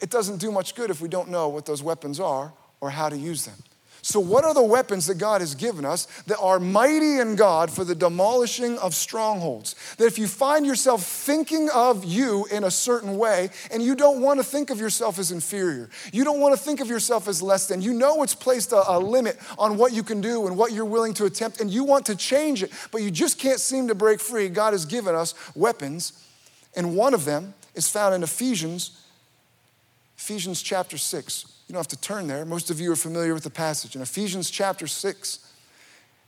it 0.00 0.10
doesn't 0.10 0.38
do 0.38 0.52
much 0.52 0.74
good 0.74 0.90
if 0.90 1.00
we 1.00 1.08
don't 1.08 1.30
know 1.30 1.48
what 1.48 1.66
those 1.66 1.82
weapons 1.82 2.20
are 2.20 2.52
or 2.80 2.90
how 2.90 3.08
to 3.08 3.16
use 3.16 3.44
them. 3.44 3.56
So, 4.06 4.20
what 4.20 4.44
are 4.44 4.52
the 4.52 4.62
weapons 4.62 5.06
that 5.06 5.14
God 5.14 5.40
has 5.40 5.54
given 5.54 5.86
us 5.86 6.04
that 6.26 6.38
are 6.38 6.60
mighty 6.60 7.20
in 7.20 7.36
God 7.36 7.70
for 7.70 7.84
the 7.84 7.94
demolishing 7.94 8.76
of 8.80 8.94
strongholds? 8.94 9.74
That 9.96 10.04
if 10.04 10.18
you 10.18 10.26
find 10.26 10.66
yourself 10.66 11.02
thinking 11.02 11.70
of 11.70 12.04
you 12.04 12.46
in 12.52 12.64
a 12.64 12.70
certain 12.70 13.16
way 13.16 13.48
and 13.70 13.82
you 13.82 13.94
don't 13.94 14.20
want 14.20 14.40
to 14.40 14.44
think 14.44 14.68
of 14.68 14.78
yourself 14.78 15.18
as 15.18 15.32
inferior, 15.32 15.88
you 16.12 16.22
don't 16.22 16.38
want 16.38 16.54
to 16.54 16.62
think 16.62 16.80
of 16.80 16.88
yourself 16.88 17.28
as 17.28 17.40
less 17.40 17.66
than, 17.66 17.80
you 17.80 17.94
know 17.94 18.22
it's 18.22 18.34
placed 18.34 18.72
a, 18.72 18.90
a 18.90 18.98
limit 18.98 19.38
on 19.58 19.78
what 19.78 19.94
you 19.94 20.02
can 20.02 20.20
do 20.20 20.46
and 20.46 20.54
what 20.54 20.72
you're 20.72 20.84
willing 20.84 21.14
to 21.14 21.24
attempt, 21.24 21.62
and 21.62 21.70
you 21.70 21.82
want 21.82 22.04
to 22.04 22.14
change 22.14 22.62
it, 22.62 22.70
but 22.92 23.00
you 23.00 23.10
just 23.10 23.38
can't 23.38 23.58
seem 23.58 23.88
to 23.88 23.94
break 23.94 24.20
free, 24.20 24.50
God 24.50 24.74
has 24.74 24.84
given 24.84 25.14
us 25.14 25.32
weapons, 25.56 26.12
and 26.76 26.94
one 26.94 27.14
of 27.14 27.24
them 27.24 27.54
is 27.74 27.88
found 27.88 28.14
in 28.14 28.22
Ephesians, 28.22 29.02
Ephesians 30.18 30.60
chapter 30.60 30.98
6. 30.98 31.53
You 31.66 31.72
don't 31.72 31.78
have 31.78 31.88
to 31.88 32.00
turn 32.00 32.26
there. 32.26 32.44
Most 32.44 32.70
of 32.70 32.78
you 32.80 32.92
are 32.92 32.96
familiar 32.96 33.32
with 33.32 33.44
the 33.44 33.50
passage. 33.50 33.96
In 33.96 34.02
Ephesians 34.02 34.50
chapter 34.50 34.86
6, 34.86 35.38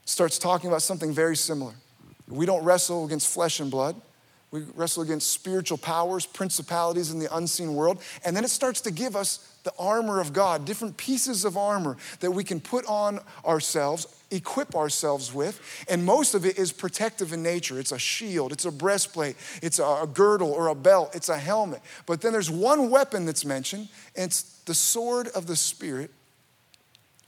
starts 0.05 0.39
talking 0.39 0.69
about 0.69 0.81
something 0.81 1.11
very 1.11 1.35
similar. 1.35 1.73
We 2.27 2.45
don't 2.45 2.63
wrestle 2.63 3.05
against 3.05 3.31
flesh 3.31 3.59
and 3.59 3.69
blood. 3.69 3.95
We 4.49 4.61
wrestle 4.75 5.03
against 5.03 5.31
spiritual 5.31 5.77
powers, 5.77 6.25
principalities 6.25 7.11
in 7.11 7.19
the 7.19 7.33
unseen 7.35 7.75
world. 7.75 8.01
And 8.23 8.35
then 8.35 8.45
it 8.45 8.49
starts 8.49 8.79
to 8.81 8.91
give 8.91 9.15
us 9.15 9.55
the 9.63 9.73
armor 9.77 10.21
of 10.21 10.31
God, 10.31 10.63
different 10.63 10.95
pieces 10.95 11.43
of 11.43 11.57
armor 11.57 11.97
that 12.21 12.31
we 12.31 12.45
can 12.45 12.61
put 12.61 12.85
on 12.85 13.19
ourselves, 13.45 14.07
equip 14.31 14.73
ourselves 14.73 15.33
with. 15.33 15.85
And 15.89 16.05
most 16.05 16.33
of 16.33 16.45
it 16.45 16.57
is 16.57 16.71
protective 16.71 17.33
in 17.33 17.43
nature. 17.43 17.77
It's 17.77 17.91
a 17.91 17.99
shield, 17.99 18.53
it's 18.53 18.63
a 18.63 18.71
breastplate, 18.71 19.35
it's 19.61 19.79
a 19.79 20.07
girdle 20.11 20.53
or 20.53 20.67
a 20.67 20.75
belt, 20.75 21.13
it's 21.13 21.27
a 21.27 21.37
helmet. 21.37 21.81
But 22.05 22.21
then 22.21 22.31
there's 22.31 22.49
one 22.49 22.89
weapon 22.89 23.25
that's 23.25 23.43
mentioned, 23.43 23.89
and 24.15 24.25
it's 24.25 24.56
the 24.67 24.75
sword 24.75 25.27
of 25.29 25.47
the 25.47 25.55
Spirit, 25.55 26.11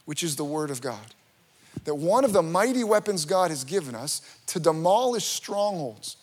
which 0.04 0.22
is 0.22 0.36
the 0.36 0.44
Word 0.44 0.70
of 0.70 0.80
God. 0.80 1.14
That 1.84 1.96
one 1.96 2.24
of 2.24 2.32
the 2.32 2.42
mighty 2.42 2.84
weapons 2.84 3.24
God 3.24 3.50
has 3.50 3.64
given 3.64 3.96
us 3.96 4.22
to 4.46 4.60
demolish 4.60 5.24
strongholds. 5.24 6.16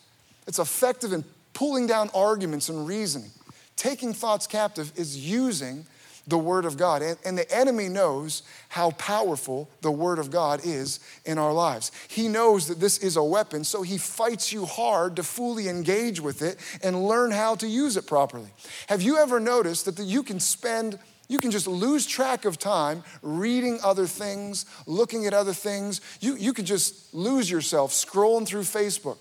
It's 0.47 0.59
effective 0.59 1.11
in 1.11 1.25
pulling 1.53 1.87
down 1.87 2.09
arguments 2.13 2.69
and 2.69 2.87
reasoning 2.87 3.31
taking 3.77 4.11
thoughts 4.11 4.47
captive 4.47 4.91
is 4.97 5.15
using 5.15 5.85
the 6.27 6.37
Word 6.37 6.65
of 6.65 6.77
God. 6.77 7.01
And, 7.01 7.17
and, 7.25 7.37
the 7.37 7.49
enemy 7.55 7.87
knows 7.87 8.43
how 8.69 8.91
powerful 8.91 9.69
the 9.81 9.91
Word 9.91 10.19
of 10.19 10.29
God 10.29 10.61
is 10.63 10.99
in 11.25 11.37
our 11.37 11.53
lives. 11.53 11.91
He 12.07 12.27
knows 12.27 12.67
that 12.67 12.79
this 12.79 12.97
is 12.99 13.15
a 13.15 13.23
weapon, 13.23 13.63
so 13.63 13.81
he 13.81 13.97
fights 13.97 14.51
you 14.51 14.65
hard 14.65 15.15
to 15.15 15.23
fully 15.23 15.69
engage 15.69 16.19
with 16.19 16.41
it 16.41 16.57
and 16.83 17.07
learn 17.07 17.31
how 17.31 17.55
to 17.55 17.67
use 17.67 17.97
it 17.97 18.05
properly. 18.07 18.49
Have 18.89 19.01
you 19.01 19.17
ever 19.17 19.39
noticed 19.39 19.85
that 19.85 19.95
the, 19.95 20.03
you 20.03 20.23
can 20.23 20.39
spend 20.39 20.99
you 21.29 21.39
can 21.39 21.51
just 21.51 21.67
lose 21.67 22.05
track 22.05 22.45
of 22.45 22.57
time 22.57 23.03
reading 23.21 23.79
other 23.83 24.07
things, 24.07 24.65
looking 24.85 25.25
at 25.25 25.33
other 25.33 25.51
things. 25.51 25.99
You, 26.21 26.37
you 26.37 26.53
can 26.53 26.65
just 26.65 27.13
lose 27.13 27.51
yourself 27.51 27.91
scrolling 27.91 28.47
through 28.47 28.61
Facebook 28.61 29.17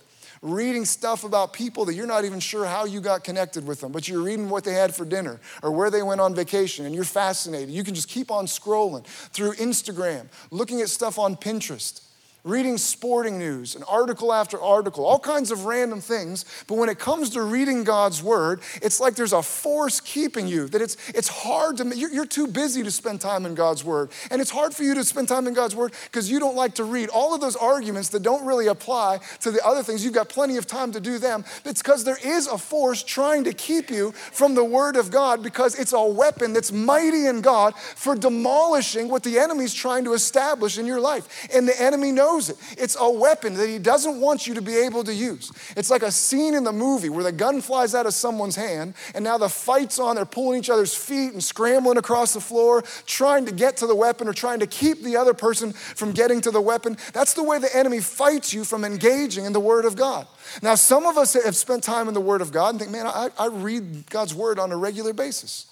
reading 0.47 0.85
stuff 0.85 1.25
about 1.25 1.53
people 1.53 1.85
that 1.87 1.95
you're 1.95 2.07
not 2.07 2.25
even 2.25 2.41
sure 2.41 2.65
how 2.65 2.85
you 2.85 3.01
got 3.01 3.25
connected 3.25 3.67
with 3.67 3.81
them, 3.81 3.93
but 3.93 4.09
you're 4.09 4.23
reading 4.23 4.49
what 4.49 4.65
they 4.65 4.73
had 4.73 4.95
for 4.95 5.05
dinner 5.05 5.41
or 5.63 5.71
where 5.71 5.91
they 5.91 6.03
went 6.03 6.21
on 6.21 6.35
vacation 6.35 6.87
and 6.87 6.95
you're 6.95 7.05
fascinated. 7.05 7.71
You 7.71 7.85
can 7.85 7.95
just 7.95 8.09
keep 8.09 8.31
on 8.31 8.47
scrolling 8.47 9.05
through 9.05 9.55
Instagram, 9.55 10.27
looking 10.51 10.81
at 10.81 10.89
stuff 10.89 11.19
on 11.19 11.37
Pinterest 11.37 12.06
reading 12.47 12.79
sporting 12.79 13.39
news, 13.39 13.75
and 13.75 13.85
article 13.89 14.33
after 14.33 14.61
article, 14.61 15.05
all 15.05 15.19
kinds 15.19 15.51
of 15.51 15.65
random 15.65 16.01
things. 16.01 16.45
But 16.69 16.77
when 16.77 16.89
it 16.89 16.99
comes 16.99 17.31
to 17.31 17.43
reading 17.43 17.83
God's 17.83 18.23
word, 18.23 18.61
it's 18.81 19.01
like 19.01 19.17
there's 19.17 19.33
a 19.33 19.43
force 19.43 20.01
keeping 20.01 20.47
you, 20.47 20.69
that 20.69 20.81
it's, 20.81 20.97
it's 21.09 21.27
hard 21.27 21.79
to, 21.79 21.97
you're, 21.97 22.13
you're 22.13 22.25
too 22.25 22.47
busy 22.47 22.85
to 22.85 22.91
spend 22.93 23.21
time 23.21 23.47
in 23.47 23.57
God's 23.57 23.83
word. 23.83 24.11
And 24.31 24.41
it's 24.41 24.51
hard 24.51 24.73
for 24.75 24.85
you 24.85 24.95
to 24.95 25.03
spend 25.05 25.27
time 25.27 25.49
in 25.49 25.55
God's 25.55 25.75
word 25.75 25.93
because 26.05 26.31
you 26.31 26.39
don't 26.39 26.55
like 26.55 26.75
to 26.75 26.85
read 26.85 27.09
all 27.09 27.35
of 27.35 27.41
those 27.41 27.57
arguments 27.57 28.11
that 28.11 28.23
don't 28.23 28.47
really 28.47 28.69
apply 28.69 29.19
to 29.41 29.51
the 29.51 29.65
other 29.67 29.83
things. 29.83 30.05
You've 30.05 30.15
got 30.15 30.29
plenty 30.29 30.57
of 30.57 30.67
time 30.67 30.93
to 30.93 31.01
do 31.01 31.19
them. 31.19 31.45
It's 31.65 31.83
because 31.83 32.05
there 32.05 32.19
is 32.25 32.47
a 32.47 32.59
force 32.59 33.03
trying 33.03 33.43
to 33.45 33.53
keep 33.53 33.91
you 33.91 34.13
from 34.13 34.55
the 34.55 34.65
word 34.65 34.95
of 34.95 35.11
God 35.11 35.43
because 35.43 35.77
it's 35.77 35.93
a 35.93 36.05
weapon 36.05 36.53
that's 36.53 36.71
mighty 36.71 37.27
in 37.27 37.41
God 37.41 37.75
for 37.75 38.15
demolishing 38.15 39.09
what 39.09 39.25
the 39.25 39.41
enemy's 39.41 39.75
trying 39.75 40.05
to 40.05 40.13
establish 40.13 40.79
in 40.79 40.87
your 40.87 41.01
life. 41.01 41.49
And 41.53 41.67
the 41.67 41.83
enemy 41.83 42.13
knows 42.13 42.36
knows 42.37 42.51
it. 42.51 42.57
It's 42.79 42.97
a 42.99 43.11
weapon 43.11 43.55
that 43.55 43.69
he 43.69 43.79
doesn't 43.79 44.21
want 44.21 44.47
you 44.47 44.55
to 44.55 44.63
be 44.63 44.77
able 44.77 45.05
to 45.05 45.15
use. 45.15 45.53
It's 45.77 45.91
like 45.91 46.03
a 46.03 46.13
scene 46.13 46.55
in 46.55 46.65
the 46.65 46.73
movie 46.73 47.09
where 47.09 47.25
the 47.25 47.33
gun 47.33 47.61
flies 47.61 47.95
out 47.95 48.07
of 48.07 48.15
someone's 48.15 48.57
hand 48.57 48.95
and 49.15 49.25
now 49.25 49.39
the 49.39 49.49
fight's 49.49 49.99
on. 49.99 50.17
They're 50.17 50.25
pulling 50.25 50.59
each 50.59 50.71
other's 50.71 50.95
feet 50.95 51.33
and 51.33 51.43
scrambling 51.43 51.99
across 51.99 52.35
the 52.35 52.41
floor, 52.41 52.83
trying 53.07 53.47
to 53.47 53.53
get 53.53 53.79
to 53.79 53.87
the 53.87 53.95
weapon 53.95 54.29
or 54.29 54.33
trying 54.33 54.61
to 54.61 54.67
keep 54.67 55.03
the 55.03 55.17
other 55.17 55.35
person 55.35 55.73
from 55.73 56.13
getting 56.13 56.41
to 56.43 56.51
the 56.51 56.61
weapon. 56.61 56.97
That's 57.13 57.35
the 57.35 57.43
way 57.43 57.59
the 57.59 57.75
enemy 57.75 58.01
fights 58.01 58.53
you 58.53 58.65
from 58.65 58.85
engaging 58.85 59.45
in 59.45 59.53
the 59.53 59.61
Word 59.61 59.85
of 59.85 59.97
God. 59.97 60.27
Now, 60.63 60.75
some 60.75 61.07
of 61.07 61.17
us 61.17 61.33
have 61.33 61.57
spent 61.57 61.83
time 61.83 62.09
in 62.09 62.15
the 62.15 62.21
Word 62.21 62.41
of 62.41 62.53
God 62.53 62.71
and 62.71 62.79
think, 62.79 62.93
man, 62.93 63.07
I, 63.07 63.31
I 63.39 63.47
read 63.47 64.09
God's 64.11 64.35
Word 64.35 64.59
on 64.59 64.73
a 64.73 64.77
regular 64.77 65.13
basis. 65.13 65.67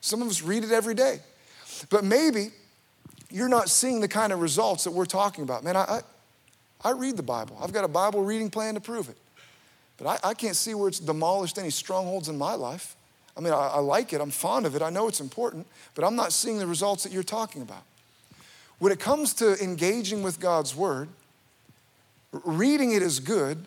Some 0.00 0.20
of 0.20 0.28
us 0.28 0.42
read 0.42 0.64
it 0.64 0.72
every 0.72 0.94
day. 0.94 1.20
But 1.90 2.04
maybe 2.04 2.50
you're 3.34 3.48
not 3.48 3.68
seeing 3.68 4.00
the 4.00 4.06
kind 4.06 4.32
of 4.32 4.40
results 4.40 4.84
that 4.84 4.92
we're 4.92 5.06
talking 5.06 5.42
about. 5.42 5.64
Man, 5.64 5.76
I, 5.76 5.80
I, 5.80 6.00
I 6.88 6.90
read 6.92 7.16
the 7.16 7.22
Bible. 7.24 7.58
I've 7.60 7.72
got 7.72 7.84
a 7.84 7.88
Bible 7.88 8.22
reading 8.22 8.48
plan 8.48 8.74
to 8.74 8.80
prove 8.80 9.08
it. 9.08 9.16
But 9.96 10.06
I, 10.06 10.30
I 10.30 10.34
can't 10.34 10.54
see 10.54 10.72
where 10.72 10.86
it's 10.86 11.00
demolished 11.00 11.58
any 11.58 11.70
strongholds 11.70 12.28
in 12.28 12.38
my 12.38 12.54
life. 12.54 12.94
I 13.36 13.40
mean, 13.40 13.52
I, 13.52 13.56
I 13.56 13.78
like 13.80 14.12
it, 14.12 14.20
I'm 14.20 14.30
fond 14.30 14.66
of 14.66 14.76
it, 14.76 14.82
I 14.82 14.90
know 14.90 15.08
it's 15.08 15.20
important, 15.20 15.66
but 15.96 16.04
I'm 16.04 16.14
not 16.14 16.32
seeing 16.32 16.60
the 16.60 16.66
results 16.68 17.02
that 17.02 17.10
you're 17.10 17.24
talking 17.24 17.60
about. 17.60 17.82
When 18.78 18.92
it 18.92 19.00
comes 19.00 19.34
to 19.34 19.60
engaging 19.60 20.22
with 20.22 20.38
God's 20.38 20.76
Word, 20.76 21.08
reading 22.44 22.92
it 22.92 23.02
is 23.02 23.18
good, 23.18 23.64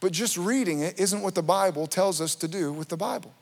but 0.00 0.12
just 0.12 0.36
reading 0.36 0.80
it 0.80 1.00
isn't 1.00 1.22
what 1.22 1.34
the 1.34 1.42
Bible 1.42 1.86
tells 1.86 2.20
us 2.20 2.34
to 2.34 2.48
do 2.48 2.70
with 2.70 2.88
the 2.88 2.98
Bible. 2.98 3.32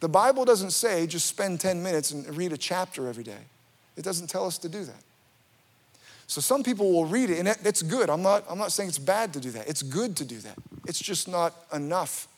The 0.00 0.10
Bible 0.10 0.44
doesn't 0.44 0.72
say 0.72 1.06
just 1.06 1.24
spend 1.24 1.58
10 1.58 1.82
minutes 1.82 2.10
and 2.10 2.36
read 2.36 2.52
a 2.52 2.58
chapter 2.58 3.08
every 3.08 3.24
day. 3.24 3.46
It 3.98 4.04
doesn't 4.04 4.28
tell 4.28 4.46
us 4.46 4.56
to 4.58 4.68
do 4.68 4.84
that. 4.84 5.02
So 6.28 6.40
some 6.40 6.62
people 6.62 6.92
will 6.92 7.06
read 7.06 7.30
it, 7.30 7.38
and 7.38 7.48
it's 7.64 7.82
good. 7.82 8.08
I'm 8.08 8.22
not, 8.22 8.44
I'm 8.48 8.58
not 8.58 8.70
saying 8.70 8.90
it's 8.90 8.98
bad 8.98 9.32
to 9.32 9.40
do 9.40 9.50
that. 9.50 9.66
It's 9.66 9.82
good 9.82 10.16
to 10.18 10.24
do 10.24 10.38
that. 10.38 10.56
It's 10.86 11.00
just 11.00 11.26
not 11.26 11.54
enough 11.72 12.28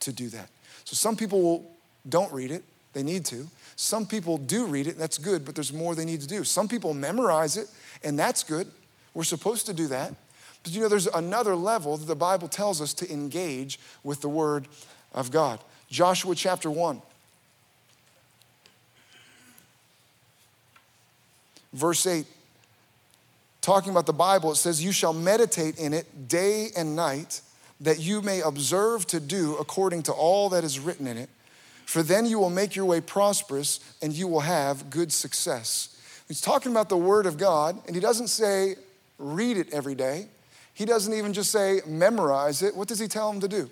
to 0.00 0.12
do 0.12 0.28
that. 0.28 0.48
So 0.84 0.94
some 0.94 1.16
people 1.16 1.42
will, 1.42 1.70
don't 2.08 2.32
read 2.32 2.50
it. 2.50 2.64
They 2.92 3.02
need 3.02 3.24
to. 3.26 3.46
Some 3.74 4.06
people 4.06 4.38
do 4.38 4.64
read 4.66 4.86
it, 4.86 4.96
that's 4.96 5.18
good, 5.18 5.44
but 5.44 5.54
there's 5.54 5.72
more 5.72 5.94
they 5.94 6.04
need 6.06 6.22
to 6.22 6.26
do. 6.26 6.44
Some 6.44 6.66
people 6.66 6.94
memorize 6.94 7.58
it, 7.58 7.68
and 8.02 8.18
that's 8.18 8.42
good. 8.42 8.70
We're 9.12 9.24
supposed 9.24 9.66
to 9.66 9.74
do 9.74 9.88
that. 9.88 10.14
But 10.62 10.72
you 10.72 10.80
know, 10.80 10.88
there's 10.88 11.08
another 11.08 11.54
level 11.54 11.96
that 11.98 12.06
the 12.06 12.16
Bible 12.16 12.48
tells 12.48 12.80
us 12.80 12.94
to 12.94 13.12
engage 13.12 13.78
with 14.02 14.22
the 14.22 14.28
Word 14.28 14.66
of 15.12 15.30
God. 15.30 15.60
Joshua 15.90 16.34
chapter 16.34 16.70
1. 16.70 17.02
Verse 21.76 22.06
8, 22.06 22.26
talking 23.60 23.90
about 23.90 24.06
the 24.06 24.12
Bible, 24.12 24.52
it 24.52 24.56
says, 24.56 24.82
You 24.82 24.92
shall 24.92 25.12
meditate 25.12 25.78
in 25.78 25.92
it 25.92 26.28
day 26.28 26.70
and 26.76 26.96
night, 26.96 27.42
that 27.80 28.00
you 28.00 28.22
may 28.22 28.40
observe 28.40 29.06
to 29.08 29.20
do 29.20 29.56
according 29.56 30.04
to 30.04 30.12
all 30.12 30.48
that 30.50 30.64
is 30.64 30.80
written 30.80 31.06
in 31.06 31.18
it. 31.18 31.28
For 31.84 32.02
then 32.02 32.26
you 32.26 32.38
will 32.38 32.50
make 32.50 32.74
your 32.74 32.86
way 32.86 33.00
prosperous 33.00 33.80
and 34.02 34.12
you 34.12 34.26
will 34.26 34.40
have 34.40 34.90
good 34.90 35.12
success. 35.12 35.92
He's 36.26 36.40
talking 36.40 36.72
about 36.72 36.88
the 36.88 36.96
Word 36.96 37.26
of 37.26 37.38
God, 37.38 37.80
and 37.86 37.94
he 37.94 38.00
doesn't 38.00 38.28
say, 38.28 38.74
read 39.18 39.56
it 39.56 39.72
every 39.72 39.94
day. 39.94 40.26
He 40.74 40.84
doesn't 40.84 41.12
even 41.12 41.32
just 41.32 41.52
say, 41.52 41.80
memorize 41.86 42.62
it. 42.62 42.74
What 42.74 42.88
does 42.88 42.98
he 42.98 43.06
tell 43.06 43.30
him 43.30 43.40
to 43.40 43.48
do? 43.48 43.70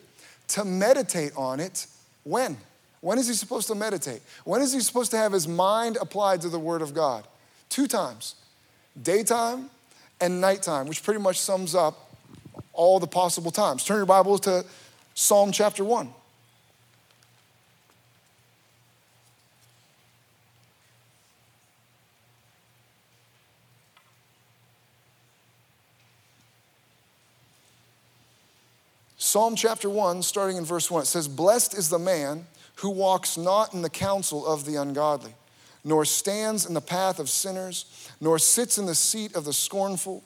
To 0.48 0.64
meditate 0.64 1.32
on 1.36 1.58
it 1.58 1.86
when? 2.22 2.56
When 3.00 3.18
is 3.18 3.26
he 3.28 3.34
supposed 3.34 3.66
to 3.68 3.74
meditate? 3.74 4.22
When 4.44 4.62
is 4.62 4.72
he 4.72 4.80
supposed 4.80 5.10
to 5.10 5.16
have 5.16 5.32
his 5.32 5.48
mind 5.48 5.98
applied 6.00 6.40
to 6.42 6.48
the 6.48 6.58
Word 6.58 6.80
of 6.80 6.94
God? 6.94 7.26
Two 7.74 7.88
times 7.88 8.36
daytime 9.02 9.68
and 10.20 10.40
nighttime, 10.40 10.86
which 10.86 11.02
pretty 11.02 11.18
much 11.18 11.40
sums 11.40 11.74
up 11.74 12.14
all 12.72 13.00
the 13.00 13.06
possible 13.06 13.50
times. 13.50 13.84
Turn 13.84 13.96
your 13.96 14.06
Bibles 14.06 14.42
to 14.42 14.64
Psalm 15.14 15.50
chapter 15.50 15.82
1. 15.82 16.08
Psalm 29.16 29.56
chapter 29.56 29.90
1, 29.90 30.22
starting 30.22 30.56
in 30.58 30.64
verse 30.64 30.88
1, 30.88 31.02
it 31.02 31.06
says, 31.06 31.26
Blessed 31.26 31.76
is 31.76 31.88
the 31.88 31.98
man 31.98 32.46
who 32.76 32.90
walks 32.90 33.36
not 33.36 33.74
in 33.74 33.82
the 33.82 33.90
counsel 33.90 34.46
of 34.46 34.64
the 34.64 34.76
ungodly 34.76 35.34
nor 35.84 36.04
stands 36.04 36.64
in 36.66 36.74
the 36.74 36.80
path 36.80 37.18
of 37.18 37.28
sinners, 37.28 38.08
nor 38.20 38.38
sits 38.38 38.78
in 38.78 38.86
the 38.86 38.94
seat 38.94 39.36
of 39.36 39.44
the 39.44 39.52
scornful, 39.52 40.24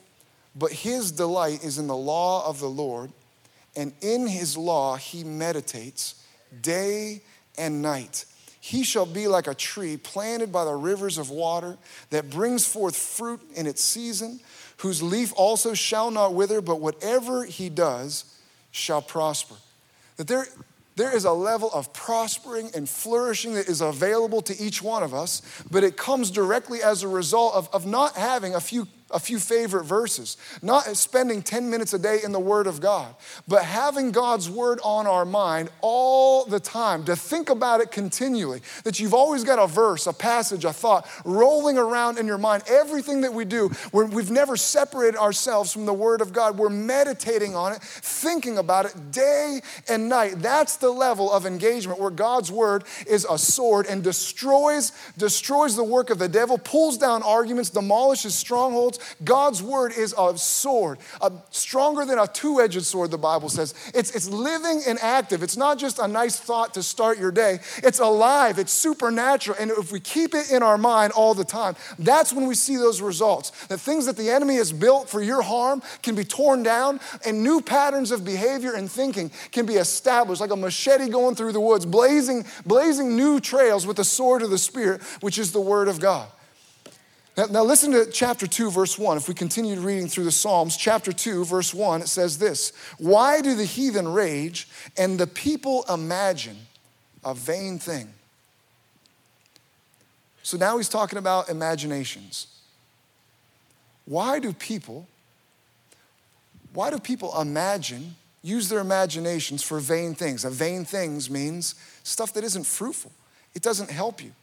but 0.55 0.71
his 0.71 1.11
delight 1.11 1.63
is 1.63 1.77
in 1.77 1.87
the 1.87 1.95
law 1.95 2.47
of 2.47 2.59
the 2.59 2.69
Lord, 2.69 3.11
and 3.75 3.93
in 4.01 4.25
his 4.25 4.57
law 4.57 4.95
he 4.95 5.23
meditates 5.23 6.25
day 6.61 7.21
and 7.57 7.81
night. 7.81 8.25
He 8.61 8.83
shall 8.83 9.05
be 9.05 9.27
like 9.27 9.47
a 9.47 9.53
tree 9.53 9.97
planted 9.97 10.51
by 10.51 10.65
the 10.65 10.75
rivers 10.75 11.17
of 11.17 11.29
water 11.29 11.77
that 12.09 12.29
brings 12.29 12.65
forth 12.65 12.95
fruit 12.95 13.41
in 13.55 13.67
its 13.67 13.83
season, 13.83 14.39
whose 14.77 15.03
leaf 15.03 15.33
also 15.35 15.73
shall 15.73 16.11
not 16.11 16.33
wither, 16.33 16.61
but 16.61 16.79
whatever 16.79 17.45
he 17.45 17.69
does 17.69 18.25
shall 18.71 19.01
prosper. 19.01 19.55
That 20.17 20.27
there, 20.27 20.47
there 20.99 21.15
is 21.15 21.23
a 21.23 21.31
level 21.31 21.71
of 21.71 21.93
prospering 21.93 22.69
and 22.75 22.87
flourishing 22.87 23.53
that 23.53 23.69
is 23.69 23.79
available 23.79 24.41
to 24.41 24.61
each 24.61 24.83
one 24.83 25.01
of 25.01 25.13
us, 25.13 25.41
but 25.71 25.81
it 25.81 25.95
comes 25.95 26.29
directly 26.29 26.83
as 26.83 27.03
a 27.03 27.07
result 27.07 27.55
of, 27.55 27.69
of 27.71 27.85
not 27.85 28.17
having 28.17 28.53
a 28.53 28.59
few 28.59 28.85
a 29.11 29.19
few 29.19 29.39
favorite 29.39 29.83
verses, 29.83 30.37
not 30.61 30.85
spending 30.97 31.41
10 31.41 31.69
minutes 31.69 31.93
a 31.93 31.99
day 31.99 32.19
in 32.23 32.31
the 32.31 32.39
Word 32.39 32.67
of 32.67 32.79
God, 32.81 33.15
but 33.47 33.63
having 33.63 34.11
God's 34.11 34.49
Word 34.49 34.79
on 34.83 35.07
our 35.07 35.25
mind 35.25 35.69
all 35.81 36.45
the 36.45 36.59
time, 36.59 37.03
to 37.05 37.15
think 37.15 37.49
about 37.49 37.81
it 37.81 37.91
continually. 37.91 38.61
That 38.83 38.99
you've 38.99 39.13
always 39.13 39.43
got 39.43 39.59
a 39.59 39.67
verse, 39.67 40.07
a 40.07 40.13
passage, 40.13 40.65
a 40.65 40.73
thought 40.73 41.09
rolling 41.25 41.77
around 41.77 42.17
in 42.17 42.27
your 42.27 42.37
mind. 42.37 42.63
Everything 42.67 43.21
that 43.21 43.33
we 43.33 43.45
do, 43.45 43.71
we've 43.91 44.31
never 44.31 44.57
separated 44.57 45.17
ourselves 45.17 45.73
from 45.73 45.85
the 45.85 45.93
Word 45.93 46.21
of 46.21 46.33
God. 46.33 46.57
We're 46.57 46.69
meditating 46.69 47.55
on 47.55 47.73
it, 47.73 47.81
thinking 47.81 48.57
about 48.57 48.85
it 48.85 49.11
day 49.11 49.61
and 49.87 50.09
night. 50.09 50.35
That's 50.37 50.77
the 50.77 50.91
level 50.91 51.31
of 51.31 51.45
engagement 51.45 51.99
where 51.99 52.11
God's 52.11 52.51
Word 52.51 52.83
is 53.07 53.25
a 53.29 53.37
sword 53.37 53.85
and 53.87 54.03
destroys, 54.03 54.91
destroys 55.17 55.75
the 55.75 55.83
work 55.83 56.09
of 56.09 56.19
the 56.19 56.29
devil, 56.29 56.57
pulls 56.57 56.97
down 56.97 57.23
arguments, 57.23 57.69
demolishes 57.69 58.35
strongholds, 58.35 58.98
God's 59.23 59.61
word 59.61 59.93
is 59.97 60.13
a 60.17 60.37
sword, 60.37 60.99
a, 61.21 61.31
stronger 61.51 62.05
than 62.05 62.19
a 62.19 62.27
two 62.27 62.61
edged 62.61 62.83
sword, 62.83 63.11
the 63.11 63.17
Bible 63.17 63.49
says. 63.49 63.73
It's, 63.93 64.15
it's 64.15 64.29
living 64.29 64.81
and 64.87 64.99
active. 64.99 65.43
It's 65.43 65.57
not 65.57 65.77
just 65.77 65.99
a 65.99 66.07
nice 66.07 66.39
thought 66.39 66.73
to 66.75 66.83
start 66.83 67.19
your 67.19 67.31
day, 67.31 67.59
it's 67.77 67.99
alive, 67.99 68.59
it's 68.59 68.71
supernatural. 68.71 69.57
And 69.59 69.71
if 69.71 69.91
we 69.91 69.99
keep 69.99 70.35
it 70.35 70.51
in 70.51 70.63
our 70.63 70.77
mind 70.77 71.13
all 71.13 71.33
the 71.33 71.43
time, 71.43 71.75
that's 71.97 72.33
when 72.33 72.47
we 72.47 72.55
see 72.55 72.75
those 72.75 73.01
results. 73.01 73.51
The 73.67 73.77
things 73.77 74.05
that 74.05 74.17
the 74.17 74.29
enemy 74.29 74.55
has 74.55 74.71
built 74.71 75.09
for 75.09 75.21
your 75.21 75.41
harm 75.41 75.81
can 76.01 76.15
be 76.15 76.23
torn 76.23 76.63
down, 76.63 76.99
and 77.25 77.43
new 77.43 77.61
patterns 77.61 78.11
of 78.11 78.25
behavior 78.25 78.73
and 78.73 78.89
thinking 78.89 79.31
can 79.51 79.65
be 79.65 79.75
established, 79.75 80.41
like 80.41 80.51
a 80.51 80.55
machete 80.55 81.09
going 81.09 81.35
through 81.35 81.51
the 81.51 81.59
woods, 81.59 81.85
blazing, 81.85 82.45
blazing 82.65 83.15
new 83.15 83.39
trails 83.39 83.85
with 83.85 83.97
the 83.97 84.03
sword 84.03 84.41
of 84.41 84.49
the 84.49 84.57
Spirit, 84.57 85.01
which 85.21 85.37
is 85.37 85.51
the 85.51 85.61
Word 85.61 85.87
of 85.87 85.99
God. 85.99 86.27
Now, 87.39 87.45
now, 87.45 87.63
listen 87.63 87.93
to 87.93 88.05
chapter 88.11 88.45
2, 88.45 88.69
verse 88.69 88.99
1. 88.99 89.15
If 89.15 89.29
we 89.29 89.33
continue 89.33 89.79
reading 89.79 90.09
through 90.09 90.25
the 90.25 90.31
Psalms, 90.31 90.75
chapter 90.75 91.13
2, 91.13 91.45
verse 91.45 91.73
1, 91.73 92.01
it 92.01 92.09
says 92.09 92.37
this 92.37 92.73
Why 92.97 93.39
do 93.39 93.55
the 93.55 93.63
heathen 93.63 94.09
rage 94.11 94.67
and 94.97 95.17
the 95.17 95.25
people 95.25 95.85
imagine 95.87 96.57
a 97.23 97.33
vain 97.33 97.79
thing? 97.79 98.09
So 100.43 100.57
now 100.57 100.75
he's 100.75 100.89
talking 100.89 101.17
about 101.17 101.47
imaginations. 101.47 102.47
Why 104.03 104.39
do 104.39 104.51
people, 104.51 105.07
why 106.73 106.89
do 106.89 106.99
people 106.99 107.39
imagine, 107.39 108.17
use 108.43 108.67
their 108.67 108.79
imaginations 108.79 109.63
for 109.63 109.79
vain 109.79 110.13
things? 110.13 110.43
A 110.43 110.49
vain 110.49 110.83
things 110.83 111.29
means 111.29 111.75
stuff 112.03 112.33
that 112.33 112.43
isn't 112.43 112.65
fruitful. 112.65 113.13
It 113.55 113.61
doesn't 113.61 113.91
help 113.91 114.21
you. 114.21 114.33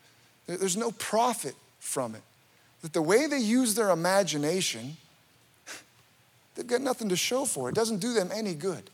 There's 0.47 0.79
no 0.79 0.93
profit 0.93 1.57
from 1.79 2.15
it. 2.15 2.23
That 2.87 2.93
the 2.93 3.03
way 3.03 3.27
they 3.27 3.41
use 3.41 3.75
their 3.75 3.91
imagination, 3.91 4.97
they've 6.55 6.69
got 6.69 6.81
nothing 6.81 7.09
to 7.09 7.17
show 7.17 7.45
for 7.45 7.69
it. 7.69 7.75
Doesn't 7.75 7.99
do 7.99 8.13
them 8.13 8.31
any 8.33 8.55
good. 8.55 8.91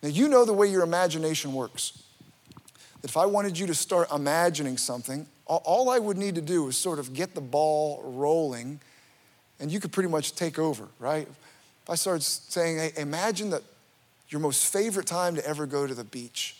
Now, 0.00 0.10
you 0.10 0.28
know 0.28 0.44
the 0.44 0.52
way 0.52 0.68
your 0.68 0.84
imagination 0.84 1.54
works. 1.54 2.00
That 3.02 3.10
if 3.10 3.16
I 3.16 3.26
wanted 3.26 3.58
you 3.58 3.66
to 3.66 3.74
start 3.74 4.12
imagining 4.12 4.76
something, 4.76 5.26
all 5.46 5.90
I 5.90 5.98
would 5.98 6.16
need 6.16 6.36
to 6.36 6.40
do 6.40 6.68
is 6.68 6.76
sort 6.76 7.00
of 7.00 7.14
get 7.14 7.34
the 7.34 7.40
ball 7.40 8.00
rolling, 8.04 8.78
and 9.58 9.72
you 9.72 9.80
could 9.80 9.90
pretty 9.90 10.08
much 10.08 10.36
take 10.36 10.60
over, 10.60 10.86
right? 11.00 11.26
If 11.26 11.90
I 11.90 11.96
started 11.96 12.22
saying, 12.22 12.76
hey, 12.76 12.92
imagine 12.96 13.50
that 13.50 13.62
your 14.28 14.40
most 14.40 14.72
favorite 14.72 15.08
time 15.08 15.34
to 15.34 15.44
ever 15.44 15.66
go 15.66 15.88
to 15.88 15.94
the 15.94 16.04
beach. 16.04 16.54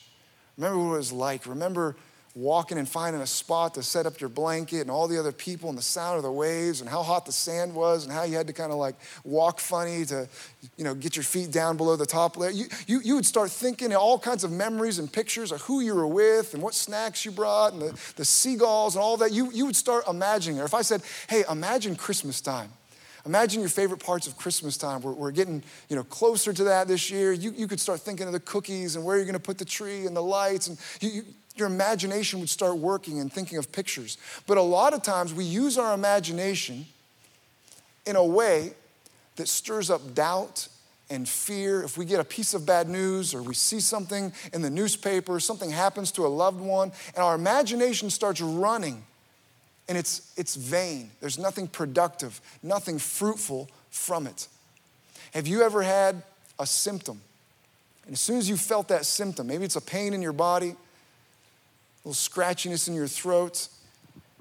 Remember 0.58 0.78
what 0.78 0.94
it 0.94 0.96
was 0.96 1.12
like. 1.12 1.46
Remember 1.46 1.94
walking 2.34 2.78
and 2.78 2.88
finding 2.88 3.22
a 3.22 3.26
spot 3.26 3.74
to 3.74 3.82
set 3.82 4.06
up 4.06 4.20
your 4.20 4.28
blanket 4.28 4.80
and 4.80 4.90
all 4.90 5.06
the 5.06 5.18
other 5.18 5.30
people 5.30 5.68
and 5.68 5.78
the 5.78 5.82
sound 5.82 6.16
of 6.16 6.24
the 6.24 6.32
waves 6.32 6.80
and 6.80 6.90
how 6.90 7.00
hot 7.00 7.24
the 7.26 7.32
sand 7.32 7.72
was 7.72 8.04
and 8.04 8.12
how 8.12 8.24
you 8.24 8.36
had 8.36 8.46
to 8.48 8.52
kind 8.52 8.72
of 8.72 8.78
like 8.78 8.96
walk 9.22 9.60
funny 9.60 10.04
to 10.04 10.28
you 10.76 10.82
know 10.82 10.94
get 10.94 11.14
your 11.14 11.22
feet 11.22 11.52
down 11.52 11.76
below 11.76 11.94
the 11.94 12.04
top 12.04 12.36
layer 12.36 12.50
you, 12.50 12.64
you, 12.88 13.00
you 13.04 13.14
would 13.14 13.24
start 13.24 13.50
thinking 13.50 13.94
all 13.94 14.18
kinds 14.18 14.42
of 14.42 14.50
memories 14.50 14.98
and 14.98 15.12
pictures 15.12 15.52
of 15.52 15.60
who 15.62 15.80
you 15.80 15.94
were 15.94 16.08
with 16.08 16.54
and 16.54 16.62
what 16.62 16.74
snacks 16.74 17.24
you 17.24 17.30
brought 17.30 17.72
and 17.72 17.80
the, 17.80 17.98
the 18.16 18.24
seagulls 18.24 18.96
and 18.96 19.02
all 19.02 19.16
that 19.16 19.30
you, 19.30 19.52
you 19.52 19.64
would 19.64 19.76
start 19.76 20.04
imagining 20.08 20.60
or 20.60 20.64
if 20.64 20.74
i 20.74 20.82
said 20.82 21.02
hey 21.28 21.44
imagine 21.48 21.94
christmas 21.94 22.40
time 22.40 22.70
Imagine 23.26 23.60
your 23.60 23.70
favorite 23.70 24.04
parts 24.04 24.26
of 24.26 24.36
Christmas 24.36 24.76
time. 24.76 25.00
We're, 25.00 25.12
we're 25.12 25.30
getting 25.30 25.62
you 25.88 25.96
know, 25.96 26.04
closer 26.04 26.52
to 26.52 26.64
that 26.64 26.88
this 26.88 27.10
year. 27.10 27.32
You, 27.32 27.52
you 27.52 27.66
could 27.66 27.80
start 27.80 28.00
thinking 28.00 28.26
of 28.26 28.34
the 28.34 28.40
cookies 28.40 28.96
and 28.96 29.04
where 29.04 29.16
you're 29.16 29.24
going 29.24 29.32
to 29.32 29.40
put 29.40 29.56
the 29.56 29.64
tree 29.64 30.04
and 30.04 30.14
the 30.14 30.22
lights. 30.22 30.68
And 30.68 30.78
you, 31.00 31.08
you, 31.10 31.22
your 31.56 31.68
imagination 31.68 32.40
would 32.40 32.48
start 32.48 32.76
working 32.76 33.20
and 33.20 33.32
thinking 33.32 33.58
of 33.58 33.70
pictures. 33.70 34.18
But 34.46 34.58
a 34.58 34.62
lot 34.62 34.92
of 34.92 35.02
times 35.02 35.32
we 35.32 35.44
use 35.44 35.78
our 35.78 35.94
imagination 35.94 36.86
in 38.06 38.16
a 38.16 38.24
way 38.24 38.72
that 39.36 39.48
stirs 39.48 39.90
up 39.90 40.14
doubt 40.14 40.68
and 41.10 41.28
fear. 41.28 41.82
If 41.82 41.96
we 41.96 42.04
get 42.04 42.20
a 42.20 42.24
piece 42.24 42.54
of 42.54 42.66
bad 42.66 42.88
news 42.88 43.34
or 43.34 43.42
we 43.42 43.54
see 43.54 43.80
something 43.80 44.32
in 44.52 44.62
the 44.62 44.70
newspaper, 44.70 45.38
something 45.38 45.70
happens 45.70 46.10
to 46.12 46.26
a 46.26 46.28
loved 46.28 46.60
one, 46.60 46.92
and 47.14 47.24
our 47.24 47.34
imagination 47.34 48.10
starts 48.10 48.40
running 48.40 49.04
and 49.88 49.98
it's, 49.98 50.32
it's 50.36 50.56
vain. 50.56 51.10
There's 51.20 51.38
nothing 51.38 51.68
productive, 51.68 52.40
nothing 52.62 52.98
fruitful 52.98 53.68
from 53.90 54.26
it. 54.26 54.48
Have 55.34 55.46
you 55.46 55.62
ever 55.62 55.82
had 55.82 56.22
a 56.58 56.66
symptom? 56.66 57.20
And 58.06 58.14
as 58.14 58.20
soon 58.20 58.38
as 58.38 58.48
you 58.48 58.56
felt 58.56 58.88
that 58.88 59.04
symptom, 59.04 59.46
maybe 59.46 59.64
it's 59.64 59.76
a 59.76 59.82
pain 59.82 60.14
in 60.14 60.22
your 60.22 60.32
body, 60.32 60.74
little 62.04 62.14
scratchiness 62.14 62.86
in 62.88 62.94
your 62.94 63.06
throat. 63.06 63.68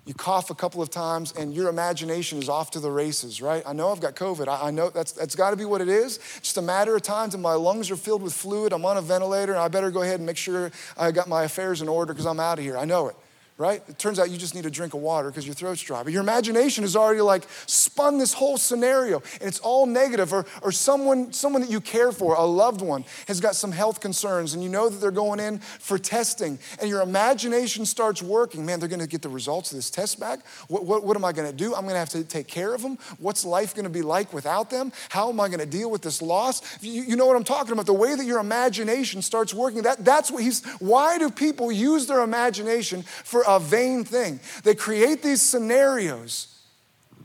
You 0.06 0.14
cough 0.14 0.50
a 0.50 0.56
couple 0.56 0.82
of 0.82 0.90
times 0.90 1.32
and 1.32 1.54
your 1.54 1.70
imagination 1.70 2.38
is 2.38 2.50
off 2.50 2.72
to 2.72 2.82
the 2.82 2.92
races, 2.92 3.42
right? 3.42 3.64
I 3.66 3.72
know 3.72 3.90
I've 3.90 4.02
got 4.02 4.18
COVID. 4.18 4.50
I, 4.50 4.68
I 4.68 4.72
know 4.72 4.90
that's, 4.90 5.14
that's 5.14 5.34
got 5.34 5.52
to 5.52 5.56
be 5.56 5.64
what 5.64 5.80
it 5.80 5.88
is. 5.88 6.20
Just 6.42 6.58
a 6.58 6.62
matter 6.62 6.94
of 6.94 7.04
time 7.04 7.30
till 7.30 7.40
my 7.40 7.54
lungs 7.54 7.90
are 7.90 7.96
filled 7.96 8.22
with 8.22 8.34
fluid. 8.34 8.74
I'm 8.74 8.84
on 8.84 8.98
a 8.98 9.02
ventilator 9.02 9.54
and 9.54 9.62
I 9.62 9.70
better 9.70 9.92
go 9.92 10.02
ahead 10.02 10.20
and 10.20 10.26
make 10.26 10.36
sure 10.36 10.72
I 10.98 11.12
got 11.12 11.30
my 11.30 11.44
affairs 11.44 11.82
in 11.82 11.88
order 11.88 12.12
because 12.12 12.26
I'm 12.26 12.40
out 12.40 12.60
of 12.60 12.66
here. 12.66 12.78
I 12.78 12.84
know 12.84 13.08
it 13.08 13.16
right? 13.64 13.82
It 13.88 13.98
turns 13.98 14.20
out 14.20 14.30
you 14.30 14.38
just 14.38 14.56
need 14.56 14.66
a 14.66 14.70
drink 14.70 14.94
of 14.94 15.00
water 15.00 15.30
because 15.30 15.46
your 15.46 15.56
throat's 15.56 15.82
dry. 15.82 16.04
But 16.04 16.12
your 16.12 16.22
imagination 16.22 16.84
has 16.84 16.98
already 16.98 17.22
like 17.22 17.44
spun 17.66 18.18
this 18.18 18.34
whole 18.34 18.58
scenario 18.58 19.24
and 19.40 19.48
it's 19.48 19.62
all 19.62 19.86
negative. 19.86 20.34
Or, 20.34 20.46
or 20.62 20.74
someone, 20.74 21.32
someone 21.32 21.62
that 21.62 21.72
you 21.72 21.80
care 21.80 22.12
for, 22.12 22.36
a 22.36 22.44
loved 22.44 22.82
one, 22.82 23.06
has 23.30 23.40
got 23.40 23.56
some 23.56 23.72
health 23.72 24.02
concerns 24.02 24.54
and 24.54 24.62
you 24.62 24.68
know 24.68 24.90
that 24.90 24.98
they're 24.98 25.12
going 25.12 25.40
in 25.40 25.60
for 25.60 25.98
testing 25.98 26.60
and 26.82 26.90
your 26.90 27.02
imagination 27.02 27.86
starts 27.86 28.22
working. 28.22 28.66
Man, 28.66 28.82
they're 28.82 28.90
going 28.90 29.00
to 29.00 29.08
get 29.08 29.22
the 29.22 29.30
results 29.30 29.72
of 29.72 29.78
this 29.78 29.90
test 29.90 30.20
back. 30.20 30.46
What, 30.68 30.86
what, 30.86 31.06
what 31.06 31.16
am 31.16 31.24
I 31.24 31.32
going 31.32 31.50
to 31.50 31.56
do? 31.56 31.74
I'm 31.74 31.84
going 31.84 31.94
to 31.94 32.00
have 32.00 32.10
to 32.10 32.26
take 32.26 32.48
care 32.48 32.74
of 32.74 32.82
them. 32.82 32.98
What's 33.18 33.46
life 33.46 33.74
going 33.74 33.86
to 33.86 33.90
be 33.90 34.02
like 34.02 34.34
without 34.34 34.72
them? 34.72 34.92
How 35.08 35.30
am 35.30 35.40
I 35.40 35.48
going 35.48 35.60
to 35.62 35.66
deal 35.66 35.90
with 35.90 36.02
this 36.02 36.22
loss? 36.22 36.62
You, 36.84 37.04
you 37.04 37.16
know 37.16 37.28
what 37.28 37.38
I'm 37.38 37.46
talking 37.46 37.72
about. 37.72 37.86
The 37.86 37.94
way 37.94 38.14
that 38.14 38.26
your 38.26 38.40
imagination 38.40 39.22
starts 39.22 39.54
working, 39.54 39.84
that, 39.84 40.04
that's 40.04 40.30
what 40.30 40.44
he's, 40.44 40.66
why 40.80 41.18
do 41.18 41.30
people 41.30 41.72
use 41.72 42.08
their 42.08 42.24
imagination 42.24 43.04
for 43.04 43.48
a 43.56 43.60
vain 43.60 44.04
thing. 44.04 44.40
They 44.64 44.76
create 44.76 45.22
these 45.22 45.42
scenarios. 45.42 46.48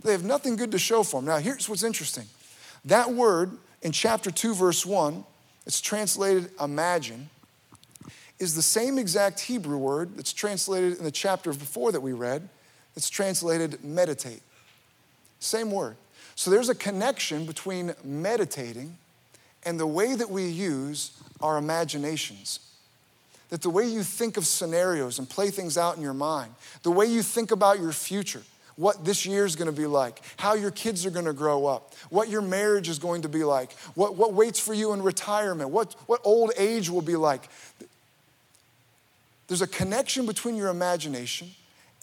They 0.05 0.13
have 0.13 0.25
nothing 0.25 0.57
good 0.57 0.73
to 0.73 0.79
show 0.79 1.03
for 1.03 1.21
them. 1.21 1.27
Now, 1.27 1.39
here's 1.39 1.69
what's 1.69 1.83
interesting. 1.83 2.27
That 2.85 3.13
word 3.13 3.53
in 3.83 3.93
chapter 3.93 4.31
2, 4.31 4.55
verse 4.55 4.87
1, 4.87 5.25
it's 5.67 5.81
translated 5.81 6.51
imagine, 6.61 7.29
is 8.39 8.55
the 8.55 8.63
same 8.63 8.99
exact 8.99 9.41
Hebrew 9.41 9.79
word 9.79 10.17
that's 10.17 10.33
translated 10.33 10.99
in 10.99 11.05
the 11.05 11.11
chapter 11.11 11.53
before 11.53 11.93
that 11.93 12.01
we 12.01 12.13
read. 12.13 12.49
It's 12.97 13.11
translated 13.11 13.83
meditate. 13.85 14.43
Same 15.41 15.71
word. 15.71 15.97
So 16.35 16.51
there's 16.51 16.69
a 16.69 16.75
connection 16.75 17.47
between 17.47 17.95
meditating 18.05 18.97
and 19.65 19.79
the 19.79 19.87
way 19.87 20.15
that 20.15 20.31
we 20.31 20.47
use 20.47 21.13
our 21.41 21.59
imaginations 21.59 22.61
that 23.51 23.63
the 23.63 23.71
way 23.71 23.87
you 23.87 24.03
think 24.03 24.37
of 24.37 24.47
scenarios 24.47 25.19
and 25.19 25.29
play 25.29 25.51
things 25.51 25.79
out 25.79 25.97
in 25.97 26.03
your 26.03 26.15
mind, 26.15 26.53
the 26.83 26.91
way 26.91 27.07
you 27.07 27.23
think 27.23 27.51
about 27.51 27.81
your 27.81 27.93
future, 27.93 28.43
what 28.77 29.05
this 29.05 29.27
year 29.27 29.45
is 29.45 29.57
going 29.57 29.67
to 29.67 29.77
be 29.77 29.87
like, 29.87 30.21
how 30.37 30.55
your 30.55 30.71
kids 30.71 31.05
are 31.05 31.11
going 31.11 31.25
to 31.25 31.33
grow 31.33 31.67
up, 31.67 31.95
what 32.11 32.29
your 32.29 32.43
marriage 32.43 32.89
is 32.89 32.99
going 32.99 33.23
to 33.23 33.29
be 33.29 33.43
like, 33.43 33.73
what, 33.95 34.15
what 34.15 34.35
waits 34.35 34.61
for 34.61 34.75
you 34.75 34.93
in 34.93 35.03
retirement, 35.03 35.71
what, 35.71 35.95
what 36.07 36.21
old 36.25 36.53
age 36.57 36.89
will 36.89 37.03
be 37.03 37.17
like. 37.17 37.49
There's 39.49 39.63
a 39.63 39.67
connection 39.67 40.27
between 40.27 40.55
your 40.55 40.69
imagination 40.69 41.51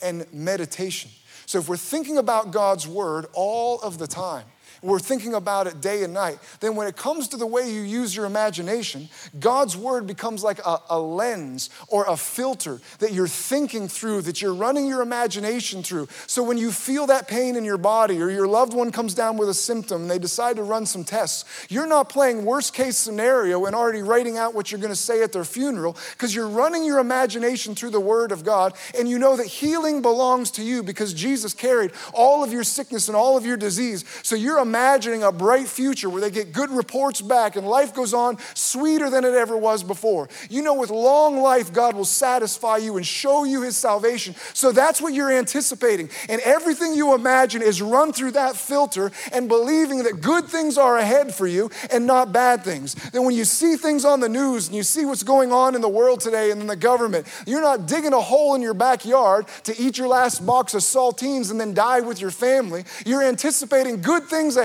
and 0.03 0.25
meditation. 0.33 1.11
So 1.45 1.59
if 1.59 1.69
we're 1.69 1.77
thinking 1.77 2.17
about 2.17 2.51
God's 2.51 2.87
word 2.87 3.27
all 3.33 3.79
of 3.81 3.97
the 3.97 4.07
time, 4.07 4.45
we're 4.86 4.99
thinking 4.99 5.33
about 5.33 5.67
it 5.67 5.81
day 5.81 6.03
and 6.03 6.13
night, 6.13 6.38
then 6.59 6.75
when 6.75 6.88
it 6.88 6.95
comes 6.95 7.27
to 7.29 7.38
the 7.38 7.45
way 7.45 7.69
you 7.71 7.81
use 7.81 8.15
your 8.15 8.25
imagination, 8.25 9.09
God's 9.39 9.75
word 9.75 10.05
becomes 10.05 10.43
like 10.43 10.59
a, 10.59 10.79
a, 10.89 10.99
lens 10.99 11.71
or 11.88 12.05
a 12.07 12.15
filter 12.15 12.79
that 12.99 13.11
you're 13.11 13.27
thinking 13.27 13.88
through, 13.88 14.21
that 14.21 14.41
you're 14.41 14.53
running 14.53 14.86
your 14.88 15.01
imagination 15.01 15.81
through. 15.81 16.07
So 16.27 16.43
when 16.43 16.57
you 16.57 16.71
feel 16.71 17.07
that 17.07 17.27
pain 17.27 17.55
in 17.55 17.65
your 17.65 17.77
body 17.77 18.21
or 18.21 18.29
your 18.29 18.47
loved 18.47 18.73
one 18.73 18.91
comes 18.91 19.15
down 19.15 19.38
with 19.38 19.49
a 19.49 19.53
symptom 19.53 20.03
and 20.03 20.11
they 20.11 20.19
decide 20.19 20.57
to 20.57 20.63
run 20.63 20.86
some 20.86 21.03
tests, 21.03 21.45
you're 21.69 21.88
not 21.88 22.09
playing 22.09 22.45
worst 22.45 22.73
case 22.73 22.97
scenario 22.97 23.65
and 23.65 23.75
already 23.75 24.03
writing 24.03 24.38
out 24.38 24.53
what 24.53 24.71
you're 24.71 24.81
going 24.81 24.93
to 24.93 24.95
say 24.95 25.23
at 25.23 25.31
their 25.31 25.43
funeral 25.43 25.97
because 26.11 26.36
you're 26.36 26.47
running 26.47 26.86
your 26.86 26.99
imagination 26.99 27.73
through 27.73 27.89
the 27.89 27.99
word 27.99 28.31
of 28.31 28.43
God 28.43 28.73
and 28.97 29.09
you 29.09 29.17
know 29.17 29.36
that 29.36 29.47
healing 29.47 30.01
belongs 30.01 30.51
to 30.51 30.63
you 30.63 30.83
because 30.83 31.13
Jesus 31.13 31.53
carried 31.53 31.91
all 32.13 32.43
of 32.43 32.53
your 32.53 32.63
sickness 32.63 33.07
and 33.07 33.15
all 33.15 33.36
of 33.36 33.45
your 33.45 33.57
disease. 33.57 34.05
So 34.21 34.36
you're 34.36 34.59
imagining 34.59 34.74
a 34.76 35.32
bright 35.32 35.67
future 35.67 36.09
where 36.09 36.21
they 36.21 36.30
get 36.30 36.51
good 36.51 36.69
reports 36.69 37.21
back 37.21 37.55
and 37.55 37.65
life 37.65 37.93
goes 37.93 38.13
on 38.13 38.38
sweeter 38.53 39.09
than 39.09 39.23
it 39.23 39.34
ever 39.34 39.55
was 39.55 39.84
before. 39.84 40.28
You 40.49 40.61
know, 40.61 40.73
with 40.73 40.89
long 40.89 41.38
life, 41.38 41.71
God 41.71 41.95
will 41.95 42.05
satisfy 42.05 42.78
you 42.78 42.97
and 42.97 43.05
show 43.05 43.45
you 43.45 43.61
his 43.61 43.78
salvation. 43.78 44.36
So 44.53 44.71
that's 44.71 45.01
what 45.01 45.13
you're 45.13 45.32
anticipating. 45.32 46.09
And 46.28 46.41
everything 46.41 46.93
you 46.93 47.13
imagine 47.13 47.61
is 47.61 47.82
run 47.82 48.11
through 48.11 48.32
that 48.32 48.57
filter 48.57 49.11
and 49.32 49.47
believing 49.47 50.03
that 50.03 50.19
good 50.21 50.45
things 50.45 50.78
are 50.78 50.97
ahead 50.97 51.34
for 51.34 51.47
you 51.47 51.71
and 51.91 52.05
not 52.05 52.34
bad 52.34 52.63
things. 52.63 52.95
Then 53.11 53.23
when 53.23 53.36
you 53.36 53.45
see 53.45 53.78
things 53.78 54.03
on 54.03 54.19
the 54.19 54.30
news 54.30 54.67
and 54.67 54.76
you 54.76 54.84
see 54.84 55.05
what's 55.05 55.23
going 55.23 55.51
on 55.51 55.76
in 55.76 55.82
the 55.82 55.89
world 55.89 56.19
today 56.19 56.51
and 56.51 56.59
in 56.59 56.67
the 56.67 56.76
government, 56.76 57.28
you're 57.47 57.61
not 57.61 57.86
digging 57.86 58.13
a 58.13 58.21
hole 58.21 58.55
in 58.55 58.61
your 58.61 58.73
backyard 58.73 59.45
to 59.63 59.80
eat 59.80 59.97
your 59.97 60.07
last 60.07 60.45
box 60.45 60.73
of 60.73 60.82
saltines 60.82 61.49
and 61.49 61.59
then 61.59 61.73
die 61.73 62.01
with 62.01 62.19
your 62.19 62.32
family. 62.32 62.84
You're 63.05 63.23
anticipating 63.23 64.01
good 64.01 64.23
things 64.26 64.57
ahead, 64.57 64.64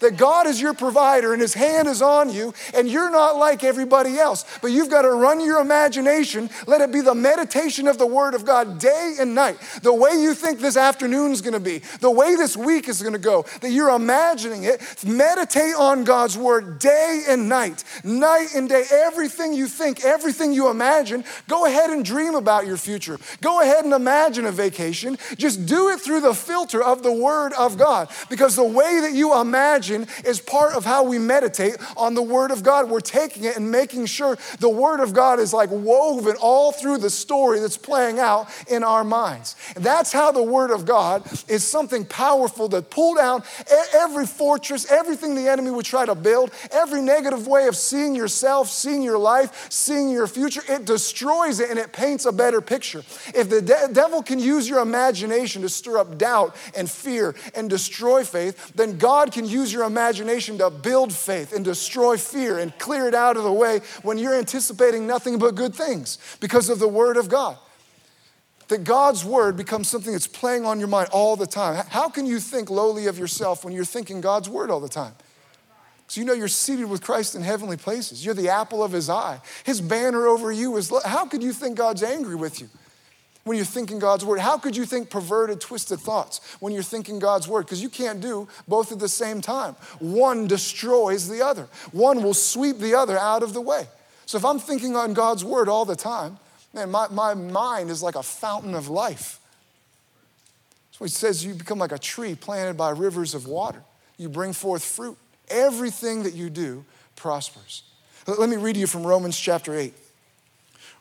that 0.00 0.16
God 0.16 0.46
is 0.46 0.60
your 0.60 0.74
provider 0.74 1.32
and 1.32 1.40
his 1.40 1.54
hand 1.54 1.88
is 1.88 2.02
on 2.02 2.32
you, 2.32 2.54
and 2.74 2.88
you're 2.88 3.10
not 3.10 3.36
like 3.36 3.64
everybody 3.64 4.18
else. 4.18 4.44
But 4.60 4.70
you've 4.72 4.90
got 4.90 5.02
to 5.02 5.10
run 5.10 5.40
your 5.40 5.60
imagination, 5.60 6.50
let 6.66 6.80
it 6.80 6.92
be 6.92 7.00
the 7.00 7.14
meditation 7.14 7.88
of 7.88 7.98
the 7.98 8.06
word 8.06 8.34
of 8.34 8.44
God 8.44 8.78
day 8.78 9.16
and 9.18 9.34
night. 9.34 9.58
The 9.82 9.94
way 9.94 10.12
you 10.12 10.34
think 10.34 10.60
this 10.60 10.76
afternoon 10.76 11.32
is 11.32 11.40
going 11.40 11.54
to 11.54 11.60
be, 11.60 11.78
the 12.00 12.10
way 12.10 12.36
this 12.36 12.56
week 12.56 12.88
is 12.88 13.00
going 13.00 13.12
to 13.14 13.18
go, 13.18 13.44
that 13.60 13.70
you're 13.70 13.94
imagining 13.94 14.64
it. 14.64 14.82
Meditate 15.04 15.74
on 15.74 16.04
God's 16.04 16.36
word 16.36 16.78
day 16.78 17.24
and 17.28 17.48
night, 17.48 17.84
night 18.02 18.54
and 18.54 18.68
day. 18.68 18.84
Everything 18.90 19.52
you 19.52 19.66
think, 19.66 20.04
everything 20.04 20.52
you 20.52 20.68
imagine, 20.68 21.24
go 21.48 21.66
ahead 21.66 21.90
and 21.90 22.04
dream 22.04 22.34
about 22.34 22.66
your 22.66 22.76
future. 22.76 23.18
Go 23.40 23.60
ahead 23.60 23.84
and 23.84 23.94
imagine 23.94 24.46
a 24.46 24.52
vacation. 24.52 25.18
Just 25.36 25.66
do 25.66 25.88
it 25.90 26.00
through 26.00 26.20
the 26.20 26.34
filter 26.34 26.82
of 26.82 27.02
the 27.02 27.12
word 27.12 27.52
of 27.54 27.78
God 27.78 28.08
because 28.28 28.56
the 28.56 28.64
way 28.64 29.00
that 29.00 29.12
you 29.12 29.23
imagine 29.32 30.06
is 30.24 30.40
part 30.40 30.74
of 30.74 30.84
how 30.84 31.04
we 31.04 31.18
meditate 31.18 31.76
on 31.96 32.14
the 32.14 32.22
word 32.22 32.50
of 32.50 32.62
God. 32.62 32.90
We're 32.90 33.00
taking 33.00 33.44
it 33.44 33.56
and 33.56 33.70
making 33.70 34.06
sure 34.06 34.36
the 34.60 34.68
word 34.68 35.00
of 35.00 35.14
God 35.14 35.38
is 35.38 35.52
like 35.52 35.70
woven 35.70 36.36
all 36.40 36.72
through 36.72 36.98
the 36.98 37.10
story 37.10 37.60
that's 37.60 37.76
playing 37.76 38.18
out 38.18 38.48
in 38.68 38.82
our 38.82 39.04
minds. 39.04 39.56
And 39.74 39.84
that's 39.84 40.12
how 40.12 40.32
the 40.32 40.42
word 40.42 40.70
of 40.70 40.84
God 40.84 41.24
is 41.48 41.64
something 41.64 42.04
powerful 42.04 42.68
to 42.68 42.82
pull 42.82 43.14
down 43.14 43.42
every 43.94 44.26
fortress, 44.26 44.90
everything 44.90 45.34
the 45.34 45.48
enemy 45.48 45.70
would 45.70 45.86
try 45.86 46.04
to 46.04 46.14
build, 46.14 46.50
every 46.70 47.00
negative 47.00 47.46
way 47.46 47.68
of 47.68 47.76
seeing 47.76 48.14
yourself, 48.14 48.68
seeing 48.68 49.02
your 49.02 49.18
life, 49.18 49.70
seeing 49.70 50.10
your 50.10 50.26
future. 50.26 50.62
It 50.68 50.84
destroys 50.84 51.60
it 51.60 51.70
and 51.70 51.78
it 51.78 51.92
paints 51.92 52.26
a 52.26 52.32
better 52.32 52.60
picture. 52.60 53.02
If 53.34 53.48
the 53.48 53.62
de- 53.62 53.88
devil 53.92 54.22
can 54.22 54.38
use 54.38 54.68
your 54.68 54.80
imagination 54.80 55.62
to 55.62 55.68
stir 55.68 55.98
up 55.98 56.18
doubt 56.18 56.56
and 56.76 56.90
fear 56.90 57.34
and 57.54 57.70
destroy 57.70 58.24
faith, 58.24 58.72
then 58.74 58.98
God 58.98 59.13
can 59.32 59.46
use 59.46 59.72
your 59.72 59.84
imagination 59.84 60.58
to 60.58 60.70
build 60.70 61.12
faith 61.12 61.52
and 61.52 61.64
destroy 61.64 62.16
fear 62.16 62.58
and 62.58 62.76
clear 62.78 63.08
it 63.08 63.14
out 63.14 63.36
of 63.36 63.44
the 63.44 63.52
way 63.52 63.80
when 64.02 64.18
you're 64.18 64.34
anticipating 64.36 65.06
nothing 65.06 65.38
but 65.38 65.54
good 65.54 65.74
things 65.74 66.18
because 66.40 66.68
of 66.68 66.78
the 66.78 66.88
Word 66.88 67.16
of 67.16 67.28
God 67.28 67.56
that 68.68 68.84
God's 68.84 69.24
word 69.24 69.56
becomes 69.56 69.88
something 69.88 70.12
that's 70.12 70.26
playing 70.26 70.64
on 70.64 70.78
your 70.78 70.88
mind 70.88 71.08
all 71.12 71.36
the 71.36 71.46
time. 71.46 71.84
How 71.90 72.08
can 72.08 72.26
you 72.26 72.40
think 72.40 72.70
lowly 72.70 73.06
of 73.06 73.18
yourself 73.18 73.64
when 73.64 73.74
you're 73.74 73.84
thinking 73.84 74.20
God's 74.20 74.48
word 74.48 74.70
all 74.70 74.80
the 74.80 74.88
time? 74.88 75.12
So 76.06 76.20
you 76.20 76.26
know 76.26 76.32
you're 76.32 76.48
seated 76.48 76.86
with 76.86 77.02
Christ 77.02 77.34
in 77.34 77.42
heavenly 77.42 77.76
places. 77.76 78.24
You're 78.24 78.34
the 78.34 78.50
apple 78.50 78.84
of 78.84 78.92
his 78.92 79.08
eye. 79.08 79.40
His 79.64 79.80
banner 79.80 80.26
over 80.26 80.52
you 80.52 80.76
is 80.76 80.92
how 81.04 81.26
could 81.26 81.42
you 81.42 81.52
think 81.52 81.76
God's 81.76 82.02
angry 82.02 82.34
with 82.34 82.60
you? 82.60 82.68
When 83.44 83.58
you're 83.58 83.66
thinking 83.66 83.98
God's 83.98 84.24
word, 84.24 84.40
how 84.40 84.56
could 84.56 84.74
you 84.74 84.86
think 84.86 85.10
perverted, 85.10 85.60
twisted 85.60 86.00
thoughts 86.00 86.40
when 86.60 86.72
you're 86.72 86.82
thinking 86.82 87.18
God's 87.18 87.46
word? 87.46 87.66
Because 87.66 87.82
you 87.82 87.90
can't 87.90 88.20
do 88.20 88.48
both 88.66 88.90
at 88.90 88.98
the 88.98 89.08
same 89.08 89.42
time. 89.42 89.76
One 89.98 90.46
destroys 90.46 91.28
the 91.28 91.44
other, 91.44 91.68
one 91.92 92.22
will 92.22 92.34
sweep 92.34 92.78
the 92.78 92.94
other 92.94 93.18
out 93.18 93.42
of 93.42 93.52
the 93.52 93.60
way. 93.60 93.86
So 94.26 94.38
if 94.38 94.44
I'm 94.44 94.58
thinking 94.58 94.96
on 94.96 95.12
God's 95.12 95.44
word 95.44 95.68
all 95.68 95.84
the 95.84 95.96
time, 95.96 96.38
man, 96.72 96.90
my, 96.90 97.08
my 97.08 97.34
mind 97.34 97.90
is 97.90 98.02
like 98.02 98.14
a 98.14 98.22
fountain 98.22 98.74
of 98.74 98.88
life. 98.88 99.38
So 100.92 101.04
he 101.04 101.10
says 101.10 101.44
you 101.44 101.54
become 101.54 101.78
like 101.78 101.92
a 101.92 101.98
tree 101.98 102.34
planted 102.34 102.76
by 102.76 102.90
rivers 102.90 103.34
of 103.34 103.46
water. 103.46 103.82
You 104.16 104.28
bring 104.28 104.52
forth 104.52 104.84
fruit. 104.84 105.18
Everything 105.48 106.22
that 106.22 106.32
you 106.32 106.48
do 106.48 106.84
prospers. 107.16 107.82
Let 108.26 108.48
me 108.48 108.56
read 108.56 108.76
you 108.76 108.86
from 108.86 109.06
Romans 109.06 109.38
chapter 109.38 109.74
8. 109.74 109.92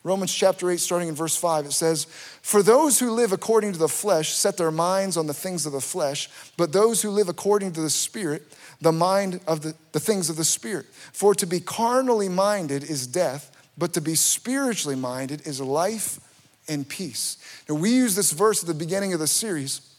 Romans 0.03 0.33
chapter 0.33 0.69
8, 0.69 0.79
starting 0.81 1.07
in 1.07 1.15
verse 1.15 1.35
5, 1.37 1.65
it 1.65 1.71
says, 1.71 2.05
For 2.41 2.61
those 2.61 2.99
who 2.99 3.11
live 3.11 3.31
according 3.31 3.71
to 3.71 3.79
the 3.79 3.87
flesh 3.87 4.33
set 4.33 4.57
their 4.57 4.71
minds 4.71 5.15
on 5.15 5.27
the 5.27 5.33
things 5.33 5.65
of 5.65 5.71
the 5.71 5.79
flesh, 5.79 6.29
but 6.57 6.73
those 6.73 7.01
who 7.01 7.09
live 7.09 7.29
according 7.29 7.71
to 7.73 7.81
the 7.81 7.89
Spirit, 7.89 8.43
the 8.81 8.91
mind 8.91 9.39
of 9.47 9.61
the, 9.61 9.75
the 9.93 10.01
things 10.01 10.29
of 10.29 10.35
the 10.35 10.43
Spirit. 10.43 10.87
For 11.13 11.33
to 11.35 11.45
be 11.45 11.61
carnally 11.61 12.27
minded 12.27 12.83
is 12.83 13.07
death, 13.07 13.49
but 13.77 13.93
to 13.93 14.01
be 14.01 14.15
spiritually 14.15 14.97
minded 14.97 15.47
is 15.47 15.61
life 15.61 16.19
and 16.67 16.87
peace. 16.87 17.37
Now, 17.69 17.75
we 17.75 17.91
use 17.91 18.15
this 18.15 18.33
verse 18.33 18.61
at 18.61 18.67
the 18.67 18.73
beginning 18.73 19.13
of 19.13 19.21
the 19.21 19.27
series 19.27 19.89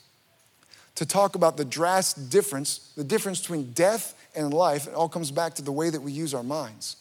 to 0.96 1.07
talk 1.07 1.34
about 1.34 1.57
the 1.57 1.64
drastic 1.64 2.28
difference, 2.28 2.92
the 2.94 3.05
difference 3.05 3.40
between 3.40 3.72
death 3.72 4.14
and 4.36 4.52
life. 4.52 4.86
It 4.86 4.94
all 4.94 5.09
comes 5.09 5.30
back 5.30 5.55
to 5.55 5.62
the 5.62 5.72
way 5.72 5.88
that 5.88 6.02
we 6.02 6.12
use 6.12 6.34
our 6.34 6.42
minds. 6.42 6.96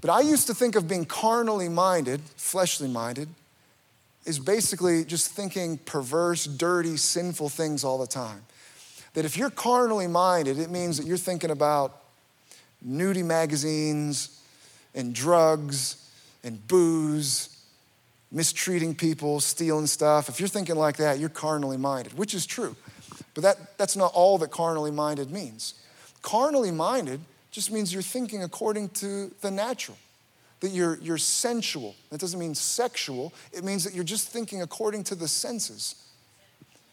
But 0.00 0.10
I 0.10 0.20
used 0.20 0.46
to 0.46 0.54
think 0.54 0.76
of 0.76 0.88
being 0.88 1.04
carnally 1.04 1.68
minded, 1.68 2.20
fleshly 2.36 2.88
minded, 2.88 3.28
is 4.24 4.38
basically 4.38 5.04
just 5.04 5.30
thinking 5.30 5.78
perverse, 5.78 6.44
dirty, 6.46 6.96
sinful 6.96 7.48
things 7.48 7.84
all 7.84 7.98
the 7.98 8.06
time. 8.06 8.42
That 9.14 9.24
if 9.24 9.36
you're 9.36 9.50
carnally 9.50 10.06
minded, 10.06 10.58
it 10.58 10.70
means 10.70 10.96
that 10.98 11.06
you're 11.06 11.16
thinking 11.16 11.50
about 11.50 11.96
nudie 12.86 13.24
magazines 13.24 14.40
and 14.94 15.14
drugs 15.14 15.96
and 16.44 16.66
booze, 16.68 17.62
mistreating 18.32 18.94
people, 18.94 19.40
stealing 19.40 19.86
stuff. 19.86 20.28
If 20.28 20.40
you're 20.40 20.48
thinking 20.48 20.76
like 20.76 20.96
that, 20.98 21.18
you're 21.18 21.28
carnally 21.28 21.76
minded, 21.76 22.16
which 22.16 22.34
is 22.34 22.46
true. 22.46 22.76
But 23.34 23.42
that, 23.42 23.78
that's 23.78 23.96
not 23.96 24.12
all 24.14 24.38
that 24.38 24.50
carnally 24.50 24.90
minded 24.90 25.30
means. 25.30 25.74
Carnally 26.22 26.70
minded 26.70 27.20
just 27.50 27.72
means 27.72 27.92
you're 27.92 28.02
thinking 28.02 28.42
according 28.42 28.90
to 28.90 29.30
the 29.40 29.50
natural, 29.50 29.96
that 30.60 30.70
you're, 30.70 30.98
you're 30.98 31.18
sensual. 31.18 31.94
That 32.10 32.20
doesn't 32.20 32.38
mean 32.38 32.54
sexual, 32.54 33.32
it 33.52 33.64
means 33.64 33.84
that 33.84 33.94
you're 33.94 34.04
just 34.04 34.28
thinking 34.28 34.62
according 34.62 35.04
to 35.04 35.14
the 35.14 35.28
senses. 35.28 35.96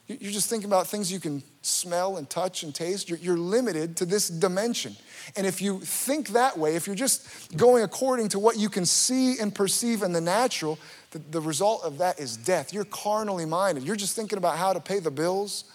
You're 0.08 0.32
just 0.32 0.50
thinking 0.50 0.70
about 0.70 0.88
things 0.88 1.12
you 1.12 1.20
can 1.20 1.44
smell 1.62 2.16
and 2.16 2.30
touch 2.30 2.64
and 2.64 2.74
taste. 2.74 3.10
You're, 3.10 3.20
you're 3.20 3.38
limited 3.38 3.98
to 3.98 4.06
this 4.06 4.30
dimension. 4.30 4.96
And 5.36 5.46
if 5.46 5.62
you 5.62 5.82
think 5.82 6.30
that 6.30 6.58
way, 6.58 6.78
if 6.78 6.88
you're 6.88 6.96
just 6.96 7.58
going 7.58 7.84
according 7.84 8.30
to 8.30 8.40
what 8.40 8.58
you 8.58 8.70
can 8.70 8.86
see 8.86 9.38
and 9.38 9.54
perceive 9.54 10.04
in 10.04 10.14
the 10.14 10.22
natural, 10.22 10.80
the, 11.12 11.20
the 11.20 11.42
result 11.42 11.84
of 11.84 11.98
that 11.98 12.22
is 12.22 12.38
death. 12.38 12.74
You're 12.74 12.86
carnally 12.86 13.46
minded. 13.46 13.84
You're 13.84 13.98
just 13.98 14.16
thinking 14.16 14.38
about 14.38 14.58
how 14.58 14.72
to 14.72 14.80
pay 14.80 15.00
the 15.00 15.12
bills, 15.12 15.66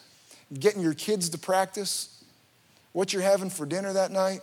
getting 0.59 0.80
your 0.80 0.95
kids 0.95 1.28
to 1.28 1.39
practice, 1.39 2.24
what 2.93 3.12
you're 3.12 3.20
having 3.20 3.51
for 3.51 3.66
dinner 3.66 3.93
that 3.93 4.12
night, 4.12 4.41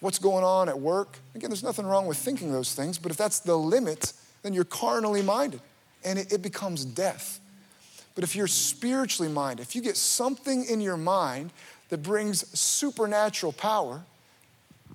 what's 0.00 0.18
going 0.18 0.44
on 0.44 0.68
at 0.68 0.78
work. 0.78 1.18
Again, 1.34 1.50
there's 1.50 1.62
nothing 1.62 1.86
wrong 1.86 2.06
with 2.06 2.18
thinking 2.18 2.52
those 2.52 2.74
things, 2.74 2.98
but 2.98 3.10
if 3.10 3.16
that's 3.16 3.40
the 3.40 3.56
limit, 3.56 4.12
then 4.42 4.54
you're 4.54 4.64
carnally 4.64 5.22
minded 5.22 5.60
and 6.04 6.18
it, 6.18 6.32
it 6.32 6.42
becomes 6.42 6.84
death. 6.84 7.40
But 8.14 8.24
if 8.24 8.34
you're 8.34 8.46
spiritually 8.46 9.30
minded, 9.30 9.62
if 9.62 9.76
you 9.76 9.82
get 9.82 9.96
something 9.96 10.64
in 10.64 10.80
your 10.80 10.96
mind 10.96 11.52
that 11.88 12.02
brings 12.02 12.48
supernatural 12.58 13.52
power, 13.52 14.02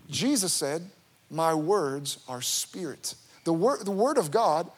Jesus 0.10 0.54
said, 0.54 0.90
My 1.30 1.54
words 1.54 2.20
are 2.28 2.42
spirit. 2.42 3.16
The 3.46 3.54
word, 3.54 3.86
the 3.86 3.92
word 3.92 4.18
of 4.18 4.32
God 4.32 4.70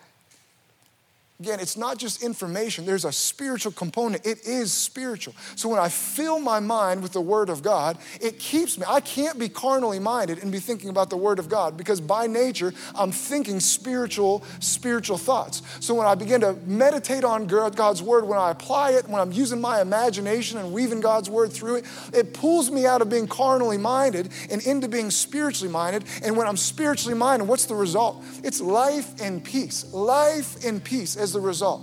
Again, 1.41 1.59
it's 1.59 1.75
not 1.75 1.97
just 1.97 2.23
information, 2.23 2.85
there's 2.85 3.03
a 3.03 3.11
spiritual 3.11 3.73
component. 3.73 4.25
It 4.25 4.47
is 4.47 4.71
spiritual. 4.71 5.35
So 5.57 5.67
when 5.67 5.79
I 5.79 5.89
fill 5.89 6.39
my 6.39 6.61
mind 6.61 7.03
with 7.03 7.11
the 7.11 7.19
Word 7.19 7.49
of 7.49 7.61
God, 7.61 7.97
it 8.21 8.39
keeps 8.39 8.77
me. 8.77 8.85
I 8.87 9.01
can't 9.01 9.37
be 9.37 9.49
carnally 9.49 9.99
minded 9.99 10.41
and 10.41 10.49
be 10.49 10.59
thinking 10.59 10.89
about 10.89 11.09
the 11.09 11.17
Word 11.17 11.37
of 11.37 11.49
God 11.49 11.75
because 11.75 11.99
by 11.99 12.25
nature, 12.25 12.73
I'm 12.95 13.11
thinking 13.11 13.59
spiritual, 13.59 14.45
spiritual 14.61 15.17
thoughts. 15.17 15.61
So 15.81 15.93
when 15.93 16.07
I 16.07 16.15
begin 16.15 16.39
to 16.39 16.53
meditate 16.65 17.25
on 17.25 17.47
God's 17.47 18.01
Word, 18.01 18.23
when 18.23 18.39
I 18.39 18.51
apply 18.51 18.91
it, 18.91 19.09
when 19.09 19.19
I'm 19.19 19.33
using 19.33 19.59
my 19.59 19.81
imagination 19.81 20.57
and 20.57 20.71
weaving 20.71 21.01
God's 21.01 21.29
Word 21.29 21.51
through 21.51 21.75
it, 21.75 21.85
it 22.13 22.33
pulls 22.33 22.71
me 22.71 22.85
out 22.85 23.01
of 23.01 23.09
being 23.09 23.27
carnally 23.27 23.77
minded 23.77 24.31
and 24.49 24.65
into 24.65 24.87
being 24.87 25.11
spiritually 25.11 25.71
minded. 25.71 26.05
And 26.23 26.37
when 26.37 26.47
I'm 26.47 26.55
spiritually 26.55 27.17
minded, 27.17 27.49
what's 27.49 27.65
the 27.65 27.75
result? 27.75 28.23
It's 28.41 28.61
life 28.61 29.19
and 29.21 29.43
peace. 29.43 29.91
Life 29.91 30.63
and 30.63 30.81
peace 30.81 31.24
as 31.25 31.33
the 31.33 31.41
result. 31.41 31.81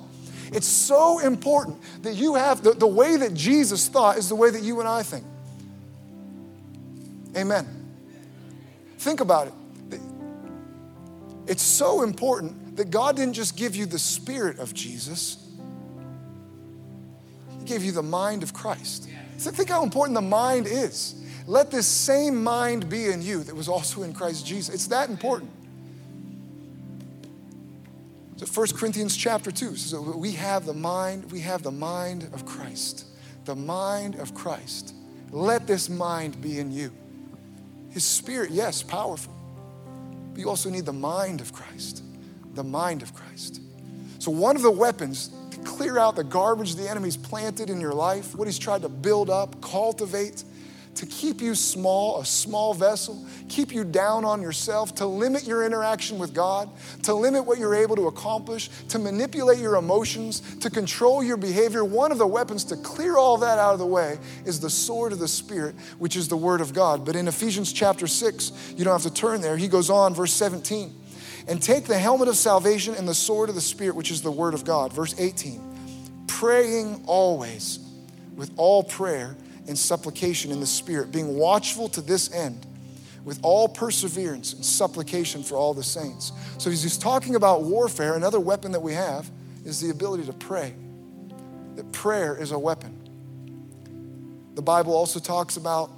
It's 0.52 0.66
so 0.66 1.18
important 1.18 1.78
that 2.02 2.14
you 2.14 2.36
have 2.36 2.62
the, 2.62 2.72
the 2.72 2.86
way 2.86 3.16
that 3.16 3.34
Jesus 3.34 3.88
thought 3.88 4.16
is 4.16 4.28
the 4.28 4.34
way 4.34 4.50
that 4.50 4.62
you 4.62 4.80
and 4.80 4.88
I 4.88 5.02
think. 5.02 5.24
Amen. 7.36 7.66
Think 8.98 9.20
about 9.20 9.48
it. 9.48 10.00
It's 11.46 11.62
so 11.62 12.02
important 12.02 12.76
that 12.76 12.90
God 12.90 13.16
didn't 13.16 13.34
just 13.34 13.56
give 13.56 13.74
you 13.74 13.84
the 13.86 13.98
spirit 13.98 14.58
of 14.58 14.72
Jesus, 14.72 15.38
He 17.58 17.64
gave 17.64 17.82
you 17.82 17.92
the 17.92 18.02
mind 18.02 18.42
of 18.42 18.54
Christ. 18.54 19.08
So 19.38 19.50
think 19.50 19.70
how 19.70 19.82
important 19.82 20.14
the 20.14 20.20
mind 20.20 20.66
is. 20.66 21.16
Let 21.46 21.70
this 21.70 21.86
same 21.86 22.42
mind 22.42 22.88
be 22.88 23.06
in 23.06 23.22
you 23.22 23.42
that 23.42 23.54
was 23.54 23.68
also 23.68 24.02
in 24.02 24.12
Christ 24.12 24.46
Jesus. 24.46 24.72
It's 24.72 24.86
that 24.88 25.10
important. 25.10 25.50
So 28.52 28.60
1 28.60 28.76
Corinthians 28.76 29.16
chapter 29.16 29.50
2 29.50 29.76
so 29.76 30.02
we 30.14 30.32
have 30.32 30.66
the 30.66 30.74
mind, 30.74 31.32
we 31.32 31.40
have 31.40 31.62
the 31.62 31.70
mind 31.70 32.24
of 32.34 32.44
Christ. 32.44 33.06
The 33.46 33.56
mind 33.56 34.16
of 34.16 34.34
Christ. 34.34 34.94
Let 35.30 35.66
this 35.66 35.88
mind 35.88 36.38
be 36.42 36.58
in 36.58 36.70
you. 36.70 36.92
His 37.88 38.04
spirit, 38.04 38.50
yes, 38.50 38.82
powerful. 38.82 39.32
But 40.32 40.40
you 40.40 40.50
also 40.50 40.68
need 40.68 40.84
the 40.84 40.92
mind 40.92 41.40
of 41.40 41.54
Christ. 41.54 42.04
The 42.52 42.62
mind 42.62 43.00
of 43.00 43.14
Christ. 43.14 43.62
So 44.18 44.30
one 44.30 44.54
of 44.54 44.60
the 44.60 44.70
weapons 44.70 45.30
to 45.52 45.58
clear 45.60 45.98
out 45.98 46.16
the 46.16 46.24
garbage 46.24 46.74
the 46.74 46.90
enemy's 46.90 47.16
planted 47.16 47.70
in 47.70 47.80
your 47.80 47.94
life, 47.94 48.34
what 48.34 48.46
he's 48.46 48.58
tried 48.58 48.82
to 48.82 48.90
build 48.90 49.30
up, 49.30 49.62
cultivate, 49.62 50.44
to 50.94 51.06
keep 51.06 51.40
you 51.40 51.54
small, 51.54 52.20
a 52.20 52.24
small 52.24 52.74
vessel, 52.74 53.24
keep 53.48 53.72
you 53.72 53.82
down 53.82 54.24
on 54.24 54.42
yourself, 54.42 54.94
to 54.96 55.06
limit 55.06 55.46
your 55.46 55.64
interaction 55.64 56.18
with 56.18 56.34
God, 56.34 56.68
to 57.04 57.14
limit 57.14 57.46
what 57.46 57.58
you're 57.58 57.74
able 57.74 57.96
to 57.96 58.08
accomplish, 58.08 58.68
to 58.88 58.98
manipulate 58.98 59.58
your 59.58 59.76
emotions, 59.76 60.40
to 60.58 60.68
control 60.68 61.22
your 61.22 61.36
behavior. 61.38 61.84
One 61.84 62.12
of 62.12 62.18
the 62.18 62.26
weapons 62.26 62.64
to 62.64 62.76
clear 62.76 63.16
all 63.16 63.38
that 63.38 63.58
out 63.58 63.72
of 63.72 63.78
the 63.78 63.86
way 63.86 64.18
is 64.44 64.60
the 64.60 64.70
sword 64.70 65.12
of 65.12 65.18
the 65.18 65.28
Spirit, 65.28 65.74
which 65.98 66.14
is 66.14 66.28
the 66.28 66.36
Word 66.36 66.60
of 66.60 66.74
God. 66.74 67.04
But 67.04 67.16
in 67.16 67.26
Ephesians 67.26 67.72
chapter 67.72 68.06
6, 68.06 68.74
you 68.76 68.84
don't 68.84 68.92
have 68.92 69.10
to 69.10 69.14
turn 69.14 69.40
there. 69.40 69.56
He 69.56 69.68
goes 69.68 69.88
on, 69.88 70.14
verse 70.14 70.32
17, 70.32 70.94
and 71.48 71.60
take 71.60 71.86
the 71.86 71.98
helmet 71.98 72.28
of 72.28 72.36
salvation 72.36 72.94
and 72.94 73.08
the 73.08 73.14
sword 73.14 73.48
of 73.48 73.54
the 73.54 73.60
Spirit, 73.62 73.96
which 73.96 74.10
is 74.10 74.20
the 74.20 74.30
Word 74.30 74.52
of 74.52 74.64
God. 74.64 74.92
Verse 74.92 75.14
18, 75.18 76.26
praying 76.26 77.02
always 77.06 77.78
with 78.36 78.50
all 78.56 78.82
prayer 78.82 79.36
and 79.68 79.78
supplication 79.78 80.50
in 80.50 80.60
the 80.60 80.66
Spirit, 80.66 81.12
being 81.12 81.36
watchful 81.36 81.88
to 81.90 82.00
this 82.00 82.32
end 82.32 82.66
with 83.24 83.38
all 83.42 83.68
perseverance 83.68 84.52
and 84.52 84.64
supplication 84.64 85.42
for 85.42 85.56
all 85.56 85.74
the 85.74 85.82
saints. 85.82 86.32
So 86.58 86.70
he's 86.70 86.98
talking 86.98 87.36
about 87.36 87.62
warfare. 87.62 88.14
Another 88.14 88.40
weapon 88.40 88.72
that 88.72 88.80
we 88.80 88.94
have 88.94 89.30
is 89.64 89.80
the 89.80 89.90
ability 89.90 90.26
to 90.26 90.32
pray, 90.32 90.74
that 91.76 91.92
prayer 91.92 92.36
is 92.36 92.50
a 92.50 92.58
weapon. 92.58 92.98
The 94.54 94.62
Bible 94.62 94.94
also 94.94 95.20
talks 95.20 95.56
about 95.56 95.90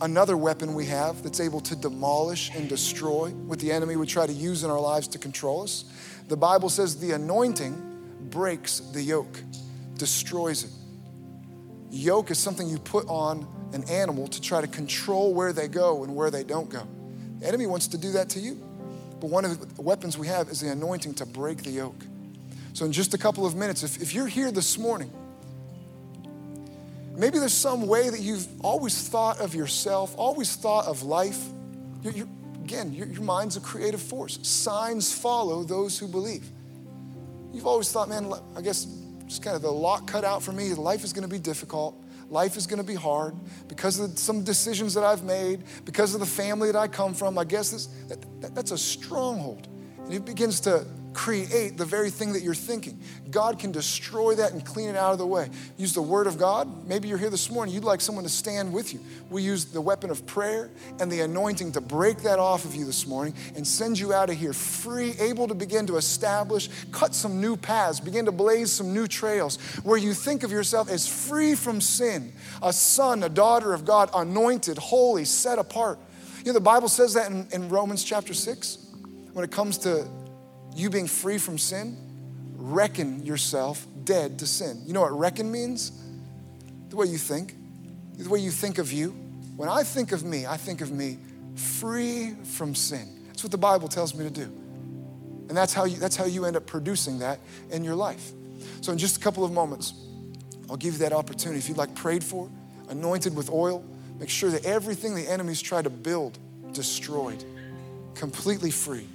another 0.00 0.36
weapon 0.36 0.74
we 0.74 0.86
have 0.86 1.22
that's 1.22 1.40
able 1.40 1.60
to 1.60 1.74
demolish 1.74 2.50
and 2.54 2.68
destroy 2.68 3.30
what 3.30 3.58
the 3.58 3.72
enemy 3.72 3.96
would 3.96 4.08
try 4.08 4.26
to 4.26 4.32
use 4.32 4.62
in 4.62 4.70
our 4.70 4.80
lives 4.80 5.08
to 5.08 5.18
control 5.18 5.62
us. 5.62 5.84
The 6.28 6.36
Bible 6.36 6.68
says 6.68 7.00
the 7.00 7.12
anointing 7.12 8.28
breaks 8.30 8.80
the 8.80 9.02
yoke, 9.02 9.42
destroys 9.96 10.64
it. 10.64 10.70
Yoke 11.90 12.30
is 12.30 12.38
something 12.38 12.68
you 12.68 12.78
put 12.78 13.06
on 13.08 13.46
an 13.72 13.84
animal 13.88 14.28
to 14.28 14.40
try 14.40 14.60
to 14.60 14.66
control 14.66 15.34
where 15.34 15.52
they 15.52 15.68
go 15.68 16.04
and 16.04 16.14
where 16.14 16.30
they 16.30 16.44
don't 16.44 16.68
go. 16.68 16.86
The 17.40 17.46
enemy 17.46 17.66
wants 17.66 17.88
to 17.88 17.98
do 17.98 18.12
that 18.12 18.28
to 18.30 18.40
you. 18.40 18.62
But 19.20 19.30
one 19.30 19.44
of 19.44 19.76
the 19.76 19.82
weapons 19.82 20.16
we 20.16 20.26
have 20.28 20.48
is 20.48 20.60
the 20.60 20.70
anointing 20.70 21.14
to 21.14 21.26
break 21.26 21.62
the 21.62 21.70
yoke. 21.70 22.04
So, 22.72 22.84
in 22.84 22.92
just 22.92 23.14
a 23.14 23.18
couple 23.18 23.44
of 23.44 23.56
minutes, 23.56 23.82
if, 23.82 24.00
if 24.00 24.14
you're 24.14 24.28
here 24.28 24.52
this 24.52 24.78
morning, 24.78 25.10
maybe 27.16 27.38
there's 27.38 27.52
some 27.52 27.88
way 27.88 28.10
that 28.10 28.20
you've 28.20 28.46
always 28.60 29.08
thought 29.08 29.40
of 29.40 29.54
yourself, 29.54 30.14
always 30.16 30.54
thought 30.54 30.86
of 30.86 31.02
life. 31.02 31.42
You're, 32.02 32.12
you're, 32.12 32.28
again, 32.62 32.92
your, 32.92 33.08
your 33.08 33.22
mind's 33.22 33.56
a 33.56 33.60
creative 33.60 34.00
force. 34.00 34.38
Signs 34.42 35.12
follow 35.12 35.64
those 35.64 35.98
who 35.98 36.06
believe. 36.06 36.48
You've 37.52 37.66
always 37.66 37.90
thought, 37.90 38.08
man, 38.08 38.32
I 38.56 38.60
guess 38.60 38.86
just 39.28 39.42
kind 39.42 39.54
of 39.54 39.62
the 39.62 39.70
lot 39.70 40.06
cut 40.06 40.24
out 40.24 40.42
for 40.42 40.52
me. 40.52 40.72
Life 40.74 41.04
is 41.04 41.12
going 41.12 41.22
to 41.22 41.28
be 41.28 41.38
difficult. 41.38 42.02
Life 42.30 42.56
is 42.56 42.66
going 42.66 42.78
to 42.78 42.84
be 42.84 42.94
hard 42.94 43.34
because 43.68 43.98
of 43.98 44.18
some 44.18 44.42
decisions 44.42 44.94
that 44.94 45.04
I've 45.04 45.24
made, 45.24 45.64
because 45.84 46.14
of 46.14 46.20
the 46.20 46.26
family 46.26 46.70
that 46.72 46.78
I 46.78 46.88
come 46.88 47.14
from. 47.14 47.38
I 47.38 47.44
guess 47.44 47.70
this, 47.70 47.86
that, 48.08 48.40
that, 48.40 48.54
that's 48.54 48.70
a 48.70 48.78
stronghold. 48.78 49.68
And 50.04 50.12
it 50.12 50.24
begins 50.24 50.60
to 50.60 50.84
create 51.12 51.76
the 51.76 51.84
very 51.84 52.10
thing 52.10 52.32
that 52.32 52.42
you're 52.42 52.54
thinking. 52.54 53.00
God 53.30 53.58
can 53.58 53.72
destroy 53.72 54.34
that 54.36 54.52
and 54.52 54.64
clean 54.64 54.88
it 54.88 54.96
out 54.96 55.12
of 55.12 55.18
the 55.18 55.26
way. 55.26 55.48
Use 55.76 55.92
the 55.92 56.02
word 56.02 56.26
of 56.26 56.38
God. 56.38 56.86
Maybe 56.86 57.08
you're 57.08 57.18
here 57.18 57.30
this 57.30 57.50
morning, 57.50 57.74
you'd 57.74 57.84
like 57.84 58.00
someone 58.00 58.24
to 58.24 58.30
stand 58.30 58.72
with 58.72 58.92
you. 58.92 59.00
We 59.30 59.42
use 59.42 59.66
the 59.66 59.80
weapon 59.80 60.10
of 60.10 60.26
prayer 60.26 60.70
and 61.00 61.10
the 61.10 61.20
anointing 61.20 61.72
to 61.72 61.80
break 61.80 62.18
that 62.18 62.38
off 62.38 62.64
of 62.64 62.74
you 62.74 62.84
this 62.84 63.06
morning 63.06 63.34
and 63.56 63.66
send 63.66 63.98
you 63.98 64.12
out 64.12 64.30
of 64.30 64.36
here 64.36 64.52
free, 64.52 65.12
able 65.18 65.48
to 65.48 65.54
begin 65.54 65.86
to 65.86 65.96
establish, 65.96 66.68
cut 66.92 67.14
some 67.14 67.40
new 67.40 67.56
paths, 67.56 68.00
begin 68.00 68.24
to 68.24 68.32
blaze 68.32 68.70
some 68.70 68.92
new 68.92 69.06
trails 69.06 69.56
where 69.82 69.98
you 69.98 70.14
think 70.14 70.42
of 70.42 70.50
yourself 70.50 70.90
as 70.90 71.08
free 71.08 71.54
from 71.54 71.80
sin, 71.80 72.32
a 72.62 72.72
son, 72.72 73.22
a 73.22 73.28
daughter 73.28 73.74
of 73.74 73.84
God, 73.84 74.10
anointed, 74.14 74.78
holy, 74.78 75.24
set 75.24 75.58
apart. 75.58 75.98
You 76.38 76.46
know, 76.46 76.52
the 76.52 76.60
Bible 76.60 76.88
says 76.88 77.14
that 77.14 77.30
in, 77.30 77.48
in 77.52 77.68
Romans 77.68 78.04
chapter 78.04 78.32
6 78.32 78.86
when 79.32 79.44
it 79.44 79.50
comes 79.50 79.78
to 79.78 80.06
you 80.74 80.90
being 80.90 81.06
free 81.06 81.38
from 81.38 81.58
sin, 81.58 81.96
reckon 82.56 83.24
yourself 83.24 83.86
dead 84.04 84.38
to 84.40 84.46
sin. 84.46 84.82
You 84.86 84.92
know 84.92 85.02
what 85.02 85.18
reckon 85.18 85.50
means? 85.50 85.92
The 86.88 86.96
way 86.96 87.06
you 87.06 87.18
think, 87.18 87.54
the 88.16 88.28
way 88.28 88.40
you 88.40 88.50
think 88.50 88.78
of 88.78 88.92
you. 88.92 89.10
When 89.56 89.68
I 89.68 89.82
think 89.82 90.12
of 90.12 90.24
me, 90.24 90.46
I 90.46 90.56
think 90.56 90.80
of 90.80 90.92
me 90.92 91.18
free 91.54 92.34
from 92.44 92.74
sin. 92.74 93.08
That's 93.26 93.42
what 93.42 93.52
the 93.52 93.58
Bible 93.58 93.88
tells 93.88 94.14
me 94.14 94.24
to 94.24 94.30
do. 94.30 94.52
And 95.48 95.56
that's 95.56 95.72
how 95.72 95.84
you, 95.84 95.96
that's 95.96 96.16
how 96.16 96.26
you 96.26 96.44
end 96.44 96.56
up 96.56 96.66
producing 96.66 97.18
that 97.20 97.40
in 97.70 97.84
your 97.84 97.94
life. 97.94 98.32
So, 98.80 98.92
in 98.92 98.98
just 98.98 99.16
a 99.16 99.20
couple 99.20 99.44
of 99.44 99.52
moments, 99.52 99.94
I'll 100.70 100.76
give 100.76 100.94
you 100.94 100.98
that 101.00 101.12
opportunity. 101.12 101.58
If 101.58 101.68
you'd 101.68 101.78
like 101.78 101.94
prayed 101.94 102.22
for, 102.22 102.50
anointed 102.88 103.34
with 103.34 103.50
oil, 103.50 103.84
make 104.18 104.28
sure 104.28 104.50
that 104.50 104.64
everything 104.64 105.14
the 105.14 105.28
enemies 105.28 105.60
try 105.62 105.82
to 105.82 105.90
build, 105.90 106.38
destroyed, 106.72 107.44
completely 108.14 108.70
free. 108.70 109.06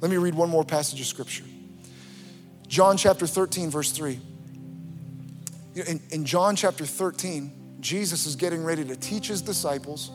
Let 0.00 0.10
me 0.10 0.16
read 0.16 0.34
one 0.34 0.48
more 0.48 0.64
passage 0.64 1.00
of 1.00 1.06
scripture. 1.06 1.44
John 2.66 2.96
chapter 2.96 3.26
13, 3.26 3.70
verse 3.70 3.90
3. 3.90 4.20
In, 5.74 6.00
in, 6.10 6.24
John 6.24 6.56
chapter 6.56 6.84
13, 6.84 7.76
Jesus 7.80 8.26
is 8.26 8.36
getting 8.36 8.64
ready 8.64 8.84
to 8.84 8.96
teach 8.96 9.28
his 9.28 9.42
disciples 9.42 10.10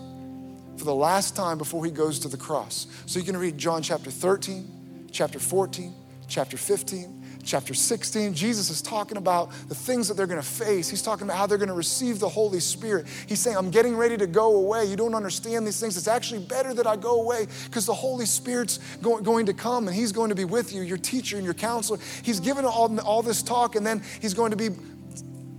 for 0.77 0.85
the 0.85 0.93
last 0.93 1.35
time 1.35 1.57
before 1.57 1.85
he 1.85 1.91
goes 1.91 2.19
to 2.19 2.27
the 2.27 2.37
cross. 2.37 2.87
So 3.05 3.19
you 3.19 3.25
can 3.25 3.37
read 3.37 3.57
John 3.57 3.81
chapter 3.81 4.11
13, 4.11 5.09
chapter 5.11 5.39
14, 5.39 5.93
chapter 6.27 6.57
15, 6.57 7.22
chapter 7.43 7.73
16, 7.73 8.33
Jesus 8.33 8.69
is 8.69 8.81
talking 8.81 9.17
about 9.17 9.51
the 9.67 9.75
things 9.75 10.07
that 10.07 10.15
they're 10.15 10.27
going 10.27 10.41
to 10.41 10.47
face. 10.47 10.89
He's 10.89 11.01
talking 11.01 11.25
about 11.25 11.37
how 11.37 11.47
they're 11.47 11.57
going 11.57 11.69
to 11.69 11.75
receive 11.75 12.19
the 12.19 12.29
Holy 12.29 12.59
Spirit. 12.59 13.05
He's 13.27 13.39
saying, 13.39 13.57
I'm 13.57 13.71
getting 13.71 13.95
ready 13.95 14.17
to 14.17 14.27
go 14.27 14.55
away. 14.55 14.85
You 14.85 14.95
don't 14.95 15.15
understand 15.15 15.67
these 15.67 15.79
things. 15.79 15.97
It's 15.97 16.07
actually 16.07 16.41
better 16.45 16.73
that 16.73 16.87
I 16.87 16.95
go 16.95 17.21
away 17.21 17.47
because 17.65 17.85
the 17.85 17.93
Holy 17.93 18.25
Spirit's 18.25 18.79
going 19.01 19.45
to 19.45 19.53
come 19.53 19.87
and 19.87 19.95
He's 19.95 20.11
going 20.11 20.29
to 20.29 20.35
be 20.35 20.45
with 20.45 20.73
you, 20.73 20.81
your 20.81 20.97
teacher 20.97 21.35
and 21.37 21.45
your 21.45 21.53
counselor. 21.53 21.99
He's 22.23 22.39
given 22.39 22.65
all, 22.65 22.99
all 23.01 23.21
this 23.21 23.43
talk 23.43 23.75
and 23.75 23.85
then 23.85 24.01
He's 24.21 24.33
going 24.33 24.51
to 24.51 24.57
be 24.57 24.69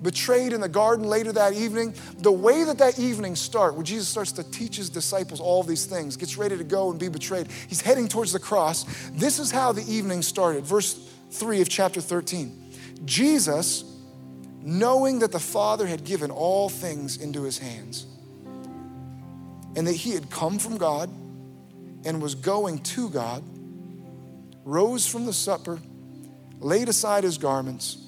betrayed 0.05 0.53
in 0.53 0.61
the 0.61 0.68
garden 0.68 1.07
later 1.07 1.32
that 1.32 1.55
evening. 1.55 1.95
The 2.18 2.30
way 2.30 2.62
that 2.62 2.78
that 2.78 2.99
evening 2.99 3.35
start, 3.35 3.74
where 3.74 3.82
Jesus 3.82 4.07
starts 4.07 4.32
to 4.32 4.45
teach 4.45 4.76
his 4.76 4.91
disciples 4.91 5.41
all 5.41 5.64
these 5.64 5.87
things, 5.87 6.16
gets 6.16 6.37
ready 6.37 6.57
to 6.57 6.62
go 6.62 6.91
and 6.91 7.01
be 7.01 7.09
betrayed. 7.09 7.49
He's 7.68 7.80
heading 7.80 8.07
towards 8.07 8.32
the 8.32 8.39
cross. 8.39 8.85
This 9.12 9.41
is 9.41 9.51
how 9.51 9.72
the 9.72 9.85
evening 9.91 10.22
started. 10.22 10.64
Verse 10.64 11.14
3 11.31 11.61
of 11.61 11.68
chapter 11.68 12.01
13. 12.01 12.72
Jesus, 13.05 13.85
knowing 14.61 15.18
that 15.20 15.33
the 15.33 15.41
Father 15.41 15.87
had 15.87 16.05
given 16.05 16.31
all 16.31 16.68
things 16.68 17.16
into 17.16 17.43
his 17.43 17.59
hands, 17.59 18.07
and 19.77 19.87
that 19.87 19.95
he 19.95 20.12
had 20.12 20.31
come 20.31 20.59
from 20.59 20.77
God 20.77 21.11
and 22.05 22.22
was 22.22 22.35
going 22.35 22.79
to 22.81 23.09
God, 23.11 23.43
rose 24.64 25.07
from 25.07 25.27
the 25.27 25.33
supper, 25.33 25.81
laid 26.61 26.89
aside 26.89 27.25
his 27.25 27.39
garments, 27.39 27.99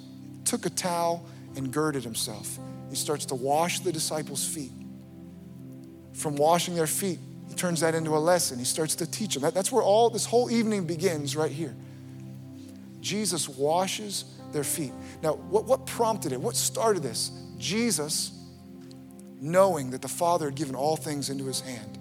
took 0.45 0.65
a 0.67 0.71
towel, 0.71 1.27
and 1.57 1.73
girded 1.73 2.05
himself. 2.05 2.59
He 2.91 2.97
starts 2.97 3.27
to 3.27 3.35
wash 3.35 3.81
the 3.81 3.93
disciples' 3.93 4.47
feet. 4.47 4.73
From 6.13 6.37
washing 6.37 6.75
their 6.75 6.87
feet, 6.87 7.19
he 7.49 7.55
turns 7.55 7.81
that 7.81 7.95
into 7.95 8.17
a 8.17 8.19
lesson. 8.19 8.59
He 8.59 8.65
starts 8.65 8.95
to 8.97 9.11
teach 9.11 9.35
them. 9.35 9.51
that's 9.53 9.73
where 9.73 9.83
all 9.83 10.11
this 10.11 10.25
whole 10.25 10.51
evening 10.51 10.87
begins, 10.87 11.37
right 11.37 11.51
here. 11.51 11.75
Jesus 13.07 13.49
washes 13.49 14.25
their 14.51 14.65
feet. 14.65 14.93
Now, 15.23 15.35
what, 15.35 15.65
what 15.65 15.87
prompted 15.87 16.33
it? 16.33 16.41
What 16.41 16.57
started 16.57 17.05
this? 17.05 17.31
Jesus, 17.57 18.33
knowing 19.41 19.91
that 19.93 20.03
the 20.03 20.09
Father 20.09 20.47
had 20.47 20.57
given 20.57 20.75
all 20.75 20.97
things 20.97 21.31
into 21.31 21.45
his 21.45 21.61
hand. 21.61 21.99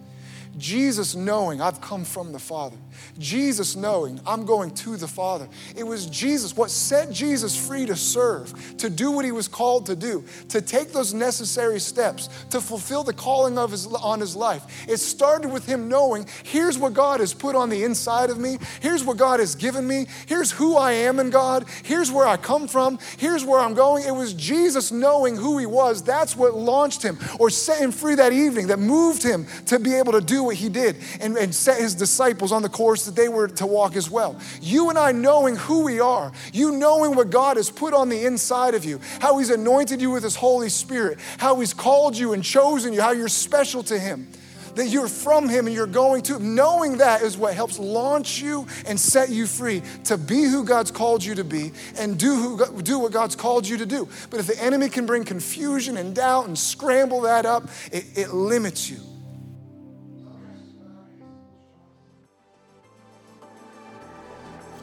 Jesus 0.58 1.16
knowing 1.16 1.62
I've 1.62 1.82
come 1.82 2.06
from 2.06 2.32
the 2.32 2.40
Father. 2.40 2.78
Jesus 3.20 3.76
knowing 3.76 4.20
I'm 4.26 4.46
going 4.46 4.72
to 4.76 4.98
the 4.98 5.08
Father. 5.08 5.48
It 5.76 5.84
was 5.84 6.06
Jesus, 6.06 6.56
what 6.56 6.72
set 6.72 7.12
Jesus 7.12 7.56
free 7.56 7.86
to 7.86 7.96
serve, 7.96 8.54
to 8.78 8.90
do 8.90 9.12
what 9.12 9.26
he 9.26 9.32
was 9.32 9.48
called 9.48 9.86
to 9.88 9.96
do, 9.96 10.24
to 10.50 10.62
take 10.62 10.92
those 10.92 11.14
necessary 11.14 11.80
steps, 11.80 12.30
to 12.50 12.62
fulfill 12.62 13.04
the 13.04 13.14
calling 13.14 13.58
of 13.58 13.72
his, 13.72 13.88
on 13.88 14.20
his 14.20 14.36
life. 14.36 14.64
It 14.88 14.98
started 14.98 15.52
with 15.52 15.66
him 15.66 15.90
knowing 15.90 16.28
here's 16.44 16.78
what 16.78 16.94
God 16.94 17.20
has 17.20 17.34
put 17.34 17.56
on 17.56 17.70
the 17.70 17.84
inside 17.84 18.30
of 18.30 18.38
me, 18.38 18.58
here's 18.82 19.04
what 19.04 19.18
God 19.18 19.40
has 19.40 19.56
given 19.56 19.88
me, 19.88 20.08
here's 20.28 20.52
who 20.52 20.78
I 20.78 20.94
am 20.94 21.20
in 21.20 21.30
God, 21.30 21.66
here's 21.84 22.12
where 22.12 22.28
I 22.28 22.38
come 22.38 22.68
from, 22.68 23.00
here's 23.18 23.44
where 23.44 23.60
I'm 23.60 23.74
going. 23.74 24.06
It 24.06 24.16
was 24.16 24.34
Jesus 24.34 24.92
knowing 24.92 25.36
who 25.36 25.58
he 25.58 25.66
was. 25.66 26.04
That's 26.04 26.36
what 26.36 26.56
launched 26.56 27.04
him 27.04 27.18
or 27.40 27.50
set 27.50 27.82
him 27.82 27.92
free 27.92 28.16
that 28.16 28.34
evening, 28.34 28.68
that 28.68 28.80
moved 28.80 29.24
him 29.24 29.46
to 29.68 29.80
be 29.80 29.96
able 29.96 30.14
to 30.14 30.22
do 30.22 30.45
what 30.46 30.56
he 30.56 30.70
did 30.70 30.98
and, 31.20 31.38
and 31.38 31.54
set 31.54 31.80
his 31.80 31.96
disciples 31.96 32.52
on 32.52 32.62
the 32.62 32.70
course 32.70 33.06
that 33.06 33.16
they 33.16 33.28
were 33.28 33.48
to 33.48 33.66
walk 33.66 33.96
as 33.96 34.10
well. 34.10 34.40
You 34.62 34.90
and 34.90 34.98
I 34.98 35.12
knowing 35.12 35.56
who 35.56 35.84
we 35.84 36.00
are, 36.00 36.32
you 36.54 36.72
knowing 36.72 37.16
what 37.16 37.30
God 37.30 37.58
has 37.58 37.70
put 37.70 37.94
on 37.94 38.10
the 38.10 38.26
inside 38.26 38.76
of 38.76 38.86
you, 38.86 39.00
how 39.20 39.38
he's 39.38 39.50
anointed 39.50 40.02
you 40.02 40.12
with 40.12 40.24
his 40.24 40.36
Holy 40.36 40.70
Spirit, 40.70 41.20
how 41.38 41.60
he's 41.60 41.74
called 41.74 42.18
you 42.18 42.34
and 42.34 42.44
chosen 42.44 42.94
you, 42.94 43.02
how 43.02 43.12
you're 43.12 43.28
special 43.28 43.84
to 43.84 44.00
him 44.00 44.28
that 44.76 44.88
you're 44.88 45.08
from 45.08 45.50
Him 45.50 45.68
and 45.68 45.76
you're 45.76 45.88
going 45.88 46.22
to. 46.24 46.40
Knowing 46.40 46.98
that 46.98 47.22
is 47.22 47.38
what 47.38 47.54
helps 47.54 47.80
launch 47.80 48.42
you 48.42 48.68
and 48.86 49.00
set 49.00 49.30
you 49.30 49.48
free 49.48 49.82
to 50.06 50.18
be 50.18 50.44
who 50.44 50.64
God's 50.64 50.92
called 50.92 51.24
you 51.24 51.36
to 51.36 51.44
be 51.44 51.72
and 51.98 52.18
do, 52.20 52.36
who, 52.36 52.82
do 52.82 53.00
what 53.00 53.12
God's 53.12 53.36
called 53.36 53.68
you 53.68 53.78
to 53.78 53.86
do. 53.86 54.08
But 54.30 54.40
if 54.40 54.48
the 54.48 54.62
enemy 54.62 54.90
can 54.90 55.06
bring 55.06 55.24
confusion 55.24 55.98
and 55.98 56.14
doubt 56.14 56.48
and 56.48 56.58
scramble 56.58 57.22
that 57.22 57.46
up, 57.46 57.70
it, 57.92 58.06
it 58.16 58.34
limits 58.34 58.90
you. 58.90 58.98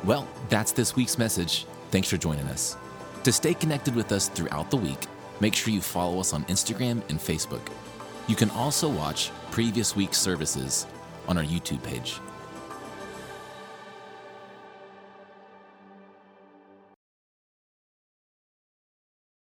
Well, 0.04 0.26
that's 0.48 0.72
this 0.72 0.96
week's 0.96 1.16
message. 1.16 1.64
Thanks 1.92 2.08
for 2.08 2.16
joining 2.16 2.46
us. 2.46 2.76
To 3.22 3.30
stay 3.32 3.54
connected 3.54 3.94
with 3.94 4.10
us 4.10 4.28
throughout 4.28 4.68
the 4.68 4.76
week, 4.76 4.98
make 5.38 5.54
sure 5.54 5.72
you 5.72 5.80
follow 5.80 6.18
us 6.18 6.32
on 6.32 6.44
Instagram 6.46 7.08
and 7.08 7.20
Facebook. 7.20 7.62
You 8.26 8.34
can 8.34 8.50
also 8.50 8.88
watch 8.88 9.30
previous 9.52 9.94
week's 9.94 10.18
services 10.18 10.86
on 11.28 11.38
our 11.38 11.44
YouTube 11.44 11.82
page. 11.84 12.18